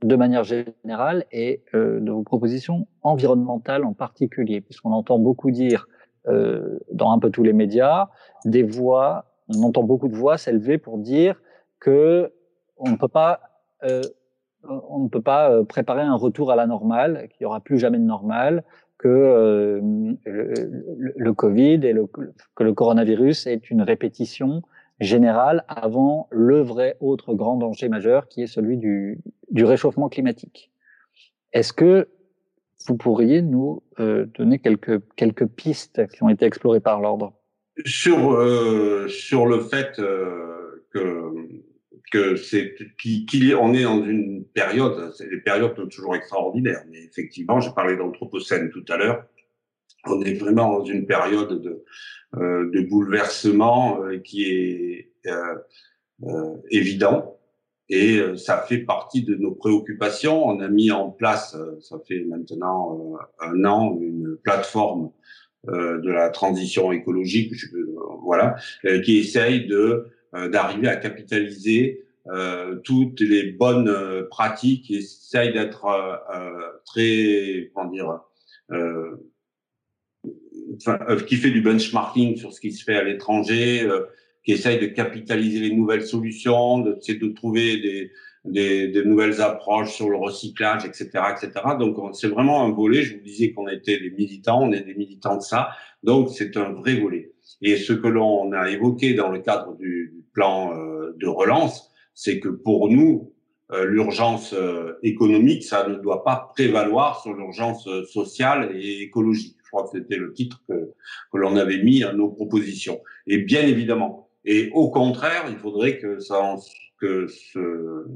de 0.03 0.15
manière 0.15 0.43
générale 0.43 1.25
et 1.31 1.63
euh, 1.73 1.99
de 1.99 2.11
vos 2.11 2.23
propositions 2.23 2.87
environnementales 3.01 3.83
en 3.83 3.93
particulier, 3.93 4.61
puisqu'on 4.61 4.91
entend 4.91 5.17
beaucoup 5.17 5.51
dire 5.51 5.87
euh, 6.27 6.79
dans 6.91 7.11
un 7.11 7.19
peu 7.19 7.29
tous 7.29 7.43
les 7.43 7.53
médias 7.53 8.09
des 8.45 8.63
voix, 8.63 9.25
on 9.55 9.63
entend 9.63 9.83
beaucoup 9.83 10.09
de 10.09 10.15
voix 10.15 10.37
s'élever 10.37 10.77
pour 10.77 10.97
dire 10.97 11.41
que 11.79 12.33
on 12.75 12.91
ne 12.91 12.97
peut 12.97 13.07
pas 13.07 13.39
euh, 13.83 14.01
on 14.63 15.03
ne 15.03 15.09
peut 15.09 15.21
pas 15.21 15.51
euh, 15.51 15.63
préparer 15.63 16.01
un 16.01 16.15
retour 16.15 16.51
à 16.51 16.55
la 16.55 16.67
normale, 16.67 17.27
qu'il 17.29 17.37
n'y 17.41 17.45
aura 17.45 17.59
plus 17.59 17.77
jamais 17.77 17.97
de 17.97 18.03
normale, 18.03 18.63
que 18.97 19.07
euh, 19.07 19.79
le, 20.23 21.33
Covid 21.33 21.79
et 21.83 21.93
le, 21.93 22.07
que 22.07 22.63
le 22.63 22.73
coronavirus 22.73 23.47
est 23.47 23.69
une 23.69 23.81
répétition 23.81 24.61
générale 24.99 25.63
avant 25.67 26.27
le 26.31 26.61
vrai 26.61 26.97
autre 26.99 27.33
grand 27.33 27.57
danger 27.57 27.89
majeur 27.89 28.27
qui 28.27 28.41
est 28.41 28.47
celui 28.47 28.77
du, 28.77 29.19
du 29.51 29.63
réchauffement 29.63 30.09
climatique. 30.09 30.71
Est-ce 31.53 31.73
que 31.73 32.07
vous 32.87 32.97
pourriez 32.97 33.41
nous 33.41 33.83
euh, 33.99 34.25
donner 34.37 34.59
quelques, 34.59 35.01
quelques 35.15 35.45
pistes 35.45 36.07
qui 36.07 36.23
ont 36.23 36.29
été 36.29 36.45
explorées 36.45 36.79
par 36.79 37.01
l'ordre? 37.01 37.33
Sur, 37.85 38.33
euh, 38.33 39.07
sur 39.07 39.45
le 39.45 39.59
fait 39.59 39.99
euh, 39.99 40.85
que 40.91 41.31
que 42.11 42.35
c'est 42.35 42.75
qu'il 42.99 43.55
on 43.55 43.73
est 43.73 43.83
dans 43.83 44.03
une 44.03 44.45
période, 44.45 45.13
les 45.29 45.41
périodes 45.41 45.75
sont 45.75 45.87
toujours 45.87 46.15
extraordinaires, 46.15 46.83
mais 46.89 47.03
effectivement, 47.03 47.59
j'ai 47.59 47.71
parlé 47.71 47.97
d'anthropocène 47.97 48.69
tout 48.69 48.85
à 48.89 48.97
l'heure, 48.97 49.25
on 50.05 50.21
est 50.21 50.33
vraiment 50.33 50.79
dans 50.79 50.85
une 50.85 51.05
période 51.05 51.61
de, 51.61 51.83
euh, 52.35 52.69
de 52.71 52.81
bouleversement 52.81 54.01
euh, 54.03 54.19
qui 54.19 54.43
est 54.43 55.11
euh, 55.27 55.55
euh 56.23 56.55
évident 56.71 57.37
et 57.89 58.17
euh, 58.17 58.35
ça 58.35 58.65
fait 58.67 58.79
partie 58.79 59.23
de 59.23 59.35
nos 59.35 59.51
préoccupations. 59.51 60.45
On 60.47 60.59
a 60.59 60.67
mis 60.67 60.91
en 60.91 61.09
place, 61.09 61.55
ça 61.81 61.97
fait 62.07 62.23
maintenant 62.25 63.17
un 63.39 63.65
an, 63.65 63.97
une 64.01 64.37
plateforme 64.43 65.11
de 65.65 66.09
la 66.09 66.29
transition 66.29 66.91
écologique, 66.91 67.53
je, 67.53 67.67
voilà, 68.23 68.55
qui 69.03 69.17
essaye 69.17 69.67
de 69.67 69.77
euh, 69.77 70.16
d'arriver 70.33 70.87
à 70.87 70.97
capitaliser 70.97 72.07
euh, 72.29 72.75
toutes 72.83 73.21
les 73.21 73.51
bonnes 73.51 73.87
euh, 73.87 74.27
pratiques 74.29 74.91
et 74.91 74.97
essaye 74.97 75.53
d'être 75.53 75.85
très, 76.85 77.71
comment 77.73 77.89
dire, 77.89 78.19
qui 81.25 81.35
fait 81.37 81.51
du 81.51 81.61
benchmarking 81.61 82.35
sur 82.35 82.51
ce 82.53 82.59
qui 82.59 82.71
se 82.71 82.83
fait 82.83 82.95
à 82.95 83.03
l'étranger, 83.03 83.87
qui 84.43 84.51
essaye 84.51 84.79
de 84.79 84.87
capitaliser 84.87 85.59
les 85.59 85.73
nouvelles 85.73 86.05
solutions, 86.05 86.79
de, 86.79 86.93
de 86.93 87.27
trouver 87.33 87.77
des, 87.77 88.11
des, 88.43 88.87
des, 88.89 89.05
nouvelles 89.05 89.41
approches 89.41 89.93
sur 89.93 90.09
le 90.09 90.17
recyclage, 90.17 90.85
etc., 90.85 91.09
etc. 91.31 91.51
Donc 91.79 91.97
c'est 92.15 92.27
vraiment 92.27 92.65
un 92.65 92.71
volet. 92.71 93.03
Je 93.03 93.15
vous 93.15 93.23
disais 93.23 93.51
qu'on 93.51 93.67
était 93.67 93.99
des 93.99 94.11
militants, 94.11 94.63
on 94.63 94.71
est 94.73 94.81
des 94.81 94.95
militants 94.95 95.37
de 95.37 95.41
ça. 95.41 95.69
Donc 96.03 96.29
c'est 96.33 96.57
un 96.57 96.73
vrai 96.73 96.95
volet. 96.95 97.31
Et 97.61 97.77
ce 97.77 97.93
que 97.93 98.07
l'on 98.07 98.51
a 98.51 98.69
évoqué 98.69 99.13
dans 99.13 99.29
le 99.29 99.39
cadre 99.39 99.75
du, 99.77 100.13
plan 100.33 100.71
euh, 100.77 101.15
de 101.19 101.27
relance, 101.27 101.91
c'est 102.13 102.39
que 102.39 102.49
pour 102.49 102.89
nous, 102.89 103.33
euh, 103.71 103.85
l'urgence 103.85 104.53
euh, 104.53 104.93
économique, 105.01 105.63
ça 105.63 105.87
ne 105.87 105.95
doit 105.95 106.23
pas 106.23 106.51
prévaloir 106.53 107.21
sur 107.21 107.33
l'urgence 107.33 107.89
sociale 108.05 108.71
et 108.75 109.01
écologique. 109.01 109.57
Je 109.63 109.69
crois 109.71 109.83
que 109.83 109.97
c'était 109.97 110.17
le 110.17 110.31
titre 110.33 110.61
que, 110.69 110.93
l'on 111.33 111.57
avait 111.57 111.81
mis 111.81 112.03
à 112.03 112.13
nos 112.13 112.29
propositions. 112.29 113.01
Et 113.25 113.39
bien 113.39 113.63
évidemment, 113.63 114.29
et 114.45 114.69
au 114.73 114.91
contraire, 114.91 115.45
il 115.49 115.57
faudrait 115.57 115.97
que, 115.97 116.19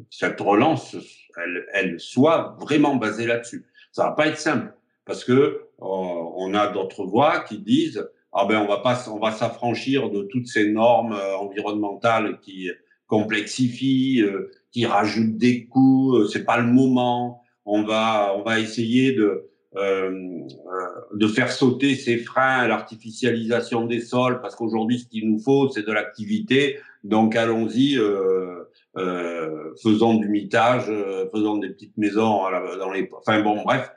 cette 0.09 0.39
relance, 0.39 0.95
elle, 1.37 1.65
elle 1.73 1.99
soit 1.99 2.55
vraiment 2.59 2.95
basée 2.95 3.25
là-dessus. 3.25 3.65
Ça 3.91 4.05
va 4.05 4.11
pas 4.11 4.27
être 4.27 4.37
simple 4.37 4.73
parce 5.05 5.23
que 5.25 5.61
on 5.79 6.53
a 6.53 6.67
d'autres 6.67 7.05
voix 7.05 7.39
qui 7.41 7.57
disent 7.57 8.07
ah 8.33 8.45
ben 8.45 8.61
on 8.61 8.67
va 8.67 8.77
pas, 8.77 9.03
on 9.09 9.19
va 9.19 9.31
s'affranchir 9.31 10.09
de 10.09 10.23
toutes 10.23 10.47
ces 10.47 10.71
normes 10.71 11.13
euh, 11.13 11.35
environnementales 11.37 12.39
qui 12.41 12.69
complexifient, 13.07 14.21
euh, 14.21 14.51
qui 14.71 14.85
rajoutent 14.85 15.37
des 15.37 15.65
coûts. 15.65 16.15
Euh, 16.15 16.27
c'est 16.27 16.45
pas 16.45 16.57
le 16.57 16.71
moment. 16.71 17.43
On 17.65 17.83
va, 17.83 18.33
on 18.37 18.43
va 18.43 18.59
essayer 18.59 19.13
de 19.13 19.47
de 21.13 21.27
faire 21.27 21.49
sauter 21.49 21.95
ces 21.95 22.17
freins 22.17 22.57
à 22.57 22.67
l'artificialisation 22.67 23.85
des 23.85 24.01
sols 24.01 24.41
parce 24.41 24.53
qu'aujourd'hui 24.53 24.99
ce 24.99 25.05
qu'il 25.05 25.31
nous 25.31 25.39
faut 25.39 25.69
c'est 25.69 25.87
de 25.87 25.93
l'activité. 25.93 26.77
Donc 27.05 27.37
allons-y. 27.37 27.97
Euh, 27.97 28.57
euh, 28.97 29.73
faisons 29.81 30.15
du 30.15 30.27
mitage, 30.27 30.91
faisons 31.33 31.55
des 31.55 31.69
petites 31.69 31.97
maisons 31.97 32.41
dans 32.77 32.91
les. 32.91 33.09
Enfin 33.17 33.41
bon, 33.41 33.63
bref, 33.63 33.89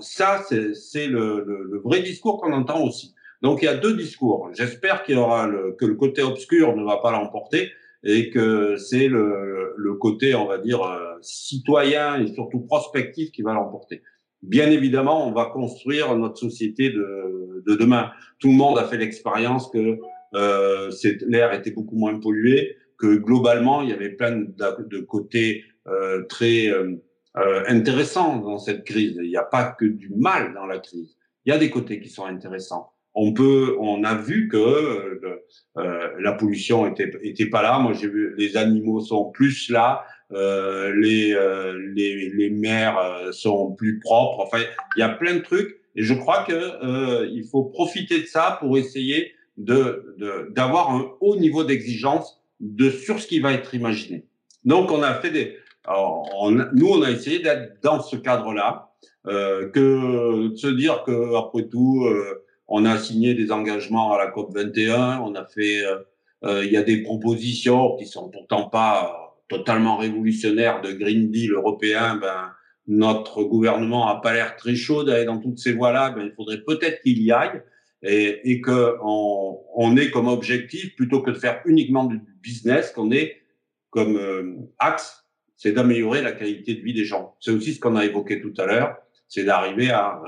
ça 0.00 0.42
c'est 0.48 1.06
le, 1.06 1.44
le, 1.46 1.64
le, 1.64 1.78
vrai 1.80 2.00
discours 2.00 2.40
qu'on 2.40 2.54
entend 2.54 2.82
aussi. 2.82 3.14
Donc 3.42 3.62
il 3.62 3.66
y 3.66 3.68
a 3.68 3.76
deux 3.76 3.94
discours. 3.96 4.50
J'espère 4.54 5.02
qu'il 5.02 5.18
aura 5.18 5.46
le, 5.46 5.72
que 5.78 5.84
le 5.84 5.94
côté 5.94 6.22
obscur 6.22 6.76
ne 6.76 6.84
va 6.84 6.98
pas 6.98 7.10
l'emporter 7.10 7.70
et 8.04 8.30
que 8.30 8.76
c'est 8.76 9.08
le, 9.08 9.74
le, 9.76 9.94
côté, 9.94 10.34
on 10.34 10.46
va 10.46 10.58
dire, 10.58 10.82
euh, 10.82 11.14
citoyen 11.20 12.20
et 12.20 12.32
surtout 12.32 12.60
prospectif 12.60 13.30
qui 13.30 13.42
va 13.42 13.52
l'emporter. 13.52 14.02
Bien 14.42 14.70
évidemment, 14.70 15.26
on 15.28 15.32
va 15.32 15.46
construire 15.46 16.16
notre 16.16 16.36
société 16.36 16.90
de, 16.90 17.62
de 17.66 17.74
demain. 17.76 18.10
Tout 18.40 18.48
le 18.48 18.54
monde 18.54 18.78
a 18.78 18.84
fait 18.84 18.96
l'expérience 18.96 19.70
que 19.70 19.98
euh, 20.34 20.90
l'air 21.28 21.52
était 21.52 21.70
beaucoup 21.70 21.96
moins 21.96 22.18
pollué, 22.18 22.76
que 22.98 23.16
globalement, 23.16 23.82
il 23.82 23.90
y 23.90 23.92
avait 23.92 24.10
plein 24.10 24.32
de, 24.32 24.88
de 24.88 25.00
côtés 25.00 25.64
euh, 25.88 26.24
très 26.28 26.68
euh, 26.68 26.96
euh, 27.36 27.64
intéressants 27.66 28.38
dans 28.38 28.58
cette 28.58 28.84
crise. 28.84 29.18
Il 29.22 29.28
n'y 29.28 29.36
a 29.36 29.44
pas 29.44 29.72
que 29.72 29.84
du 29.84 30.10
mal 30.14 30.54
dans 30.54 30.66
la 30.66 30.78
crise. 30.78 31.16
Il 31.44 31.50
y 31.50 31.52
a 31.52 31.58
des 31.58 31.70
côtés 31.70 32.00
qui 32.00 32.08
sont 32.08 32.24
intéressants 32.24 32.92
on 33.14 33.32
peut, 33.32 33.76
on 33.78 34.04
a 34.04 34.14
vu 34.14 34.48
que 34.48 34.56
euh, 34.56 35.42
euh, 35.76 36.08
la 36.18 36.32
pollution 36.32 36.86
était, 36.86 37.10
était 37.22 37.46
pas 37.46 37.62
là. 37.62 37.78
Moi, 37.78 37.92
j'ai 37.92 38.08
vu 38.08 38.34
les 38.36 38.56
animaux 38.56 39.00
sont 39.00 39.30
plus 39.30 39.68
là, 39.68 40.04
euh, 40.32 40.92
les, 40.96 41.34
euh, 41.34 41.78
les, 41.94 42.30
les 42.30 42.50
mers 42.50 42.98
euh, 42.98 43.32
sont 43.32 43.72
plus 43.72 43.98
propres. 43.98 44.40
Enfin, 44.40 44.58
il 44.96 45.00
y 45.00 45.02
a 45.02 45.10
plein 45.10 45.34
de 45.34 45.40
trucs, 45.40 45.78
et 45.94 46.02
je 46.02 46.14
crois 46.14 46.44
que 46.44 47.26
il 47.30 47.44
faut 47.50 47.64
profiter 47.64 48.20
de 48.20 48.26
ça 48.26 48.56
pour 48.60 48.78
essayer 48.78 49.32
de 49.58 50.16
d'avoir 50.50 50.90
un 50.90 51.10
haut 51.20 51.36
niveau 51.36 51.64
d'exigence 51.64 52.42
de 52.60 52.90
sur 52.90 53.20
ce 53.20 53.26
qui 53.26 53.40
va 53.40 53.52
être 53.52 53.74
imaginé. 53.74 54.24
Donc, 54.64 54.90
on 54.90 55.02
a 55.02 55.14
fait 55.14 55.30
des 55.30 55.56
Alors, 55.84 56.50
nous, 56.72 56.88
on 56.88 57.02
a 57.02 57.10
essayé 57.10 57.40
d'être 57.40 57.82
dans 57.82 58.00
ce 58.00 58.16
cadre-là, 58.16 58.92
euh, 59.26 59.68
que 59.70 60.48
de 60.48 60.56
se 60.56 60.68
dire 60.68 61.02
que 61.04 61.36
après 61.36 61.68
tout, 61.68 62.04
euh, 62.06 62.44
on 62.74 62.86
a 62.86 62.98
signé 62.98 63.34
des 63.34 63.52
engagements 63.52 64.14
à 64.14 64.18
la 64.18 64.30
COP 64.30 64.54
21, 64.54 65.20
on 65.20 65.34
a 65.34 65.44
fait, 65.44 65.84
euh, 65.84 65.98
euh, 66.44 66.64
il 66.64 66.72
y 66.72 66.78
a 66.78 66.82
des 66.82 67.02
propositions 67.02 67.96
qui 67.96 68.06
sont 68.06 68.30
pourtant 68.30 68.70
pas 68.70 69.36
totalement 69.46 69.98
révolutionnaires 69.98 70.80
de 70.80 70.90
Green 70.92 71.30
Deal 71.30 71.52
européen. 71.52 72.16
Ben, 72.16 72.50
notre 72.86 73.44
gouvernement 73.44 74.08
a 74.08 74.22
pas 74.22 74.32
l'air 74.32 74.56
très 74.56 74.74
chaud 74.74 75.04
d'aller 75.04 75.26
dans 75.26 75.38
toutes 75.38 75.58
ces 75.58 75.74
voies-là. 75.74 76.12
Ben, 76.12 76.22
il 76.24 76.32
faudrait 76.32 76.62
peut-être 76.62 77.02
qu'il 77.02 77.22
y 77.22 77.30
aille 77.30 77.62
et, 78.02 78.50
et 78.50 78.62
que 78.62 78.96
on, 79.02 79.60
on 79.76 79.94
ait 79.98 80.10
comme 80.10 80.28
objectif 80.28 80.96
plutôt 80.96 81.20
que 81.20 81.30
de 81.30 81.38
faire 81.38 81.60
uniquement 81.66 82.04
du 82.04 82.22
business, 82.42 82.90
qu'on 82.90 83.12
ait 83.12 83.42
comme 83.90 84.16
euh, 84.16 84.56
axe, 84.78 85.26
c'est 85.58 85.72
d'améliorer 85.72 86.22
la 86.22 86.32
qualité 86.32 86.74
de 86.74 86.80
vie 86.80 86.94
des 86.94 87.04
gens. 87.04 87.36
C'est 87.38 87.50
aussi 87.50 87.74
ce 87.74 87.80
qu'on 87.80 87.96
a 87.96 88.06
évoqué 88.06 88.40
tout 88.40 88.54
à 88.56 88.64
l'heure, 88.64 88.96
c'est 89.28 89.44
d'arriver 89.44 89.90
à 89.90 90.22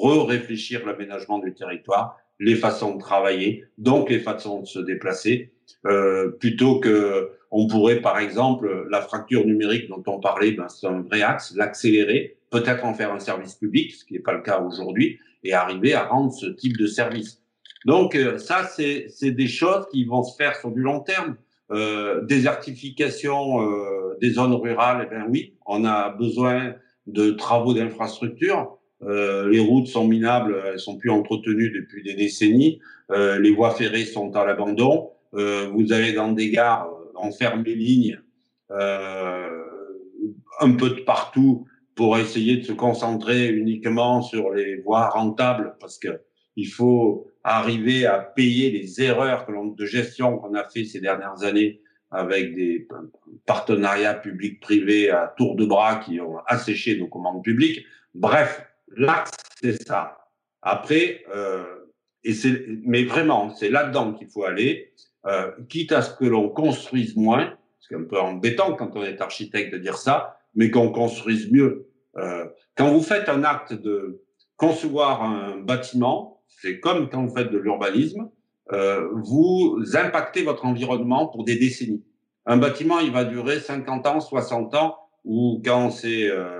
re-réfléchir 0.00 0.86
l'aménagement 0.86 1.38
du 1.38 1.54
territoire, 1.54 2.18
les 2.38 2.54
façons 2.54 2.94
de 2.94 3.00
travailler, 3.00 3.64
donc 3.78 4.10
les 4.10 4.20
façons 4.20 4.60
de 4.60 4.66
se 4.66 4.78
déplacer, 4.78 5.52
euh, 5.86 6.30
plutôt 6.30 6.80
que 6.80 7.30
on 7.52 7.66
pourrait, 7.66 8.00
par 8.00 8.18
exemple, 8.18 8.86
la 8.90 9.00
fracture 9.02 9.44
numérique 9.44 9.88
dont 9.88 10.02
on 10.06 10.20
parlait, 10.20 10.52
ben, 10.52 10.68
c'est 10.68 10.86
un 10.86 11.02
vrai 11.02 11.22
axe, 11.22 11.52
l'accélérer, 11.56 12.36
peut-être 12.50 12.84
en 12.84 12.94
faire 12.94 13.12
un 13.12 13.18
service 13.18 13.54
public, 13.54 13.92
ce 13.92 14.04
qui 14.04 14.14
n'est 14.14 14.20
pas 14.20 14.32
le 14.32 14.42
cas 14.42 14.60
aujourd'hui, 14.60 15.18
et 15.42 15.52
arriver 15.52 15.94
à 15.94 16.04
rendre 16.04 16.32
ce 16.32 16.46
type 16.46 16.76
de 16.76 16.86
service. 16.86 17.42
Donc 17.86 18.14
euh, 18.14 18.38
ça, 18.38 18.64
c'est 18.64 19.30
des 19.30 19.48
choses 19.48 19.86
qui 19.90 20.04
vont 20.04 20.22
se 20.22 20.36
faire 20.36 20.56
sur 20.56 20.70
du 20.70 20.80
long 20.80 21.00
terme. 21.00 21.36
Euh, 21.72 22.22
désertification 22.22 23.62
euh, 23.62 24.16
des 24.20 24.30
zones 24.30 24.54
rurales, 24.54 25.06
eh 25.06 25.14
bien 25.14 25.26
oui, 25.28 25.54
on 25.66 25.84
a 25.84 26.10
besoin 26.10 26.74
de 27.06 27.30
travaux 27.30 27.74
d'infrastructure. 27.74 28.76
Euh, 29.02 29.48
les 29.48 29.60
routes 29.60 29.86
sont 29.86 30.06
minables, 30.06 30.62
elles 30.66 30.78
sont 30.78 30.98
plus 30.98 31.10
entretenues 31.10 31.70
depuis 31.70 32.02
des 32.02 32.14
décennies. 32.14 32.80
Euh, 33.10 33.38
les 33.38 33.50
voies 33.52 33.70
ferrées 33.70 34.04
sont 34.04 34.34
à 34.36 34.44
l'abandon. 34.44 35.10
Euh, 35.34 35.68
vous 35.72 35.92
allez 35.92 36.12
dans 36.12 36.32
des 36.32 36.50
gares, 36.50 36.88
on 37.14 37.32
ferme 37.32 37.62
les 37.64 37.74
lignes 37.74 38.20
un 40.60 40.72
peu 40.76 40.90
de 40.90 41.00
partout 41.00 41.66
pour 41.96 42.18
essayer 42.18 42.58
de 42.58 42.62
se 42.62 42.72
concentrer 42.72 43.48
uniquement 43.48 44.22
sur 44.22 44.50
les 44.50 44.76
voies 44.76 45.08
rentables 45.08 45.74
parce 45.80 45.98
que 45.98 46.20
il 46.54 46.68
faut 46.68 47.26
arriver 47.42 48.06
à 48.06 48.18
payer 48.18 48.70
les 48.70 49.02
erreurs 49.02 49.46
de 49.48 49.86
gestion 49.86 50.38
qu'on 50.38 50.54
a 50.54 50.68
fait 50.68 50.84
ces 50.84 51.00
dernières 51.00 51.42
années 51.42 51.80
avec 52.12 52.54
des 52.54 52.86
partenariats 53.46 54.14
publics-privés 54.14 55.10
à 55.10 55.34
tour 55.36 55.56
de 55.56 55.64
bras 55.64 55.96
qui 55.96 56.20
ont 56.20 56.38
asséché 56.46 56.96
nos 56.96 57.08
commandes 57.08 57.42
publiques. 57.42 57.84
Bref, 58.14 58.69
l'axe, 58.96 59.32
c'est 59.60 59.82
ça. 59.86 60.18
Après, 60.62 61.24
euh, 61.34 61.64
et 62.24 62.32
mais 62.84 63.04
vraiment, 63.04 63.50
c'est 63.50 63.70
là-dedans 63.70 64.12
qu'il 64.12 64.28
faut 64.28 64.44
aller, 64.44 64.92
euh, 65.26 65.50
quitte 65.68 65.92
à 65.92 66.02
ce 66.02 66.14
que 66.14 66.24
l'on 66.24 66.48
construise 66.48 67.16
moins, 67.16 67.54
c'est 67.80 67.94
un 67.94 68.04
peu 68.04 68.18
embêtant 68.18 68.74
quand 68.74 68.96
on 68.96 69.02
est 69.02 69.20
architecte 69.20 69.72
de 69.72 69.78
dire 69.78 69.96
ça, 69.96 70.36
mais 70.54 70.70
qu'on 70.70 70.90
construise 70.90 71.50
mieux. 71.50 71.88
Euh, 72.16 72.46
quand 72.76 72.90
vous 72.92 73.02
faites 73.02 73.28
un 73.28 73.44
acte 73.44 73.72
de 73.72 74.22
concevoir 74.56 75.22
un 75.22 75.58
bâtiment, 75.58 76.42
c'est 76.48 76.80
comme 76.80 77.08
quand 77.08 77.24
vous 77.24 77.34
faites 77.34 77.50
de 77.50 77.58
l'urbanisme, 77.58 78.30
euh, 78.72 79.08
vous 79.14 79.78
impactez 79.94 80.42
votre 80.42 80.64
environnement 80.64 81.26
pour 81.26 81.44
des 81.44 81.56
décennies. 81.56 82.04
Un 82.46 82.56
bâtiment, 82.56 83.00
il 83.00 83.12
va 83.12 83.24
durer 83.24 83.60
50 83.60 84.06
ans, 84.06 84.20
60 84.20 84.74
ans, 84.74 84.96
ou 85.24 85.60
quand 85.64 85.90
c'est 85.90 86.28
euh, 86.28 86.59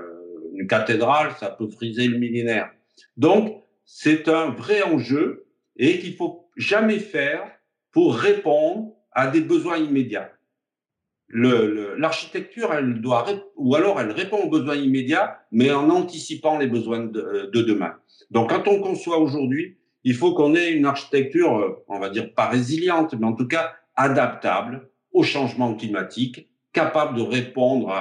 une 0.61 0.67
cathédrale, 0.67 1.33
ça 1.39 1.49
peut 1.49 1.67
friser 1.67 2.07
le 2.07 2.19
millénaire. 2.19 2.69
Donc, 3.17 3.63
c'est 3.83 4.27
un 4.27 4.49
vrai 4.49 4.83
enjeu 4.83 5.47
et 5.75 5.99
qu'il 5.99 6.15
faut 6.15 6.49
jamais 6.55 6.99
faire 6.99 7.43
pour 7.91 8.15
répondre 8.15 8.93
à 9.11 9.27
des 9.27 9.41
besoins 9.41 9.77
immédiats. 9.77 10.31
L'architecture, 11.33 12.73
elle 12.73 13.01
doit, 13.01 13.25
ou 13.55 13.75
alors 13.75 13.99
elle 13.99 14.11
répond 14.11 14.37
aux 14.37 14.49
besoins 14.49 14.75
immédiats, 14.75 15.39
mais 15.51 15.71
en 15.71 15.89
anticipant 15.89 16.57
les 16.57 16.67
besoins 16.67 17.05
de, 17.05 17.49
de 17.51 17.61
demain. 17.61 17.95
Donc, 18.29 18.49
quand 18.49 18.67
on 18.67 18.81
conçoit 18.81 19.17
aujourd'hui, 19.17 19.77
il 20.03 20.13
faut 20.13 20.33
qu'on 20.33 20.55
ait 20.55 20.71
une 20.71 20.85
architecture, 20.85 21.83
on 21.87 21.99
va 21.99 22.09
dire 22.09 22.33
pas 22.33 22.47
résiliente, 22.47 23.15
mais 23.15 23.25
en 23.25 23.33
tout 23.33 23.47
cas 23.47 23.73
adaptable 23.95 24.89
au 25.11 25.23
changement 25.23 25.73
climatique, 25.73 26.49
capable 26.73 27.17
de 27.17 27.21
répondre 27.23 27.93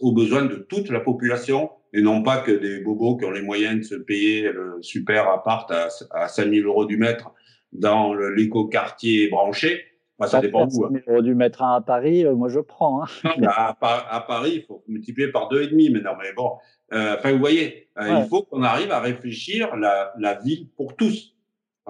aux 0.00 0.12
besoins 0.12 0.44
de 0.44 0.56
toute 0.56 0.90
la 0.90 1.00
population 1.00 1.70
et 1.92 2.02
non 2.02 2.22
pas 2.22 2.38
que 2.38 2.52
des 2.52 2.80
bobos 2.80 3.16
qui 3.16 3.24
ont 3.24 3.30
les 3.30 3.42
moyens 3.42 3.78
de 3.78 3.82
se 3.82 3.94
payer 3.94 4.50
le 4.52 4.78
super 4.82 5.28
appart 5.28 5.70
à, 5.70 5.88
à 6.10 6.28
5000 6.28 6.64
euros 6.64 6.84
du 6.84 6.96
mètre 6.96 7.32
dans 7.72 8.14
l'éco-quartier 8.14 9.28
branché. 9.28 9.84
Bah, 10.18 10.26
ça 10.26 10.40
dépend 10.40 10.66
où. 10.66 10.70
5000 10.70 10.98
hein. 10.98 11.02
euros 11.08 11.22
du 11.22 11.34
mètre 11.34 11.62
à 11.62 11.80
Paris, 11.80 12.24
euh, 12.24 12.34
moi 12.34 12.48
je 12.48 12.60
prends. 12.60 13.02
Hein. 13.02 13.06
à, 13.46 13.76
à, 13.80 14.20
Paris, 14.20 14.52
il 14.56 14.62
faut 14.64 14.82
multiplier 14.88 15.28
par 15.28 15.48
deux 15.48 15.62
et 15.62 15.68
demi. 15.68 15.90
Mais 15.90 16.00
non, 16.00 16.12
mais 16.20 16.32
bon, 16.32 16.52
euh, 16.92 17.16
enfin, 17.18 17.32
vous 17.32 17.38
voyez, 17.38 17.88
euh, 17.98 18.20
il 18.22 18.28
faut 18.28 18.42
qu'on 18.42 18.62
arrive 18.62 18.90
à 18.90 19.00
réfléchir 19.00 19.76
la, 19.76 20.12
la 20.18 20.34
ville 20.34 20.68
pour 20.76 20.96
tous. 20.96 21.34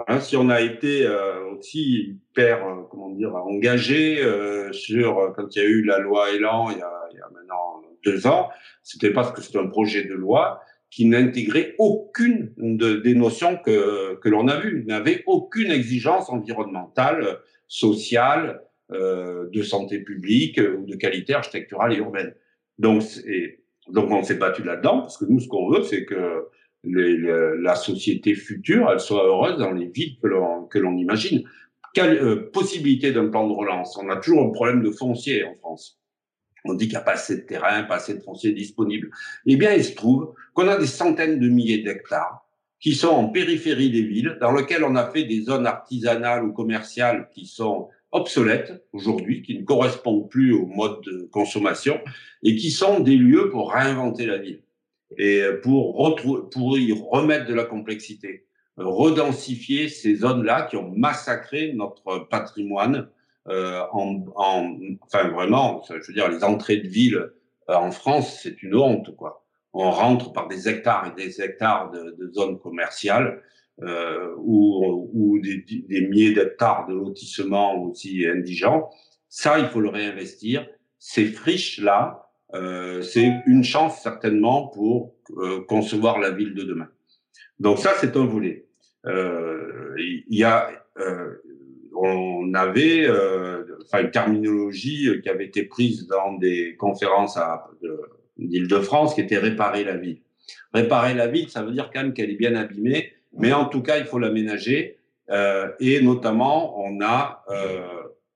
Hein, 0.07 0.21
si 0.21 0.37
on 0.37 0.49
a 0.49 0.61
été 0.61 1.05
euh, 1.07 1.55
aussi 1.55 2.19
hyper, 2.31 2.61
comment 2.91 3.11
dire, 3.11 3.35
engagé 3.35 4.23
sur 4.73 5.33
quand 5.35 5.57
il 5.57 5.59
y 5.59 5.65
a 5.65 5.69
eu 5.69 5.83
la 5.83 5.99
loi 5.99 6.31
Elan 6.31 6.71
il 6.71 6.79
y 6.79 6.83
a, 6.83 6.93
il 7.11 7.17
y 7.17 7.21
a 7.21 7.29
maintenant 7.31 7.83
deux 8.05 8.27
ans, 8.27 8.49
c'était 8.83 9.13
parce 9.13 9.33
que 9.33 9.43
c'était 9.43 9.59
un 9.59 9.67
projet 9.67 10.05
de 10.05 10.15
loi 10.15 10.61
qui 10.91 11.05
n'intégrait 11.05 11.75
aucune 11.79 12.53
de, 12.57 12.95
des 12.97 13.15
notions 13.15 13.57
que, 13.57 14.17
que 14.17 14.29
l'on 14.29 14.49
a 14.49 14.59
vues, 14.59 14.85
n'avait 14.87 15.23
aucune 15.27 15.71
exigence 15.71 16.31
environnementale, 16.31 17.39
sociale, 17.67 18.63
euh, 18.91 19.49
de 19.51 19.63
santé 19.63 19.99
publique 20.01 20.59
ou 20.59 20.87
de 20.87 20.97
qualité 20.97 21.35
architecturale 21.35 21.93
et 21.93 21.99
urbaine. 21.99 22.35
Donc, 22.79 23.03
c'est 23.03 23.61
donc 23.91 24.11
on 24.11 24.23
s'est 24.23 24.37
battu 24.37 24.63
là-dedans 24.63 25.01
parce 25.01 25.19
que 25.19 25.25
nous, 25.27 25.41
ce 25.41 25.49
qu'on 25.49 25.69
veut, 25.71 25.83
c'est 25.83 26.05
que 26.05 26.47
les, 26.85 27.17
la 27.61 27.75
société 27.75 28.35
future, 28.35 28.89
elle 28.91 29.01
soit 29.01 29.27
heureuse 29.27 29.59
dans 29.59 29.73
les 29.73 29.89
villes 29.89 30.17
que 30.23 30.29
l'on 30.29 30.65
que 30.65 30.79
l'on 30.79 30.97
imagine. 30.97 31.43
Quelle 31.95 32.17
euh, 32.19 32.51
possibilité 32.51 33.13
d'un 33.13 33.29
plan 33.29 33.47
de 33.49 33.53
relance? 33.53 33.99
On 33.99 34.09
a 34.09 34.17
toujours 34.17 34.43
un 34.45 34.51
problème 34.51 34.83
de 34.83 34.91
foncier 34.91 35.45
en 35.45 35.55
France. 35.57 35.98
On 36.65 36.75
dit 36.75 36.87
qu'il 36.87 36.95
n'y 36.95 37.01
a 37.01 37.05
pas 37.05 37.13
assez 37.13 37.37
de 37.37 37.43
terrain, 37.43 37.83
pas 37.85 37.97
assez 37.97 38.15
de 38.15 38.21
foncier 38.21 38.53
disponible. 38.53 39.11
Eh 39.47 39.57
bien, 39.57 39.73
il 39.73 39.85
se 39.85 39.95
trouve 39.95 40.35
qu'on 40.55 40.69
a 40.69 40.77
des 40.77 40.87
centaines 40.87 41.39
de 41.39 41.49
milliers 41.49 41.83
d'hectares 41.83 42.45
qui 42.81 42.95
sont 42.95 43.09
en 43.09 43.29
périphérie 43.29 43.91
des 43.91 44.03
villes, 44.03 44.39
dans 44.41 44.53
lesquels 44.53 44.85
on 44.85 44.95
a 44.95 45.11
fait 45.11 45.25
des 45.25 45.43
zones 45.43 45.67
artisanales 45.67 46.45
ou 46.45 46.53
commerciales 46.53 47.29
qui 47.33 47.47
sont 47.47 47.89
obsolètes 48.13 48.85
aujourd'hui, 48.93 49.43
qui 49.43 49.59
ne 49.59 49.65
correspondent 49.65 50.31
plus 50.31 50.53
au 50.53 50.67
mode 50.67 51.03
de 51.05 51.29
consommation 51.31 52.01
et 52.43 52.57
qui 52.57 52.71
sont 52.71 53.01
des 53.01 53.17
lieux 53.17 53.51
pour 53.51 53.73
réinventer 53.73 54.27
la 54.27 54.39
ville 54.39 54.63
et 55.17 55.43
pour, 55.63 56.17
pour 56.51 56.79
y 56.79 56.93
remettre 56.93 57.47
de 57.47 57.55
la 57.55 57.65
complexité, 57.65 58.47
redensifier 58.77 59.89
ces 59.89 60.17
zones-là 60.17 60.63
qui 60.63 60.77
ont 60.77 60.93
massacré 60.95 61.73
notre 61.75 62.29
patrimoine 62.29 63.09
en, 63.93 64.25
en, 64.37 64.77
enfin 65.03 65.29
vraiment, 65.29 65.83
je 65.89 66.07
veux 66.07 66.15
dire, 66.15 66.29
les 66.29 66.45
entrées 66.45 66.79
de 66.79 66.89
ville 66.89 67.33
euh, 67.71 67.75
en 67.75 67.91
France, 67.91 68.41
c'est 68.43 68.63
une 68.63 68.75
honte, 68.75 69.15
quoi. 69.17 69.45
On 69.73 69.91
rentre 69.91 70.33
par 70.33 70.49
des 70.49 70.69
hectares 70.69 71.13
et 71.13 71.23
des 71.23 71.41
hectares 71.41 71.91
de, 71.91 72.17
de 72.19 72.33
zones 72.33 72.59
commerciales 72.59 73.43
euh, 73.83 74.35
ou, 74.39 75.11
ou 75.13 75.39
des, 75.41 75.59
des 75.69 76.01
milliers 76.09 76.33
d'hectares 76.33 76.87
de 76.89 76.95
lotissements 76.95 77.83
aussi 77.85 78.27
indigents. 78.27 78.91
Ça, 79.29 79.59
il 79.59 79.67
faut 79.67 79.81
le 79.81 79.91
réinvestir. 79.91 80.67
Ces 80.99 81.27
friches-là, 81.27 82.31
euh, 82.55 83.03
c'est 83.03 83.31
une 83.47 83.63
chance 83.63 84.01
certainement 84.01 84.69
pour 84.69 85.15
euh, 85.37 85.61
concevoir 85.69 86.19
la 86.19 86.31
ville 86.31 86.55
de 86.55 86.65
demain. 86.65 86.89
Donc 87.61 87.79
ça, 87.79 87.93
c'est 88.01 88.17
un 88.17 88.25
volet. 88.25 88.67
Euh, 89.07 89.95
il 89.99 90.25
y 90.29 90.45
a, 90.45 90.71
euh, 90.99 91.35
on 92.03 92.55
avait 92.55 93.07
euh, 93.07 93.65
enfin, 93.85 94.03
une 94.03 94.11
terminologie 94.11 95.11
qui 95.23 95.29
avait 95.29 95.47
été 95.47 95.65
prise 95.65 96.07
dans 96.07 96.35
des 96.35 96.77
conférences 96.77 97.39
d'Île-de-France 98.37 99.15
qui 99.15 99.21
était 99.21 99.39
réparer 99.39 99.85
la 99.85 99.97
ville. 99.97 100.21
Réparer 100.73 101.15
la 101.15 101.27
ville, 101.27 101.49
ça 101.49 101.63
veut 101.63 101.73
dire 101.73 101.91
quand 101.93 102.03
même 102.03 102.13
qu'elle 102.13 102.31
est 102.31 102.37
bien 102.37 102.55
abîmée 102.55 103.13
mais 103.37 103.53
en 103.53 103.67
tout 103.67 103.83
cas, 103.83 103.99
il 103.99 104.05
faut 104.05 104.19
l'aménager. 104.19 104.99
Euh, 105.31 105.71
et 105.81 106.01
notamment, 106.01 106.81
on 106.81 107.01
a, 107.03 107.45
euh, 107.51 107.87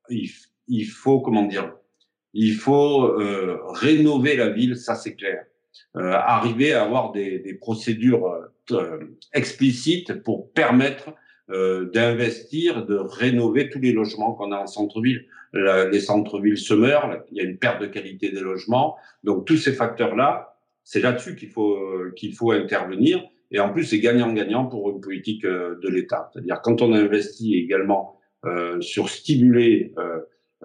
il, 0.09 0.85
faut, 0.85 1.21
comment 1.21 1.45
dire, 1.45 1.75
il 2.35 2.55
faut 2.55 3.05
euh, 3.05 3.59
rénover 3.69 4.37
la 4.37 4.51
ville, 4.51 4.77
ça 4.77 4.95
c'est 4.95 5.15
clair. 5.15 5.45
Euh, 5.97 6.13
arriver 6.13 6.75
à 6.75 6.85
avoir 6.85 7.13
des, 7.13 7.57
procédures 7.61 8.27
euh, 8.71 8.99
explicites 9.33 10.23
pour 10.23 10.53
permettre 10.53 11.15
euh, 11.53 11.91
d'investir, 11.91 12.87
de 12.87 12.97
rénover 12.97 13.69
tous 13.69 13.81
les 13.81 13.93
logements 13.93 14.33
qu'on 14.33 14.53
a 14.53 14.59
en 14.59 14.67
centre-ville. 14.67 15.27
Les 15.55 16.01
centres-villes 16.01 16.57
se 16.57 16.73
meurent, 16.73 17.25
il 17.31 17.37
y 17.37 17.41
a 17.43 17.45
une 17.45 17.59
perte 17.59 17.83
de 17.83 17.87
qualité 17.87 18.31
des 18.31 18.41
logements. 18.41 18.97
Donc 19.23 19.45
tous 19.45 19.59
ces 19.59 19.75
facteurs-là, 19.75 20.57
c'est 20.83 21.01
là-dessus 21.01 21.37
qu'il 21.37 21.51
faut 21.51 21.79
qu'il 22.17 22.35
faut 22.35 22.53
intervenir. 22.53 23.23
Et 23.51 23.61
en 23.61 23.71
plus, 23.71 23.85
c'est 23.85 24.01
gagnant-gagnant 24.01 24.65
pour 24.65 24.91
une 24.91 25.01
politique 25.01 25.45
euh, 25.45 25.79
de 25.83 25.89
l'État. 25.89 26.31
C'est-à-dire 26.33 26.61
quand 26.63 26.81
on 26.81 26.93
investit 26.95 27.57
également 27.57 28.19
euh, 28.47 28.81
sur 28.81 29.09
stimuler 29.09 29.95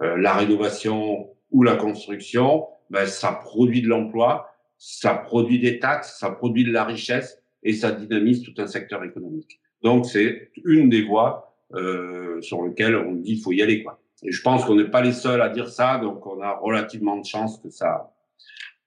la 0.00 0.32
rénovation 0.34 1.28
ou 1.50 1.64
la 1.64 1.74
construction, 1.74 2.66
ben, 2.88 3.04
ça 3.04 3.32
produit 3.32 3.82
de 3.82 3.88
l'emploi, 3.88 4.48
ça 4.78 5.12
produit 5.12 5.58
des 5.58 5.80
taxes, 5.80 6.18
ça 6.20 6.30
produit 6.30 6.64
de 6.64 6.70
la 6.70 6.84
richesse 6.84 7.42
et 7.64 7.72
ça 7.72 7.90
dynamise 7.90 8.42
tout 8.42 8.54
un 8.58 8.68
secteur 8.68 9.02
économique. 9.02 9.60
Donc 9.82 10.06
c'est 10.06 10.50
une 10.64 10.88
des 10.88 11.02
voies 11.02 11.56
euh, 11.74 12.40
sur 12.40 12.62
lesquelles 12.64 12.96
on 12.96 13.12
dit 13.12 13.34
qu'il 13.34 13.42
faut 13.42 13.52
y 13.52 13.62
aller. 13.62 13.82
Quoi. 13.82 14.00
Et 14.22 14.32
je 14.32 14.42
pense 14.42 14.64
qu'on 14.64 14.76
n'est 14.76 14.90
pas 14.90 15.02
les 15.02 15.12
seuls 15.12 15.42
à 15.42 15.48
dire 15.48 15.68
ça, 15.68 15.98
donc 15.98 16.26
on 16.26 16.40
a 16.40 16.52
relativement 16.52 17.16
de 17.16 17.24
chance 17.24 17.58
que 17.58 17.70
ça 17.70 18.12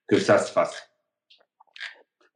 que 0.07 0.19
ça 0.19 0.37
se 0.37 0.51
fasse. 0.51 0.91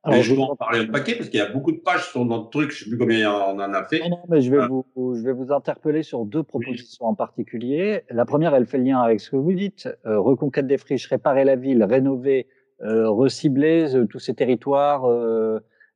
Alors, 0.05 0.21
je 0.21 0.35
vais 0.35 0.41
en 0.41 0.55
parler 0.55 0.79
un 0.81 0.85
paquet 0.85 1.15
parce 1.15 1.29
qu'il 1.29 1.39
y 1.39 1.43
a 1.43 1.49
beaucoup 1.49 1.71
de 1.71 1.79
pages 1.79 2.11
sur 2.11 2.23
notre 2.25 2.51
truc. 2.51 2.71
Je 2.71 2.75
ne 2.75 2.83
sais 2.83 2.89
plus 2.91 2.97
combien 2.97 3.33
on 3.33 3.59
en 3.59 3.73
a 3.73 3.83
fait. 3.83 3.99
Non, 4.01 4.09
non 4.09 4.19
mais 4.29 4.39
je 4.41 4.51
vais, 4.51 4.57
euh. 4.57 4.67
vous, 4.67 5.15
je 5.15 5.21
vais 5.21 5.33
vous 5.33 5.51
interpeller 5.51 6.03
sur 6.03 6.25
deux 6.25 6.43
propositions 6.43 7.07
en 7.07 7.15
particulier. 7.15 8.03
La 8.11 8.23
première, 8.23 8.53
elle 8.53 8.67
fait 8.67 8.77
lien 8.77 9.01
avec 9.01 9.19
ce 9.19 9.31
que 9.31 9.35
vous 9.35 9.53
dites. 9.53 9.89
Euh, 10.05 10.19
reconquête 10.19 10.67
des 10.67 10.77
friches, 10.77 11.07
réparer 11.07 11.43
la 11.43 11.55
ville, 11.55 11.83
rénover, 11.83 12.47
euh, 12.81 13.09
recibler 13.09 13.87
tous 14.09 14.19
ces 14.19 14.35
territoires 14.35 15.05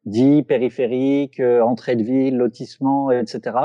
dits 0.06 0.44
périphériques, 0.44 1.40
entrée 1.40 1.96
de 1.96 2.04
ville, 2.04 2.38
lotissement, 2.38 3.12
etc. 3.12 3.56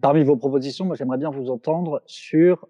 parmi 0.00 0.24
vos 0.24 0.36
propositions, 0.36 0.84
moi, 0.84 0.96
j'aimerais 0.96 1.18
bien 1.18 1.30
vous 1.30 1.50
entendre 1.50 2.02
sur 2.06 2.68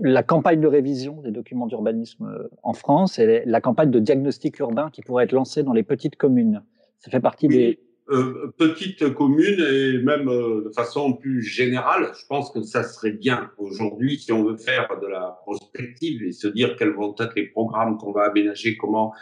la 0.00 0.22
campagne 0.22 0.60
de 0.60 0.66
révision 0.66 1.22
des 1.22 1.30
documents 1.30 1.66
d'urbanisme 1.66 2.26
euh, 2.26 2.48
en 2.62 2.72
France 2.72 3.18
et 3.18 3.42
la 3.46 3.60
campagne 3.60 3.90
de 3.90 3.98
diagnostic 3.98 4.58
urbain 4.58 4.90
qui 4.90 5.02
pourrait 5.02 5.24
être 5.24 5.32
lancée 5.32 5.62
dans 5.62 5.72
les 5.72 5.82
petites 5.82 6.16
communes. 6.16 6.62
Ça 6.98 7.10
fait 7.10 7.20
partie 7.20 7.48
des... 7.48 7.80
Euh, 8.08 8.52
petites 8.56 9.12
communes 9.14 9.60
et 9.60 9.98
même 9.98 10.28
euh, 10.28 10.64
de 10.66 10.70
façon 10.70 11.14
plus 11.14 11.42
générale, 11.42 12.12
je 12.16 12.24
pense 12.26 12.52
que 12.52 12.62
ça 12.62 12.84
serait 12.84 13.12
bien 13.12 13.50
aujourd'hui 13.58 14.18
si 14.18 14.32
on 14.32 14.44
veut 14.44 14.56
faire 14.56 14.88
de 15.02 15.08
la 15.08 15.40
prospective 15.42 16.22
et 16.22 16.30
se 16.30 16.46
dire 16.46 16.76
quels 16.76 16.92
vont 16.92 17.14
être 17.18 17.34
les 17.34 17.46
programmes 17.46 17.98
qu'on 17.98 18.12
va 18.12 18.26
aménager, 18.26 18.76
comment 18.76 19.12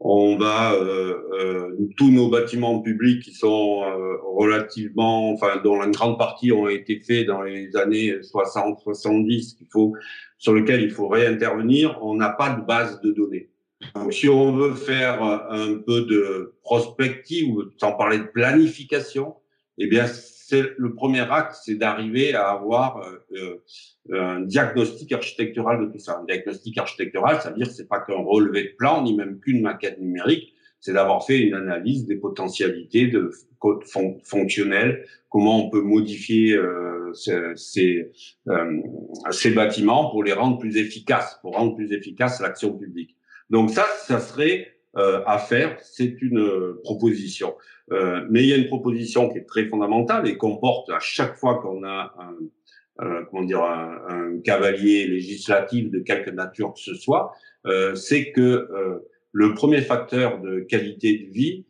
on 0.00 0.36
va 0.36 0.74
euh, 0.74 1.22
euh, 1.32 1.76
tous 1.96 2.10
nos 2.10 2.28
bâtiments 2.28 2.80
publics 2.80 3.22
qui 3.22 3.32
sont 3.32 3.82
euh, 3.82 4.16
relativement, 4.22 5.32
enfin 5.32 5.60
dont 5.62 5.82
une 5.82 5.90
grande 5.90 6.18
partie 6.18 6.52
ont 6.52 6.68
été 6.68 7.00
faits 7.00 7.26
dans 7.26 7.42
les 7.42 7.74
années 7.76 8.22
60, 8.22 8.80
70, 8.80 9.54
qu'il 9.54 9.66
faut 9.72 9.94
sur 10.38 10.52
lequel 10.52 10.82
il 10.82 10.90
faut 10.90 11.08
réintervenir, 11.08 11.98
on 12.02 12.14
n'a 12.14 12.30
pas 12.30 12.50
de 12.50 12.64
base 12.64 13.00
de 13.00 13.10
données. 13.10 13.50
Donc, 13.94 14.12
si 14.12 14.28
on 14.28 14.52
veut 14.52 14.74
faire 14.74 15.22
un 15.22 15.78
peu 15.78 16.02
de 16.02 16.54
prospective 16.62 17.54
sans 17.76 17.92
parler 17.92 18.18
de 18.18 18.24
planification, 18.24 19.34
eh 19.78 19.86
bien 19.86 20.06
c'est 20.48 20.72
le 20.78 20.94
premier 20.94 21.30
acte, 21.30 21.56
c'est 21.62 21.74
d'arriver 21.74 22.34
à 22.34 22.48
avoir 22.48 23.02
euh, 23.02 23.62
euh, 24.10 24.18
un 24.18 24.40
diagnostic 24.40 25.12
architectural 25.12 25.78
de 25.86 25.92
tout 25.92 25.98
ça. 25.98 26.20
Un 26.20 26.24
diagnostic 26.24 26.78
architectural, 26.78 27.42
ça 27.42 27.50
veut 27.50 27.56
dire 27.56 27.70
c'est 27.70 27.86
pas 27.86 28.00
qu'un 28.00 28.22
relevé 28.24 28.62
de 28.62 28.74
plan, 28.78 29.02
ni 29.02 29.14
même 29.14 29.40
qu'une 29.40 29.60
maquette 29.60 30.00
numérique, 30.00 30.54
c'est 30.80 30.94
d'avoir 30.94 31.26
fait 31.26 31.40
une 31.40 31.52
analyse 31.52 32.06
des 32.06 32.16
potentialités 32.16 33.08
de 33.08 33.30
fonctionnelles, 34.24 35.04
comment 35.28 35.66
on 35.66 35.68
peut 35.68 35.82
modifier 35.82 36.54
euh, 36.54 37.12
ces, 37.12 38.10
euh, 38.48 38.82
ces 39.30 39.50
bâtiments 39.50 40.10
pour 40.10 40.24
les 40.24 40.32
rendre 40.32 40.56
plus 40.56 40.78
efficaces, 40.78 41.38
pour 41.42 41.56
rendre 41.56 41.76
plus 41.76 41.92
efficace 41.92 42.40
l'action 42.40 42.72
publique. 42.72 43.16
Donc 43.50 43.68
ça, 43.68 43.84
ça 44.06 44.18
serait 44.18 44.78
euh, 44.96 45.22
à 45.26 45.38
faire, 45.38 45.78
c'est 45.82 46.20
une 46.22 46.38
euh, 46.38 46.80
proposition. 46.82 47.54
Euh, 47.92 48.26
mais 48.30 48.42
il 48.42 48.48
y 48.48 48.52
a 48.52 48.56
une 48.56 48.66
proposition 48.66 49.28
qui 49.28 49.38
est 49.38 49.44
très 49.46 49.66
fondamentale 49.66 50.28
et 50.28 50.36
qu'on 50.36 50.56
porte 50.56 50.90
à 50.90 50.98
chaque 51.00 51.36
fois 51.36 51.58
qu'on 51.60 51.84
a 51.84 52.14
un, 52.98 53.24
comment 53.24 53.44
dire, 53.44 53.62
un, 53.62 54.40
cavalier 54.44 55.06
législatif 55.06 55.90
de 55.90 56.00
quelque 56.00 56.30
nature 56.30 56.74
que 56.74 56.80
ce 56.80 56.94
soit, 56.94 57.32
c'est 57.94 58.32
que 58.32 58.68
le 59.32 59.54
premier 59.54 59.80
facteur 59.80 60.40
de 60.40 60.60
qualité 60.60 61.18
de 61.18 61.32
vie, 61.32 61.64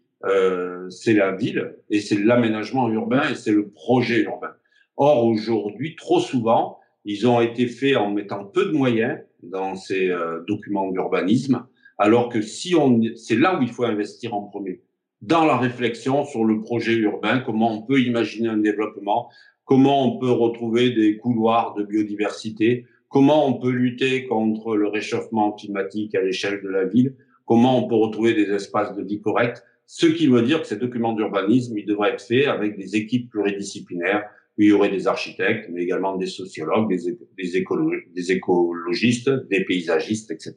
c'est 0.91 1.14
la 1.14 1.33
ville 1.33 1.77
et 1.91 2.01
c'est 2.01 2.19
l'aménagement 2.19 2.89
urbain 2.89 3.29
et 3.31 3.35
c'est 3.35 3.53
le 3.53 3.69
projet 3.69 4.23
urbain. 4.23 4.53
Or, 4.97 5.25
aujourd'hui, 5.25 5.97
trop 5.97 6.21
souvent, 6.21 6.79
ils 7.05 7.27
ont 7.27 7.41
été 7.41 7.66
faits 7.66 7.97
en 7.97 8.11
mettant 8.11 8.45
peu 8.45 8.66
de 8.66 8.73
moyens 8.73 9.19
dans 9.43 9.75
ces 9.77 10.11
documents 10.47 10.91
d'urbanisme 10.91 11.66
alors 11.99 12.29
que 12.29 12.41
si 12.41 12.75
on, 12.77 13.01
c'est 13.16 13.37
là 13.37 13.59
où 13.59 13.62
il 13.62 13.69
faut 13.69 13.85
investir 13.85 14.35
en 14.35 14.43
premier, 14.43 14.81
dans 15.23 15.45
la 15.45 15.57
réflexion 15.57 16.25
sur 16.25 16.45
le 16.45 16.61
projet 16.61 16.95
urbain, 16.95 17.41
comment 17.41 17.73
on 17.73 17.83
peut 17.83 18.01
imaginer 18.01 18.49
un 18.49 18.59
développement, 18.59 19.31
comment 19.64 20.07
on 20.07 20.19
peut 20.19 20.31
retrouver 20.31 20.91
des 20.91 21.16
couloirs 21.16 21.75
de 21.75 21.83
biodiversité, 21.83 22.87
comment 23.09 23.47
on 23.47 23.55
peut 23.55 23.71
lutter 23.71 24.27
contre 24.27 24.77
le 24.77 24.89
réchauffement 24.89 25.53
climatique 25.53 26.14
à 26.14 26.23
l'échelle 26.23 26.62
de 26.62 26.69
la 26.69 26.85
ville, 26.85 27.14
comment 27.47 27.85
on 27.85 27.89
peut 27.89 27.97
retrouver 27.97 28.35
des 28.35 28.51
espaces 28.53 28.95
de 28.95 29.03
vie 29.03 29.21
corrects. 29.21 29.62
Ce 29.87 30.07
qui 30.07 30.27
veut 30.27 30.43
dire 30.43 30.61
que 30.61 30.66
ces 30.66 30.77
documents 30.77 31.14
d'urbanisme, 31.14 31.77
ils 31.79 31.87
devraient 31.87 32.11
être 32.11 32.23
faits 32.23 32.47
avec 32.47 32.77
des 32.77 32.97
équipes 32.97 33.31
pluridisciplinaires 33.31 34.25
il 34.59 34.66
y 34.66 34.73
aurait 34.73 34.91
des 34.91 35.07
architectes, 35.07 35.69
mais 35.71 35.85
également 35.85 36.16
des 36.16 36.27
sociologues, 36.27 36.89
des, 36.89 37.16
des, 37.39 37.57
écologistes, 38.33 39.31
des 39.49 39.64
paysagistes, 39.64 40.33
etc. 40.33 40.55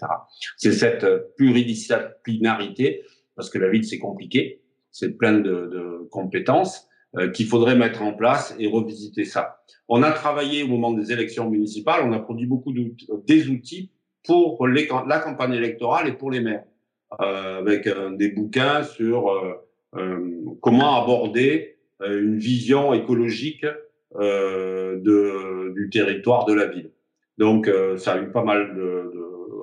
C'est 0.57 0.72
cette 0.72 1.05
pluridisciplinarité, 1.38 3.03
parce 3.41 3.49
que 3.49 3.57
la 3.57 3.69
ville 3.69 3.83
c'est 3.83 3.97
compliqué, 3.97 4.61
c'est 4.91 5.17
plein 5.17 5.39
de, 5.39 6.07
compétences 6.11 6.87
euh, 7.17 7.31
qu'il 7.31 7.47
faudrait 7.47 7.75
mettre 7.75 8.03
en 8.03 8.13
place 8.13 8.55
et 8.59 8.67
revisiter 8.67 9.25
ça. 9.25 9.63
On 9.87 10.03
a 10.03 10.11
travaillé 10.11 10.61
au 10.61 10.67
moment 10.67 10.91
des 10.91 11.11
élections 11.11 11.49
municipales, 11.49 12.03
on 12.05 12.13
a 12.13 12.19
produit 12.19 12.45
beaucoup 12.45 12.71
de, 12.71 12.93
des 13.25 13.47
outils 13.49 13.89
pour 14.27 14.67
la 14.67 15.19
campagne 15.19 15.53
électorale 15.53 16.07
et 16.07 16.11
pour 16.11 16.29
les 16.29 16.41
maires, 16.41 16.65
euh, 17.19 17.57
avec 17.57 17.87
euh, 17.87 18.15
des 18.15 18.29
bouquins 18.29 18.83
sur 18.83 19.25
comment 20.61 21.01
aborder 21.01 21.77
une 21.99 22.37
vision 22.37 22.93
écologique 22.93 23.65
du 24.15 25.89
territoire 25.91 26.45
de 26.45 26.53
la 26.53 26.67
ville. 26.67 26.91
Donc 27.39 27.67
ça 27.97 28.13
a 28.13 28.21
eu 28.21 28.31
pas 28.31 28.43
mal 28.43 28.59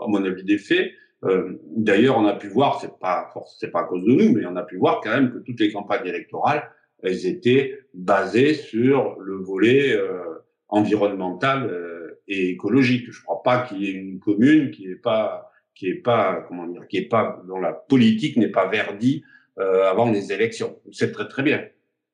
à 0.03 0.09
mon 0.09 0.25
avis 0.25 0.43
d'effets. 0.43 0.93
Euh, 1.25 1.59
D'ailleurs, 1.77 2.17
on 2.19 2.27
a 2.27 2.35
pu 2.35 2.49
voir, 2.49 2.81
c'est 2.81 2.99
pas 2.99 3.33
c'est 3.59 3.71
pas 3.71 3.81
à 3.81 3.85
cause 3.85 4.05
de 4.05 4.13
nous, 4.13 4.33
mais 4.33 4.47
on 4.47 4.57
a 4.57 4.63
pu 4.63 4.77
voir 4.77 5.01
quand 5.03 5.11
même 5.11 5.33
que 5.33 5.39
toutes 5.39 5.61
les 5.61 5.73
campagnes 5.73 6.07
électorales, 6.07 6.71
elles 7.03 7.27
étaient 7.27 7.79
basées 7.95 8.55
sur 8.55 9.19
le 9.21 9.37
volet 9.37 9.97
euh, 9.97 10.45
environnemental 10.69 11.67
euh, 11.67 12.21
et 12.29 12.51
écologique. 12.51 13.11
Je 13.11 13.23
crois 13.23 13.43
pas 13.43 13.63
qu'il 13.63 13.83
y 13.83 13.89
ait 13.89 13.93
une 13.93 14.19
commune 14.19 14.71
qui 14.71 14.87
est 14.87 14.97
pas 14.97 15.51
qui 15.75 15.89
est 15.89 16.03
pas 16.03 16.45
comment 16.49 16.67
dire 16.67 16.87
qui 16.89 16.99
est 16.99 17.09
pas 17.09 17.41
dont 17.47 17.61
la 17.61 17.73
politique 17.73 18.37
n'est 18.37 18.51
pas 18.51 18.67
verdie 18.67 19.23
euh, 19.59 19.89
avant 19.89 20.11
les 20.11 20.33
élections. 20.33 20.79
C'est 20.93 21.13
très 21.13 21.29
très 21.29 21.43
bien. 21.43 21.65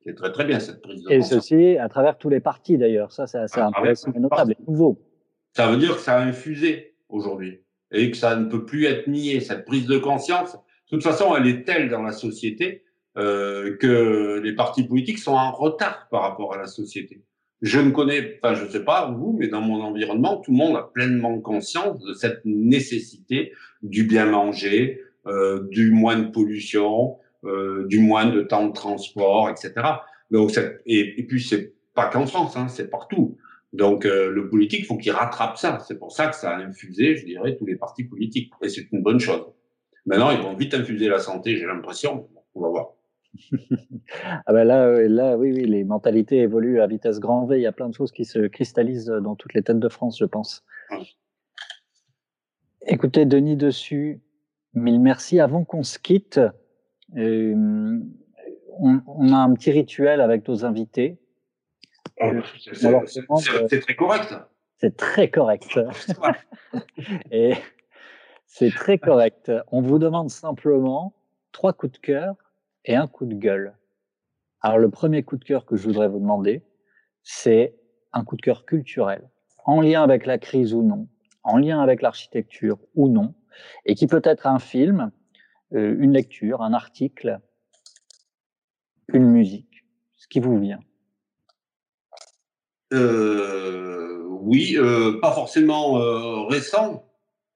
C'est 0.05 0.15
très 0.15 0.33
très 0.33 0.45
bien 0.45 0.61
cette 0.61 0.83
prise 0.83 1.03
de 1.03 1.11
Et 1.11 1.23
ceci 1.23 1.79
à 1.79 1.89
travers 1.89 2.19
tous 2.19 2.29
les 2.29 2.41
partis 2.41 2.77
d'ailleurs. 2.77 3.11
Ça, 3.13 3.27
c'est 3.27 3.59
intéressant 3.59 4.13
et 4.13 4.19
notable 4.19 4.53
et 4.53 4.71
nouveau. 4.71 4.99
Ça 5.53 5.71
veut 5.71 5.79
dire 5.79 5.95
que 5.95 6.03
ça 6.03 6.19
a 6.19 6.23
infusé 6.23 6.95
aujourd'hui 7.09 7.64
et 7.95 8.11
que 8.11 8.17
ça 8.17 8.37
ne 8.37 8.47
peut 8.47 8.65
plus 8.65 8.85
être 8.87 9.07
nié. 9.07 9.41
Cette 9.41 9.65
prise 9.65 9.87
de 9.87 9.99
conscience, 9.99 10.53
de 10.53 10.59
toute 10.91 11.03
façon, 11.03 11.35
elle 11.37 11.47
est 11.47 11.65
telle 11.65 11.89
dans 11.89 12.03
la 12.03 12.13
société 12.13 12.85
euh, 13.17 13.77
que 13.77 14.41
les 14.43 14.55
partis 14.55 14.83
politiques 14.83 15.19
sont 15.19 15.35
en 15.35 15.53
retard 15.53 16.09
par 16.11 16.23
rapport 16.23 16.55
à 16.55 16.59
la 16.59 16.67
société. 16.67 17.23
Je 17.63 17.81
ne 17.81 17.91
connais, 17.91 18.39
enfin, 18.43 18.55
je 18.55 18.65
ne 18.65 18.69
sais 18.69 18.85
pas 18.85 19.11
vous, 19.11 19.37
mais 19.39 19.49
dans 19.49 19.61
mon 19.61 19.81
environnement, 19.81 20.39
tout 20.39 20.51
le 20.51 20.59
monde 20.59 20.77
a 20.77 20.91
pleinement 20.93 21.39
conscience 21.41 21.99
de 22.01 22.13
cette 22.13 22.41
nécessité 22.45 23.53
du 23.83 24.05
bien 24.05 24.27
manger, 24.27 25.01
euh, 25.27 25.67
du 25.71 25.91
moins 25.91 26.19
de 26.19 26.31
pollution, 26.31 27.17
euh, 27.45 27.87
du 27.87 28.01
moins 28.01 28.27
de 28.27 28.43
temps 28.43 28.67
de 28.67 28.73
transport, 28.73 29.49
etc. 29.49 29.73
Donc, 30.31 30.59
et, 30.85 31.21
et 31.21 31.23
puis 31.23 31.41
c'est 31.41 31.73
pas 31.95 32.09
qu'en 32.09 32.27
France, 32.27 32.57
hein, 32.57 32.69
c'est 32.69 32.91
partout. 32.91 33.39
Donc 33.75 34.07
euh, 34.07 34.31
le 34.31 34.49
politique, 34.49 34.87
faut 34.87 34.97
qu'il 34.97 35.13
rattrape 35.13 35.57
ça. 35.57 35.79
C'est 35.87 35.99
pour 35.99 36.13
ça 36.13 36.29
que 36.29 36.37
ça 36.37 36.51
a 36.51 36.59
infusé, 36.59 37.17
je 37.17 37.27
dirais, 37.27 37.57
tous 37.57 37.67
les 37.67 37.77
partis 37.77 38.05
politiques. 38.05 38.53
Et 38.63 38.69
c'est 38.69 38.87
une 38.93 39.03
bonne 39.03 39.21
chose. 39.21 39.45
Maintenant, 40.07 40.31
ils 40.31 40.41
vont 40.41 40.55
vite 40.55 40.75
infuser 40.75 41.09
la 41.09 41.19
santé, 41.19 41.57
j'ai 41.57 41.67
l'impression. 41.67 42.29
On 42.55 42.61
va 42.61 42.69
voir. 42.69 42.93
ah 44.47 44.53
ben 44.53 44.65
là, 44.65 44.87
euh, 44.87 45.09
là, 45.09 45.37
oui, 45.37 45.53
oui, 45.53 45.65
les 45.65 45.83
mentalités 45.83 46.39
évoluent 46.39 46.81
à 46.81 46.87
vitesse 46.87 47.19
grand 47.19 47.47
V. 47.47 47.59
Il 47.59 47.63
y 47.63 47.67
a 47.67 47.73
plein 47.73 47.89
de 47.89 47.95
choses 47.95 48.13
qui 48.13 48.25
se 48.25 48.47
cristallisent 48.47 49.07
dans 49.07 49.35
toutes 49.35 49.55
les 49.55 49.63
têtes 49.63 49.81
de 49.81 49.89
France, 49.89 50.19
je 50.19 50.25
pense. 50.25 50.65
Écoutez, 52.87 53.25
Denis 53.27 53.57
Dessus, 53.57 54.21
mille 54.75 55.01
merci. 55.01 55.41
Avant 55.41 55.65
qu'on 55.65 55.83
se 55.83 55.99
quitte, 55.99 56.39
euh, 57.17 57.99
on, 58.79 59.33
a 59.33 59.37
un 59.37 59.53
petit 59.55 59.73
rituel 59.73 60.21
avec 60.21 60.47
nos 60.47 60.65
invités. 60.65 61.19
Oh, 62.21 62.31
c'est 63.69 63.81
très 63.81 63.97
correct. 63.97 64.35
C'est 64.77 64.97
très 64.97 65.31
correct. 65.31 65.79
Et 67.31 67.55
c'est 68.47 68.71
très 68.71 68.99
correct. 68.99 69.51
On 69.73 69.81
vous 69.81 69.99
demande 69.99 70.31
simplement 70.31 71.15
trois 71.53 71.73
coups 71.73 71.93
de 71.93 71.99
cœur 71.99 72.37
et 72.85 72.95
un 72.95 73.07
coup 73.07 73.27
de 73.27 73.35
gueule. 73.35 73.77
Alors 74.61 74.79
le 74.79 74.91
premier 74.91 75.23
coup 75.23 75.37
de 75.37 75.45
cœur 75.45 75.67
que 75.67 75.77
je 75.77 75.85
voudrais 75.85 76.09
vous 76.09 76.19
demander, 76.21 76.63
c'est 77.23 77.75
un 78.13 78.25
coup 78.25 78.37
de 78.37 78.43
cœur 78.43 78.65
culturel, 78.65 79.29
en 79.65 79.81
lien 79.81 80.03
avec 80.03 80.27
la 80.27 80.39
crise 80.39 80.73
ou 80.75 80.83
non, 80.83 81.09
en 81.43 81.59
lien 81.59 81.81
avec 81.81 82.01
l'architecture 82.01 82.79
ou 82.95 83.09
non, 83.09 83.35
et 83.85 83.95
qui 83.95 84.07
peut 84.07 84.23
être 84.25 84.47
un 84.47 84.59
film, 84.59 85.11
euh, 85.75 85.97
une 85.99 86.13
lecture, 86.13 86.63
un 86.63 86.73
article, 86.73 87.41
une 89.13 89.27
musique, 89.27 89.85
ce 90.17 90.29
qui 90.29 90.41
vous 90.41 90.59
vient. 90.59 90.81
Euh, 92.95 94.23
oui, 94.41 94.77
euh, 94.77 95.19
pas 95.21 95.33
forcément 95.33 95.95
récent. 96.47 97.05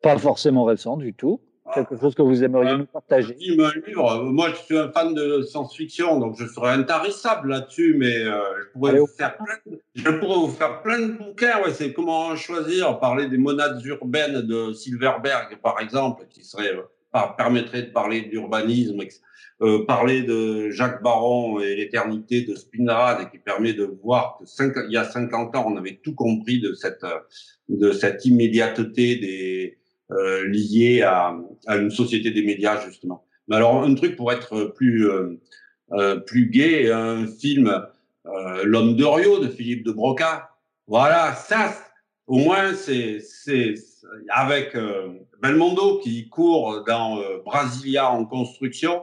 Pas 0.03 0.19
forcément 0.19 0.65
récent 0.65 0.97
du 0.97 1.15
tout 1.15 1.41
quelque 1.75 1.97
chose 1.97 2.15
que 2.15 2.23
vous 2.23 2.43
aimeriez 2.45 2.77
nous 2.77 2.87
partager 2.87 3.35
Un 3.35 3.87
livre. 3.87 4.23
Moi, 4.25 4.51
je 4.51 4.57
suis 4.57 4.79
un 4.79 4.91
fan 4.91 5.15
de 5.15 5.43
science-fiction, 5.43 6.19
donc 6.19 6.37
je 6.39 6.47
serais 6.47 6.71
intarissable 6.71 7.51
là-dessus, 7.51 7.95
mais 7.99 8.17
euh, 8.17 8.41
je, 8.61 8.73
pourrais 8.73 8.99
vous 8.99 9.07
faire 9.07 9.37
plein 9.37 9.55
de, 9.67 9.81
je 9.95 10.11
pourrais 10.11 10.39
vous 10.39 10.49
faire 10.49 10.83
plein 10.83 11.01
de 11.01 11.13
bouquins. 11.13 11.63
Ouais, 11.63 11.73
c'est 11.73 11.93
comment 11.93 12.35
choisir, 12.37 12.99
parler 12.99 13.29
des 13.29 13.39
monades 13.39 13.85
urbaines 13.85 14.43
de 14.43 14.73
Silverberg, 14.73 15.59
par 15.63 15.81
exemple, 15.81 16.25
qui 16.31 16.45
serait, 16.45 16.75
euh, 16.75 17.21
permettrait 17.37 17.83
de 17.83 17.91
parler 17.91 18.23
d'urbanisme, 18.23 19.01
euh, 19.61 19.85
parler 19.85 20.23
de 20.23 20.71
Jacques 20.71 21.03
Baron 21.03 21.61
et 21.61 21.75
l'éternité 21.75 22.43
de 22.43 22.55
Spinrad, 22.55 23.31
qui 23.31 23.39
permet 23.39 23.73
de 23.73 23.85
voir 23.85 24.39
que 24.39 24.87
il 24.87 24.93
y 24.93 24.97
a 24.97 25.05
50 25.05 25.57
ans, 25.57 25.67
on 25.67 25.77
avait 25.77 25.99
tout 26.03 26.15
compris 26.15 26.61
de 26.61 26.75
cette, 26.75 27.05
de 27.69 27.93
cette 27.93 28.25
immédiateté 28.25 29.17
des 29.17 29.79
euh, 30.11 30.49
lié 30.49 31.03
à, 31.03 31.37
à, 31.67 31.77
une 31.77 31.91
société 31.91 32.31
des 32.31 32.43
médias 32.43 32.81
justement. 32.81 33.27
Mais 33.47 33.57
alors 33.57 33.83
un 33.83 33.95
truc 33.95 34.17
pour 34.17 34.33
être 34.33 34.73
plus 34.75 35.07
euh, 35.07 35.39
euh 35.93 36.17
plus 36.17 36.47
gai, 36.47 36.91
un 36.91 37.27
film 37.27 37.69
euh, 38.25 38.63
L'homme 38.65 38.97
de 38.97 39.05
Rio 39.05 39.39
de 39.39 39.49
Philippe 39.49 39.85
de 39.85 39.93
Broca. 39.93 40.49
Voilà, 40.87 41.35
ça 41.35 41.75
au 42.27 42.39
moins 42.39 42.73
c'est 42.73 43.21
c'est 43.21 43.75
avec 44.31 44.75
Belmondo 45.43 45.99
qui 45.99 46.31
court 46.31 46.85
dans 46.87 47.21
Brasilia 47.45 48.11
en 48.11 48.25
construction 48.25 49.03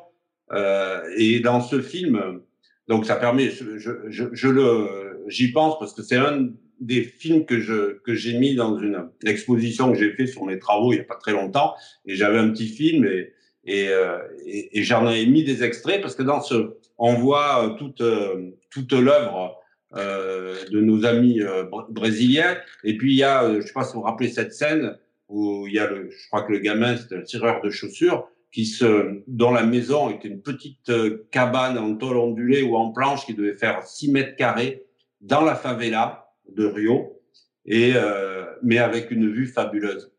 et 1.18 1.40
dans 1.40 1.62
ce 1.62 1.82
film 1.82 2.42
donc 2.88 3.06
ça 3.06 3.16
permet 3.16 3.50
je, 3.50 3.78
je, 3.78 4.24
je 4.32 4.48
le 4.48 5.24
j'y 5.28 5.52
pense 5.52 5.80
parce 5.80 5.94
que 5.94 6.04
c'est 6.04 6.18
un 6.18 6.50
des 6.80 7.04
films 7.04 7.46
que 7.46 7.60
je 7.60 8.00
que 8.00 8.14
j'ai 8.14 8.38
mis 8.38 8.56
dans 8.56 8.78
une 8.78 9.10
exposition 9.26 9.92
que 9.92 9.98
j'ai 9.98 10.12
fait 10.12 10.28
sur 10.28 10.46
mes 10.46 10.60
travaux 10.60 10.94
il 10.94 10.98
y 10.98 11.00
a 11.00 11.04
pas 11.04 11.16
très 11.16 11.32
longtemps. 11.32 11.74
Et 12.06 12.16
j'avais 12.16 12.38
un 12.38 12.50
petit 12.50 12.68
film 12.68 13.06
et 13.06 13.34
et, 13.68 13.90
euh, 13.90 14.20
et, 14.46 14.84
j'en 14.84 15.10
ai 15.10 15.26
mis 15.26 15.44
des 15.44 15.64
extraits 15.64 16.00
parce 16.00 16.14
que 16.16 16.22
dans 16.22 16.40
ce 16.40 16.76
on 17.00 17.16
voit 17.16 17.66
euh, 17.66 17.70
toute 17.78 18.00
euh, 18.02 18.52
toute 18.70 18.94
l'œuvre 18.94 19.58
euh, 19.96 20.56
de 20.70 20.82
nos 20.82 21.04
amis 21.06 21.42
brésiliens. 21.90 22.58
Et 22.84 22.96
puis 22.96 23.14
il 23.14 23.18
y 23.18 23.24
a 23.24 23.60
je 23.60 23.66
sais 23.66 23.74
pas 23.74 23.84
si 23.84 23.94
vous 23.94 24.02
vous 24.02 24.06
rappelez 24.06 24.30
cette 24.30 24.54
scène 24.54 24.98
où 25.30 25.66
il 25.66 25.74
y 25.74 25.80
a 25.80 25.90
le 25.90 26.12
je 26.12 26.28
crois 26.28 26.44
que 26.44 26.52
le 26.52 26.60
gamin 26.60 26.96
c'est 26.98 27.16
un 27.16 27.22
tireur 27.22 27.62
de 27.62 27.72
chaussures 27.72 28.28
qui 28.56 28.66
se 28.66 29.22
dans 29.28 29.52
la 29.52 29.66
maison 29.66 30.10
était 30.10 30.30
une 30.30 30.42
petite 30.42 30.90
cabane 31.30 31.78
en 31.78 31.94
tôle 31.98 32.16
ondulée 32.16 32.64
ou 32.64 32.78
en 32.78 32.94
planche 32.94 33.26
qui 33.26 33.34
devait 33.34 33.58
faire 33.58 33.84
6 33.84 34.12
mètres 34.12 34.38
carrés 34.38 34.86
dans 35.20 35.42
la 35.42 35.56
favela 35.56 36.30
de 36.48 36.66
Rio, 36.66 37.20
et, 37.66 37.92
euh, 37.96 38.46
mais 38.64 38.78
avec 38.78 39.12
une 39.12 39.30
vue 39.30 39.48
fabuleuse. 39.48 40.14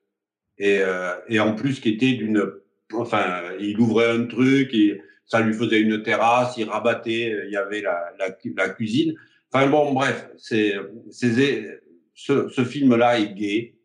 Et, 0.58 0.80
euh, 0.80 1.14
et 1.30 1.40
en 1.40 1.54
plus, 1.54 1.80
qui 1.80 1.88
était 1.88 2.12
d'une. 2.12 2.44
Enfin, 2.92 3.40
il 3.58 3.80
ouvrait 3.80 4.10
un 4.10 4.26
truc, 4.26 4.74
et 4.74 5.00
ça 5.24 5.40
lui 5.40 5.54
faisait 5.54 5.80
une 5.80 6.02
terrasse, 6.02 6.58
il 6.58 6.68
rabattait, 6.68 7.34
il 7.46 7.50
y 7.50 7.56
avait 7.56 7.80
la, 7.80 8.12
la, 8.18 8.36
la 8.54 8.68
cuisine. 8.68 9.14
Enfin 9.50 9.66
bon, 9.68 9.94
bref, 9.94 10.28
c'est, 10.36 10.74
c'est, 11.10 11.80
ce, 12.12 12.50
ce 12.50 12.64
film-là 12.64 13.18
est 13.18 13.32
gay. 13.32 13.76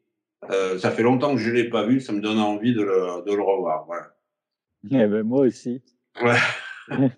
Euh, 0.49 0.77
ça 0.77 0.91
fait 0.91 1.03
longtemps 1.03 1.35
que 1.35 1.39
je 1.39 1.51
l'ai 1.51 1.69
pas 1.69 1.85
vu, 1.85 2.01
ça 2.01 2.11
me 2.11 2.19
donne 2.19 2.39
envie 2.39 2.73
de 2.73 2.81
le, 2.81 3.23
de 3.25 3.33
le 3.33 3.41
revoir. 3.41 3.85
Voilà. 3.85 4.13
Eh 4.91 5.07
ben, 5.07 5.23
moi 5.23 5.41
aussi. 5.41 5.82
Ouais. 6.23 6.38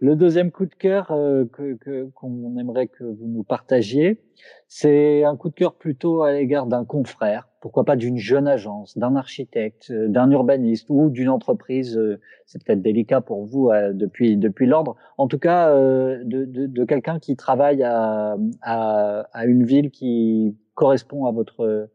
Le 0.00 0.16
deuxième 0.16 0.50
coup 0.50 0.66
de 0.66 0.74
cœur 0.74 1.10
euh, 1.10 1.44
que, 1.46 2.04
qu'on 2.14 2.56
aimerait 2.58 2.88
que 2.88 3.04
vous 3.04 3.26
nous 3.26 3.42
partagiez, 3.42 4.20
c'est 4.68 5.24
un 5.24 5.36
coup 5.36 5.48
de 5.48 5.54
cœur 5.54 5.74
plutôt 5.74 6.22
à 6.22 6.32
l'égard 6.32 6.66
d'un 6.66 6.84
confrère, 6.84 7.48
pourquoi 7.60 7.84
pas 7.84 7.96
d'une 7.96 8.18
jeune 8.18 8.46
agence, 8.46 8.96
d'un 8.98 9.16
architecte, 9.16 9.90
euh, 9.90 10.08
d'un 10.08 10.30
urbaniste 10.30 10.86
ou 10.90 11.10
d'une 11.10 11.28
entreprise. 11.28 11.96
Euh, 11.96 12.20
c'est 12.46 12.62
peut-être 12.62 12.82
délicat 12.82 13.20
pour 13.20 13.44
vous 13.44 13.70
depuis 13.92 14.36
depuis 14.36 14.66
l'ordre. 14.66 14.96
En 15.16 15.26
tout 15.26 15.38
cas, 15.38 15.74
de, 15.74 16.44
de, 16.44 16.66
de 16.66 16.84
quelqu'un 16.84 17.18
qui 17.18 17.34
travaille 17.34 17.82
à, 17.82 18.36
à, 18.60 19.20
à 19.32 19.46
une 19.46 19.64
ville 19.64 19.90
qui 19.90 20.54
correspond 20.74 21.24
à 21.24 21.32
votre 21.32 21.88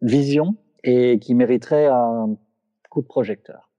vision 0.00 0.56
et 0.84 1.18
qui 1.18 1.34
mériterait 1.34 1.86
un 1.86 2.34
coup 2.88 3.02
de 3.02 3.06
projecteur. 3.06 3.69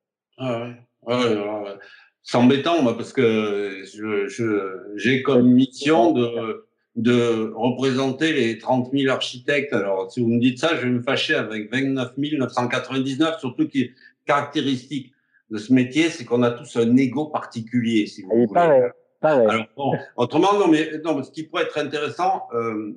Ah 0.41 0.63
ouais. 0.63 0.75
Ouais, 1.03 1.15
ouais, 1.15 1.77
c'est 2.23 2.37
embêtant, 2.37 2.81
moi, 2.81 2.95
parce 2.95 3.13
que 3.13 3.83
je, 3.85 4.87
j'ai 4.95 5.21
comme 5.23 5.51
mission 5.51 6.11
de, 6.11 6.67
de 6.95 7.51
représenter 7.55 8.33
les 8.33 8.57
30 8.57 8.91
000 8.91 9.11
architectes. 9.11 9.73
Alors, 9.73 10.11
si 10.11 10.21
vous 10.21 10.27
me 10.27 10.39
dites 10.39 10.59
ça, 10.59 10.75
je 10.75 10.81
vais 10.81 10.89
me 10.89 11.01
fâcher 11.01 11.35
avec 11.35 11.71
29 11.71 12.17
999, 12.17 13.39
surtout 13.39 13.67
qui 13.67 13.91
caractéristique 14.25 15.13
de 15.49 15.57
ce 15.57 15.73
métier, 15.73 16.09
c'est 16.09 16.25
qu'on 16.25 16.43
a 16.43 16.51
tous 16.51 16.77
un 16.77 16.95
ego 16.97 17.25
particulier, 17.25 18.07
si 18.07 18.21
vous 18.21 18.29
voulez. 18.29 18.47
Pareil, 18.53 18.83
pareil. 19.19 19.47
Alors, 19.47 19.65
bon, 19.75 19.93
autrement, 20.15 20.53
non, 20.53 20.67
mais 20.67 20.99
non, 21.03 21.21
ce 21.23 21.31
qui 21.31 21.43
pourrait 21.43 21.63
être 21.63 21.77
intéressant, 21.77 22.43
euh, 22.53 22.93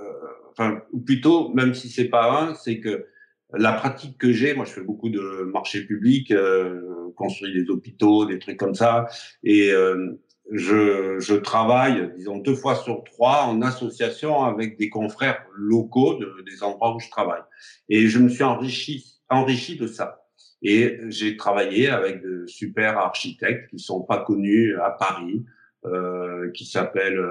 euh, 0.00 0.12
enfin, 0.50 0.82
ou 0.92 1.00
plutôt, 1.00 1.48
même 1.54 1.74
si 1.74 1.88
c'est 1.88 2.08
pas 2.08 2.30
un, 2.42 2.54
c'est 2.54 2.78
que 2.78 3.06
la 3.52 3.72
pratique 3.72 4.18
que 4.18 4.32
j'ai, 4.32 4.54
moi 4.54 4.64
je 4.64 4.72
fais 4.72 4.82
beaucoup 4.82 5.08
de 5.08 5.50
marchés 5.52 5.84
publics, 5.84 6.30
euh, 6.30 7.10
construire 7.16 7.54
des 7.54 7.70
hôpitaux, 7.70 8.26
des 8.26 8.38
trucs 8.38 8.58
comme 8.58 8.74
ça, 8.74 9.06
et 9.42 9.72
euh, 9.72 10.20
je, 10.50 11.18
je, 11.18 11.34
travaille, 11.34 12.12
disons, 12.16 12.38
deux 12.38 12.54
fois 12.54 12.74
sur 12.74 13.04
trois 13.04 13.44
en 13.44 13.62
association 13.62 14.44
avec 14.44 14.78
des 14.78 14.88
confrères 14.88 15.44
locaux 15.54 16.14
de, 16.14 16.44
des 16.46 16.62
endroits 16.62 16.94
où 16.94 17.00
je 17.00 17.10
travaille. 17.10 17.42
Et 17.88 18.06
je 18.06 18.18
me 18.18 18.28
suis 18.28 18.44
enrichi, 18.44 19.20
enrichi 19.28 19.76
de 19.76 19.86
ça. 19.86 20.24
Et 20.62 20.98
j'ai 21.08 21.36
travaillé 21.36 21.88
avec 21.88 22.22
de 22.22 22.46
super 22.46 22.98
architectes 22.98 23.68
qui 23.70 23.78
sont 23.78 24.00
pas 24.00 24.20
connus 24.20 24.76
à 24.80 24.90
Paris, 24.90 25.44
euh, 25.84 26.50
qui 26.52 26.64
s'appellent 26.64 27.24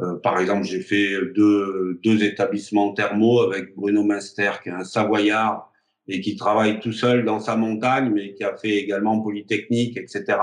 euh, 0.00 0.16
par 0.22 0.38
exemple, 0.40 0.64
j'ai 0.64 0.80
fait 0.80 1.12
deux, 1.34 2.00
deux 2.02 2.24
établissements 2.24 2.92
thermaux 2.92 3.42
avec 3.42 3.74
Bruno 3.76 4.02
Minster, 4.02 4.52
qui 4.62 4.70
est 4.70 4.72
un 4.72 4.84
Savoyard 4.84 5.70
et 6.08 6.20
qui 6.20 6.36
travaille 6.36 6.80
tout 6.80 6.92
seul 6.92 7.24
dans 7.24 7.40
sa 7.40 7.56
montagne, 7.56 8.10
mais 8.12 8.34
qui 8.34 8.42
a 8.44 8.56
fait 8.56 8.76
également 8.76 9.20
Polytechnique, 9.20 9.96
etc. 9.96 10.38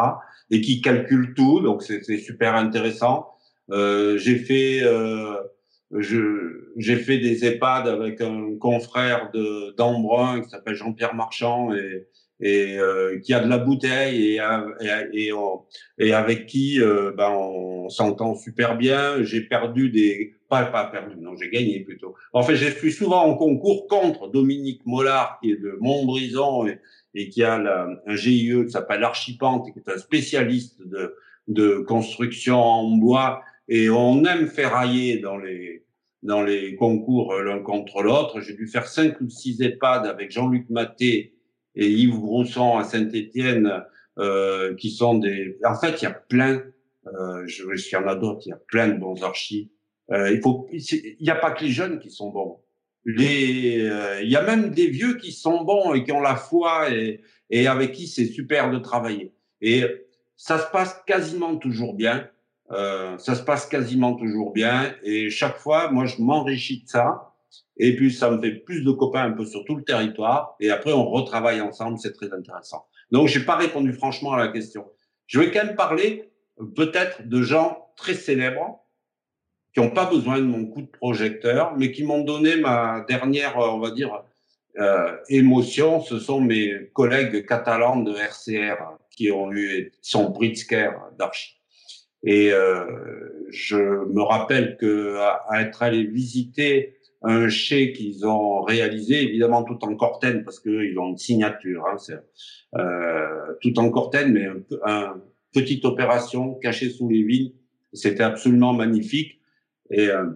et 0.51 0.61
qui 0.61 0.81
calcule 0.81 1.33
tout, 1.33 1.59
donc 1.61 1.83
c'est 1.83 2.17
super 2.17 2.55
intéressant. 2.55 3.29
Euh, 3.71 4.17
j'ai 4.17 4.37
fait 4.37 4.81
euh, 4.83 5.35
j'ai 5.91 6.95
fait 6.97 7.17
des 7.17 7.45
EHPAD 7.45 7.87
avec 7.87 8.21
un 8.21 8.57
confrère 8.59 9.31
de 9.31 9.75
d'Embrun 9.75 10.41
qui 10.41 10.49
s'appelle 10.49 10.75
Jean-Pierre 10.75 11.15
Marchand 11.15 11.73
et 11.73 12.07
et 12.41 12.77
euh, 12.77 13.19
qui 13.19 13.33
a 13.33 13.39
de 13.39 13.49
la 13.49 13.57
bouteille 13.57 14.37
et, 14.37 14.41
et, 15.13 15.31
et, 15.97 16.13
avec 16.13 16.45
qui 16.45 16.81
euh, 16.81 17.11
ben, 17.17 17.29
on 17.31 17.89
s'entend 17.89 18.35
super 18.35 18.77
bien. 18.77 19.23
J'ai 19.23 19.41
perdu 19.41 19.89
des... 19.89 20.35
Pas, 20.47 20.65
pas 20.65 20.85
perdu, 20.85 21.15
non, 21.19 21.35
j'ai 21.35 21.49
gagné 21.49 21.81
plutôt. 21.81 22.15
En 22.33 22.41
fait, 22.41 22.55
j'ai 22.55 22.71
fui 22.71 22.91
souvent 22.91 23.23
en 23.23 23.35
concours 23.35 23.87
contre 23.87 24.29
Dominique 24.29 24.81
Mollard, 24.85 25.37
qui 25.41 25.51
est 25.51 25.61
de 25.61 25.77
Montbrison 25.79 26.65
et, 26.65 26.79
et 27.13 27.29
qui 27.29 27.43
a 27.43 27.55
un 28.07 28.15
GIE 28.15 28.65
qui 28.65 28.71
s'appelle 28.71 29.03
Archipante, 29.03 29.71
qui 29.71 29.79
est 29.79 29.91
un 29.91 29.99
spécialiste 29.99 30.81
de, 30.87 31.15
de 31.47 31.79
construction 31.79 32.57
en 32.57 32.89
bois. 32.97 33.41
Et 33.67 33.91
on 33.91 34.25
aime 34.25 34.47
ferrailler 34.47 35.19
dans 35.19 35.37
les, 35.37 35.83
dans 36.23 36.41
les 36.41 36.75
concours 36.75 37.35
l'un 37.35 37.59
contre 37.59 38.01
l'autre. 38.01 38.41
J'ai 38.41 38.55
dû 38.55 38.65
faire 38.65 38.87
cinq 38.87 39.21
ou 39.21 39.29
six 39.29 39.61
EHPAD 39.61 40.07
avec 40.07 40.31
Jean-Luc 40.31 40.67
Maté 40.71 41.35
et 41.75 41.89
Yves 41.89 42.19
Grousson 42.19 42.77
à 42.77 42.83
Saint-Étienne, 42.83 43.83
euh, 44.17 44.75
qui 44.75 44.91
sont 44.91 45.17
des. 45.17 45.57
En 45.65 45.75
fait, 45.75 46.01
il 46.01 46.05
y 46.05 46.07
a 46.07 46.11
plein. 46.11 46.61
Euh, 47.07 47.43
je 47.47 47.63
il 47.63 47.91
y 47.91 47.95
en 47.95 48.07
a 48.07 48.15
d'autres. 48.15 48.41
Il 48.45 48.49
y 48.49 48.53
a 48.53 48.61
plein 48.67 48.89
de 48.89 48.99
bons 48.99 49.23
archis. 49.23 49.71
Euh, 50.11 50.31
il 50.31 50.41
faut. 50.41 50.67
Il 50.71 51.17
n'y 51.21 51.29
a 51.29 51.35
pas 51.35 51.51
que 51.51 51.63
les 51.63 51.71
jeunes 51.71 51.99
qui 51.99 52.09
sont 52.09 52.29
bons. 52.29 52.59
Les, 53.05 53.81
euh, 53.81 54.21
il 54.21 54.29
y 54.29 54.35
a 54.35 54.43
même 54.43 54.71
des 54.71 54.87
vieux 54.87 55.15
qui 55.15 55.31
sont 55.31 55.63
bons 55.63 55.93
et 55.93 56.03
qui 56.03 56.11
ont 56.11 56.19
la 56.19 56.35
foi 56.35 56.91
et, 56.91 57.21
et 57.49 57.67
avec 57.67 57.93
qui 57.93 58.07
c'est 58.07 58.25
super 58.25 58.71
de 58.71 58.77
travailler. 58.77 59.33
Et 59.61 59.83
ça 60.35 60.59
se 60.59 60.69
passe 60.71 61.01
quasiment 61.05 61.55
toujours 61.57 61.93
bien. 61.93 62.29
Euh, 62.71 63.17
ça 63.17 63.35
se 63.35 63.43
passe 63.43 63.65
quasiment 63.65 64.13
toujours 64.15 64.53
bien. 64.53 64.93
Et 65.03 65.29
chaque 65.29 65.57
fois, 65.57 65.91
moi, 65.91 66.05
je 66.05 66.21
m'enrichis 66.21 66.83
de 66.83 66.87
ça. 66.87 67.33
Et 67.79 67.95
puis, 67.95 68.11
ça 68.11 68.29
me 68.29 68.41
fait 68.41 68.51
plus 68.51 68.83
de 68.83 68.91
copains 68.91 69.23
un 69.23 69.31
peu 69.31 69.45
sur 69.45 69.63
tout 69.65 69.75
le 69.75 69.83
territoire. 69.83 70.55
Et 70.59 70.69
après, 70.69 70.91
on 70.91 71.09
retravaille 71.09 71.61
ensemble. 71.61 71.97
C'est 71.97 72.13
très 72.13 72.31
intéressant. 72.33 72.85
Donc, 73.11 73.27
j'ai 73.27 73.39
pas 73.39 73.55
répondu 73.55 73.93
franchement 73.93 74.33
à 74.33 74.37
la 74.37 74.49
question. 74.49 74.85
Je 75.27 75.39
vais 75.39 75.51
quand 75.51 75.65
même 75.65 75.75
parler 75.75 76.29
peut-être 76.75 77.27
de 77.27 77.41
gens 77.41 77.89
très 77.95 78.13
célèbres 78.13 78.83
qui 79.73 79.79
n'ont 79.79 79.91
pas 79.91 80.05
besoin 80.05 80.39
de 80.39 80.45
mon 80.45 80.65
coup 80.65 80.81
de 80.81 80.87
projecteur, 80.87 81.75
mais 81.77 81.91
qui 81.91 82.03
m'ont 82.03 82.23
donné 82.23 82.57
ma 82.57 83.05
dernière, 83.07 83.57
on 83.57 83.79
va 83.79 83.91
dire, 83.91 84.23
euh, 84.77 85.15
émotion. 85.29 86.01
Ce 86.01 86.19
sont 86.19 86.41
mes 86.41 86.89
collègues 86.93 87.45
catalans 87.45 87.97
de 87.97 88.13
RCR 88.13 88.97
qui 89.11 89.31
ont 89.31 89.51
eu 89.51 89.91
son 90.01 90.31
Pritzker 90.31 90.91
d'archi. 91.17 91.59
Et 92.23 92.51
euh, 92.51 93.47
je 93.49 93.77
me 93.77 94.21
rappelle 94.21 94.77
que 94.77 95.17
à, 95.17 95.61
être 95.61 95.83
allé 95.83 96.03
visiter 96.03 96.97
un 97.21 97.49
chai 97.49 97.91
qu'ils 97.91 98.25
ont 98.25 98.61
réalisé, 98.61 99.23
évidemment 99.23 99.63
tout 99.63 99.83
en 99.83 99.95
cortène 99.95 100.43
parce 100.43 100.59
qu'ils 100.59 100.97
ont 100.97 101.09
une 101.09 101.17
signature, 101.17 101.85
hein, 101.87 101.97
euh, 102.75 103.53
tout 103.61 103.77
en 103.79 103.89
cortène, 103.89 104.33
mais 104.33 104.45
un, 104.45 104.61
un, 104.85 105.21
petite 105.53 105.83
opération 105.85 106.53
cachée 106.55 106.89
sous 106.89 107.09
les 107.09 107.23
vignes. 107.23 107.51
C'était 107.93 108.23
absolument 108.23 108.73
magnifique. 108.73 109.39
Et, 109.91 110.07
euh, 110.09 110.29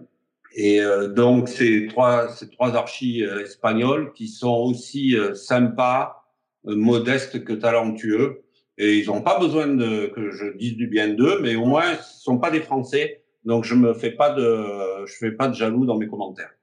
et 0.56 0.80
euh, 0.80 1.08
donc 1.08 1.48
ces 1.48 1.86
trois 1.86 2.28
ces 2.28 2.48
trois 2.50 2.74
archis 2.76 3.24
euh, 3.24 3.42
espagnols 3.42 4.12
qui 4.14 4.28
sont 4.28 4.56
aussi 4.56 5.16
sympas, 5.34 6.24
modestes 6.64 7.44
que 7.44 7.52
talentueux. 7.52 8.42
Et 8.76 8.98
ils 8.98 9.06
n'ont 9.06 9.22
pas 9.22 9.38
besoin 9.38 9.68
de 9.68 10.06
que 10.06 10.32
je 10.32 10.56
dise 10.56 10.76
du 10.76 10.88
bien 10.88 11.08
d'eux, 11.08 11.38
mais 11.40 11.54
au 11.54 11.64
moins, 11.64 11.92
ils 11.92 11.98
sont 12.02 12.38
pas 12.38 12.50
des 12.50 12.60
Français. 12.60 13.22
Donc, 13.44 13.62
je 13.64 13.74
me 13.74 13.94
fais 13.94 14.10
pas 14.10 14.30
de 14.32 15.54
jaloux 15.54 15.86
dans 15.86 15.96
mes 15.96 16.08
commentaires. 16.08 16.53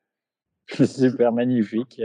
Super 0.85 1.31
magnifique. 1.31 2.01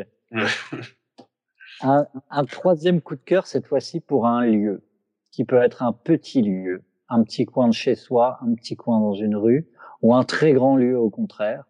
un, 1.83 2.07
un, 2.31 2.45
troisième 2.45 3.01
coup 3.01 3.17
de 3.17 3.21
cœur, 3.21 3.47
cette 3.47 3.67
fois-ci 3.67 4.01
pour 4.01 4.27
un 4.27 4.45
lieu, 4.47 4.83
qui 5.31 5.45
peut 5.45 5.63
être 5.63 5.83
un 5.83 5.93
petit 5.93 6.43
lieu, 6.43 6.83
un 7.09 7.23
petit 7.23 7.45
coin 7.45 7.69
de 7.69 7.75
chez 7.75 7.95
soi, 7.95 8.39
un 8.43 8.55
petit 8.55 8.77
coin 8.77 9.01
dans 9.01 9.15
une 9.15 9.37
rue, 9.37 9.69
ou 10.03 10.15
un 10.15 10.25
très 10.25 10.53
grand 10.53 10.77
lieu 10.77 10.99
au 10.99 11.11
contraire, 11.11 11.65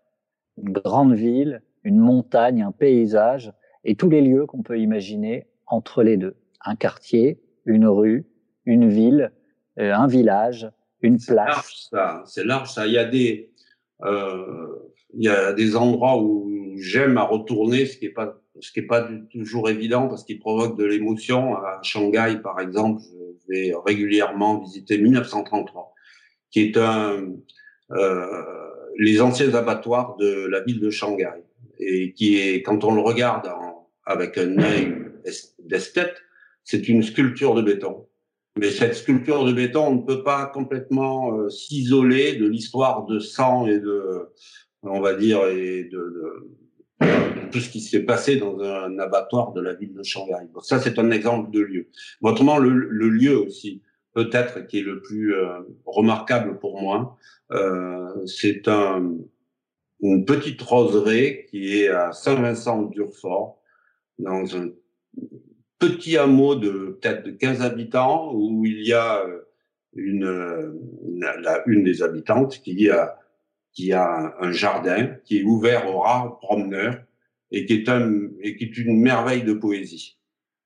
une 0.56 0.72
grande 0.72 1.14
ville, 1.14 1.62
une 1.84 1.98
montagne, 1.98 2.62
un 2.62 2.72
paysage, 2.72 3.52
et 3.84 3.94
tous 3.94 4.10
les 4.10 4.20
lieux 4.20 4.46
qu'on 4.46 4.62
peut 4.62 4.78
imaginer 4.78 5.46
entre 5.66 6.02
les 6.02 6.16
deux. 6.16 6.36
Un 6.64 6.76
quartier, 6.76 7.40
une 7.64 7.86
rue, 7.86 8.26
une 8.64 8.88
ville, 8.88 9.32
euh, 9.78 9.94
un 9.94 10.06
village, 10.06 10.70
une 11.02 11.18
place. 11.18 11.88
C'est 12.24 12.44
large, 12.44 12.72
ça. 12.72 12.86
Il 12.86 12.92
y 12.92 12.98
a 12.98 13.04
des, 13.04 13.52
euh, 14.02 14.90
il 15.14 15.24
y 15.24 15.28
a 15.28 15.52
des 15.52 15.76
endroits 15.76 16.20
où 16.20 16.50
j'aime 16.78 17.18
à 17.18 17.22
retourner, 17.22 17.86
ce 17.86 17.96
qui 17.96 18.06
est 18.06 18.10
pas, 18.10 18.40
ce 18.60 18.72
qui 18.72 18.80
est 18.80 18.86
pas 18.86 19.08
toujours 19.32 19.68
évident 19.68 20.08
parce 20.08 20.24
qu'il 20.24 20.38
provoque 20.38 20.78
de 20.78 20.84
l'émotion. 20.84 21.56
À 21.56 21.80
Shanghai, 21.82 22.38
par 22.42 22.60
exemple, 22.60 23.02
je 23.02 23.52
vais 23.52 23.72
régulièrement 23.84 24.60
visiter 24.60 24.98
1933, 24.98 25.94
qui 26.50 26.60
est 26.62 26.76
un, 26.76 27.32
euh, 27.92 28.42
les 28.98 29.20
anciens 29.20 29.54
abattoirs 29.54 30.16
de 30.16 30.46
la 30.46 30.60
ville 30.62 30.80
de 30.80 30.90
Shanghai 30.90 31.42
et 31.78 32.12
qui 32.12 32.38
est, 32.38 32.62
quand 32.62 32.84
on 32.84 32.94
le 32.94 33.02
regarde 33.02 33.48
avec 34.04 34.38
un 34.38 34.58
œil 34.58 34.94
d'esthète, 35.58 36.16
c'est 36.64 36.88
une 36.88 37.02
sculpture 37.02 37.54
de 37.54 37.62
béton. 37.62 38.06
Mais 38.58 38.70
cette 38.70 38.94
sculpture 38.94 39.44
de 39.44 39.52
béton, 39.52 39.86
on 39.88 39.94
ne 39.96 40.02
peut 40.02 40.22
pas 40.22 40.46
complètement 40.46 41.38
euh, 41.38 41.50
s'isoler 41.50 42.36
de 42.36 42.46
l'histoire 42.46 43.04
de 43.04 43.18
sang 43.18 43.66
et 43.66 43.78
de, 43.78 44.30
on 44.82 45.00
va 45.00 45.14
dire, 45.14 45.46
et 45.46 45.84
de, 45.84 46.56
tout 47.00 47.60
ce 47.60 47.70
qui 47.70 47.80
s'est 47.80 48.04
passé 48.04 48.36
dans 48.36 48.58
un 48.60 48.98
abattoir 48.98 49.52
de 49.52 49.60
la 49.60 49.74
ville 49.74 49.94
de 49.94 50.02
Shanghai. 50.02 50.46
Ça, 50.62 50.80
c'est 50.80 50.98
un 50.98 51.10
exemple 51.10 51.50
de 51.50 51.60
lieu. 51.60 51.88
Autrement, 52.22 52.58
le, 52.58 52.70
le 52.70 53.08
lieu 53.08 53.36
aussi, 53.38 53.82
peut-être 54.14 54.66
qui 54.66 54.78
est 54.78 54.82
le 54.82 55.00
plus 55.00 55.34
euh, 55.34 55.60
remarquable 55.84 56.58
pour 56.58 56.80
moi, 56.80 57.16
euh, 57.52 58.26
c'est 58.26 58.66
un, 58.68 59.14
une 60.00 60.24
petite 60.24 60.60
roseraie 60.62 61.46
qui 61.50 61.80
est 61.80 61.88
à 61.88 62.12
Saint-Vincent-Durfort, 62.12 63.60
dans 64.18 64.56
un 64.56 64.70
petit 65.78 66.16
hameau 66.16 66.54
de 66.54 66.98
peut-être 67.00 67.24
de 67.24 67.30
15 67.32 67.60
habitants 67.60 68.32
où 68.34 68.64
il 68.64 68.82
y 68.86 68.94
a 68.94 69.20
euh, 69.20 69.42
une, 69.94 70.78
la, 71.18 71.62
une 71.66 71.84
des 71.84 72.02
habitantes 72.02 72.60
qui 72.62 72.88
a, 72.90 73.18
qui 73.76 73.92
a 73.92 74.34
un 74.40 74.52
jardin 74.52 75.16
qui 75.24 75.38
est 75.38 75.42
ouvert 75.42 75.86
aux 75.88 76.00
rares 76.00 76.38
promeneurs 76.38 76.98
et 77.52 77.66
qui 77.66 77.74
est, 77.74 77.88
un, 77.90 78.10
et 78.40 78.56
qui 78.56 78.64
est 78.64 78.78
une 78.78 78.98
merveille 79.00 79.44
de 79.44 79.52
poésie. 79.52 80.18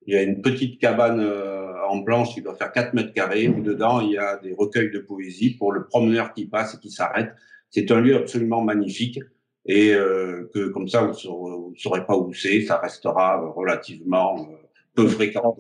Il 0.07 0.15
y 0.15 0.17
a 0.17 0.23
une 0.23 0.41
petite 0.41 0.81
cabane 0.81 1.21
euh, 1.21 1.73
en 1.89 2.03
planche 2.03 2.33
qui 2.33 2.41
doit 2.41 2.55
faire 2.55 2.73
4 2.73 2.95
mètres 2.95 3.13
carrés 3.13 3.49
où 3.49 3.63
dedans 3.63 4.01
il 4.01 4.13
y 4.13 4.19
a 4.19 4.39
des 4.39 4.55
recueils 4.55 4.93
de 4.93 5.01
poésie 5.01 5.57
pour 5.57 5.73
le 5.73 5.87
promeneur 5.87 6.33
qui 6.33 6.47
passe 6.47 6.75
et 6.75 6.79
qui 6.79 6.91
s'arrête. 6.91 7.33
C'est 7.69 7.91
un 7.91 8.01
lieu 8.01 8.17
absolument 8.17 8.63
magnifique 8.63 9.19
et 9.67 9.93
euh, 9.93 10.49
que 10.55 10.69
comme 10.69 10.89
ça 10.89 11.03
vous 11.03 11.71
ne 11.71 11.77
saurez 11.77 12.07
pas 12.07 12.17
où 12.17 12.33
c'est, 12.33 12.63
ça 12.63 12.79
restera 12.79 13.41
relativement 13.55 14.49
peu 14.95 15.09
fréquent. 15.09 15.57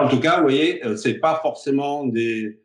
En 0.00 0.08
tout 0.08 0.20
cas, 0.20 0.38
vous 0.38 0.42
voyez, 0.42 0.84
euh, 0.84 0.96
c'est 0.96 1.14
pas 1.14 1.38
forcément 1.40 2.04
des, 2.04 2.60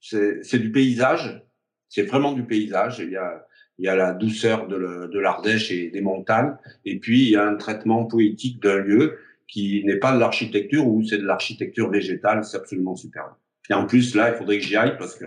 c'est 0.00 0.58
du 0.58 0.72
paysage. 0.72 1.42
C'est 1.88 2.02
vraiment 2.02 2.32
du 2.32 2.44
paysage. 2.44 2.98
Il 2.98 3.10
y 3.10 3.16
a, 3.16 3.46
il 3.78 3.86
y 3.86 3.88
a 3.88 3.96
la 3.96 4.12
douceur 4.12 4.68
de 4.68 5.18
l'Ardèche 5.18 5.70
et 5.70 5.90
des 5.90 6.00
montagnes, 6.00 6.56
et 6.84 6.98
puis 6.98 7.22
il 7.22 7.30
y 7.30 7.36
a 7.36 7.46
un 7.46 7.56
traitement 7.56 8.04
poétique 8.04 8.62
d'un 8.62 8.78
lieu 8.78 9.18
qui 9.48 9.84
n'est 9.84 9.98
pas 9.98 10.14
de 10.14 10.18
l'architecture 10.18 10.86
ou 10.86 11.04
c'est 11.04 11.18
de 11.18 11.26
l'architecture 11.26 11.90
végétale. 11.90 12.44
C'est 12.44 12.56
absolument 12.56 12.96
super. 12.96 13.36
Et 13.68 13.74
en 13.74 13.86
plus, 13.86 14.14
là, 14.14 14.30
il 14.30 14.36
faudrait 14.36 14.58
que 14.58 14.64
j'y 14.64 14.76
aille 14.76 14.96
parce 14.96 15.14
que 15.14 15.26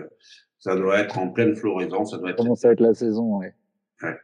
ça 0.58 0.74
doit 0.74 0.98
être 0.98 1.18
en 1.18 1.28
pleine 1.28 1.54
floraison. 1.54 2.04
Ça 2.04 2.18
doit 2.18 2.30
être. 2.30 2.36
Comment 2.36 2.56
ça 2.56 2.68
va 2.68 2.72
être 2.72 2.80
la 2.80 2.94
saison, 2.94 3.38
oui. 3.38 3.46
Ouais. 4.02 4.16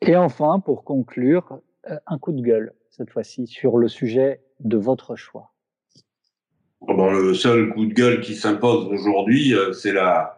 Et 0.00 0.16
enfin, 0.16 0.60
pour 0.60 0.84
conclure, 0.84 1.60
euh, 1.90 1.96
un 2.06 2.18
coup 2.18 2.32
de 2.32 2.40
gueule 2.40 2.72
cette 2.88 3.10
fois-ci 3.10 3.46
sur 3.46 3.76
le 3.76 3.88
sujet 3.88 4.40
de 4.60 4.76
votre 4.76 5.16
choix 5.16 5.52
bon, 6.80 7.10
Le 7.10 7.34
seul 7.34 7.70
coup 7.74 7.86
de 7.86 7.92
gueule 7.92 8.20
qui 8.20 8.34
s'impose 8.34 8.86
aujourd'hui, 8.86 9.52
euh, 9.54 9.72
c'est 9.72 9.92
la, 9.92 10.33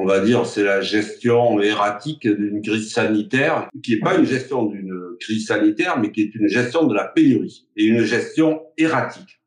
on 0.00 0.04
va 0.04 0.20
dire, 0.20 0.46
c'est 0.46 0.62
la 0.62 0.80
gestion 0.80 1.60
erratique 1.60 2.24
d'une 2.24 2.62
crise 2.62 2.92
sanitaire, 2.92 3.68
qui 3.82 3.94
n'est 3.94 4.00
pas 4.00 4.16
une 4.16 4.24
gestion 4.24 4.64
d'une 4.64 4.94
crise 5.18 5.48
sanitaire, 5.48 5.98
mais 5.98 6.12
qui 6.12 6.22
est 6.22 6.34
une 6.36 6.46
gestion 6.46 6.86
de 6.86 6.94
la 6.94 7.08
pénurie 7.08 7.66
et 7.76 7.84
une 7.86 8.04
gestion 8.04 8.62
erratique. 8.76 9.40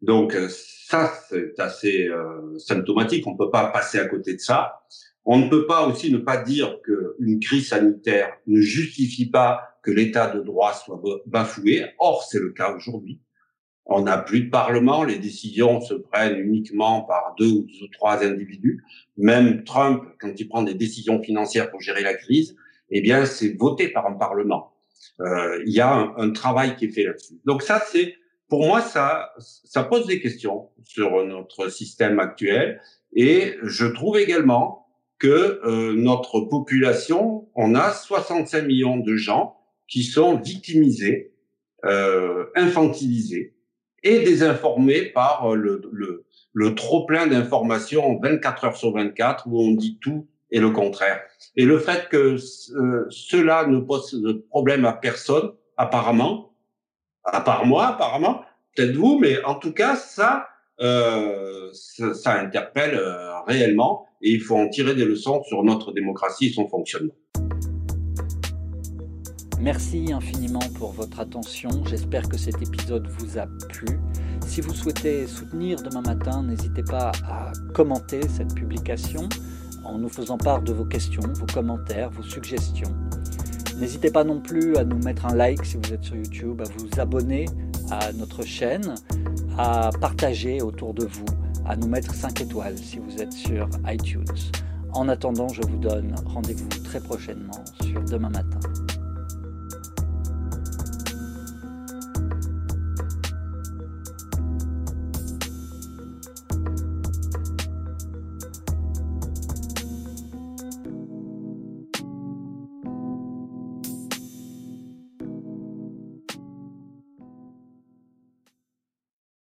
Donc 0.00 0.34
euh, 0.34 0.48
ça, 0.48 1.12
c'est 1.28 1.60
assez 1.60 2.08
euh, 2.08 2.58
symptomatique. 2.58 3.26
On 3.26 3.32
ne 3.32 3.36
peut 3.36 3.50
pas 3.50 3.66
passer 3.66 3.98
à 3.98 4.06
côté 4.06 4.32
de 4.32 4.40
ça. 4.40 4.80
On 5.26 5.38
ne 5.38 5.50
peut 5.50 5.66
pas 5.66 5.86
aussi 5.86 6.10
ne 6.10 6.18
pas 6.18 6.38
dire 6.38 6.78
qu'une 6.82 7.38
crise 7.40 7.68
sanitaire 7.68 8.32
ne 8.46 8.62
justifie 8.62 9.28
pas 9.28 9.60
que 9.82 9.90
l'état 9.90 10.34
de 10.34 10.40
droit 10.40 10.72
soit 10.72 11.02
bafoué. 11.26 11.84
Or, 11.98 12.24
c'est 12.24 12.40
le 12.40 12.50
cas 12.52 12.74
aujourd'hui. 12.74 13.20
On 13.86 14.02
n'a 14.02 14.18
plus 14.18 14.42
de 14.42 14.50
parlement, 14.50 15.02
les 15.04 15.18
décisions 15.18 15.80
se 15.80 15.94
prennent 15.94 16.38
uniquement 16.38 17.02
par 17.02 17.34
deux 17.38 17.50
ou 17.50 17.66
trois 17.92 18.24
individus. 18.24 18.84
Même 19.16 19.64
Trump, 19.64 20.04
quand 20.20 20.32
il 20.38 20.48
prend 20.48 20.62
des 20.62 20.74
décisions 20.74 21.20
financières 21.22 21.70
pour 21.70 21.80
gérer 21.80 22.02
la 22.02 22.14
crise, 22.14 22.56
eh 22.90 23.00
bien, 23.00 23.26
c'est 23.26 23.56
voté 23.58 23.88
par 23.88 24.06
un 24.06 24.14
parlement. 24.14 24.72
Euh, 25.20 25.62
il 25.66 25.72
y 25.72 25.80
a 25.80 25.92
un, 25.92 26.14
un, 26.16 26.30
travail 26.30 26.76
qui 26.76 26.86
est 26.86 26.90
fait 26.90 27.04
là-dessus. 27.04 27.34
Donc 27.44 27.62
ça, 27.62 27.82
c'est 27.90 28.14
pour 28.48 28.66
moi, 28.66 28.82
ça, 28.82 29.32
ça 29.38 29.82
pose 29.82 30.06
des 30.06 30.20
questions 30.20 30.68
sur 30.84 31.24
notre 31.24 31.70
système 31.70 32.20
actuel. 32.20 32.80
Et 33.14 33.54
je 33.62 33.86
trouve 33.86 34.18
également 34.18 34.86
que 35.18 35.60
euh, 35.64 35.94
notre 35.94 36.40
population, 36.40 37.48
on 37.54 37.74
a 37.74 37.92
65 37.92 38.66
millions 38.66 38.96
de 38.96 39.16
gens 39.16 39.56
qui 39.88 40.02
sont 40.02 40.36
victimisés, 40.36 41.32
euh, 41.84 42.46
infantilisés, 42.56 43.54
et 44.02 44.20
désinformés 44.20 45.02
par 45.02 45.52
euh, 45.52 45.54
le, 45.54 45.82
le, 45.92 46.24
le 46.52 46.74
trop 46.74 47.06
plein 47.06 47.26
d'informations 47.26 48.18
24 48.20 48.64
heures 48.64 48.76
sur 48.76 48.92
24 48.92 49.46
où 49.46 49.60
on 49.60 49.72
dit 49.72 49.98
tout 50.00 50.26
et 50.50 50.60
le 50.60 50.70
contraire. 50.70 51.20
Et 51.56 51.64
le 51.64 51.78
fait 51.78 52.08
que 52.08 52.36
euh, 52.76 53.06
cela 53.10 53.66
ne 53.66 53.78
pose 53.78 54.12
de 54.12 54.32
problème 54.50 54.84
à 54.84 54.92
personne, 54.92 55.52
apparemment, 55.76 56.52
à 57.24 57.40
part 57.40 57.66
moi, 57.66 57.86
apparemment, 57.86 58.42
peut-être 58.74 58.94
vous, 58.94 59.18
mais 59.18 59.42
en 59.44 59.54
tout 59.54 59.72
cas, 59.72 59.96
ça, 59.96 60.48
euh, 60.80 61.70
ça, 61.72 62.14
ça, 62.14 62.38
interpelle 62.38 62.94
euh, 62.94 63.40
réellement 63.46 64.06
et 64.20 64.30
il 64.30 64.40
faut 64.40 64.56
en 64.56 64.68
tirer 64.68 64.94
des 64.94 65.04
leçons 65.04 65.42
sur 65.44 65.62
notre 65.64 65.92
démocratie 65.92 66.46
et 66.46 66.52
son 66.52 66.68
fonctionnement. 66.68 67.14
Merci 69.62 70.12
infiniment 70.12 70.58
pour 70.74 70.90
votre 70.90 71.20
attention. 71.20 71.70
J'espère 71.86 72.28
que 72.28 72.36
cet 72.36 72.60
épisode 72.60 73.06
vous 73.06 73.38
a 73.38 73.46
plu. 73.68 74.00
Si 74.44 74.60
vous 74.60 74.74
souhaitez 74.74 75.28
soutenir 75.28 75.80
demain 75.80 76.02
matin, 76.02 76.42
n'hésitez 76.42 76.82
pas 76.82 77.12
à 77.24 77.52
commenter 77.72 78.22
cette 78.28 78.56
publication 78.56 79.28
en 79.84 79.98
nous 79.98 80.08
faisant 80.08 80.36
part 80.36 80.62
de 80.62 80.72
vos 80.72 80.84
questions, 80.84 81.22
vos 81.34 81.46
commentaires, 81.46 82.10
vos 82.10 82.24
suggestions. 82.24 82.92
N'hésitez 83.78 84.10
pas 84.10 84.24
non 84.24 84.40
plus 84.40 84.76
à 84.78 84.84
nous 84.84 84.98
mettre 84.98 85.26
un 85.26 85.36
like 85.36 85.64
si 85.64 85.76
vous 85.76 85.92
êtes 85.92 86.02
sur 86.02 86.16
YouTube, 86.16 86.60
à 86.60 86.64
vous 86.64 87.00
abonner 87.00 87.44
à 87.88 88.12
notre 88.14 88.42
chaîne, 88.42 88.96
à 89.56 89.90
partager 90.00 90.60
autour 90.60 90.92
de 90.92 91.04
vous, 91.04 91.24
à 91.66 91.76
nous 91.76 91.86
mettre 91.86 92.16
5 92.16 92.40
étoiles 92.40 92.78
si 92.78 92.98
vous 92.98 93.22
êtes 93.22 93.32
sur 93.32 93.68
iTunes. 93.86 94.24
En 94.92 95.08
attendant, 95.08 95.46
je 95.46 95.62
vous 95.62 95.78
donne 95.78 96.16
rendez-vous 96.26 96.68
très 96.82 96.98
prochainement 96.98 97.64
sur 97.80 98.02
demain 98.02 98.30
matin. 98.30 98.58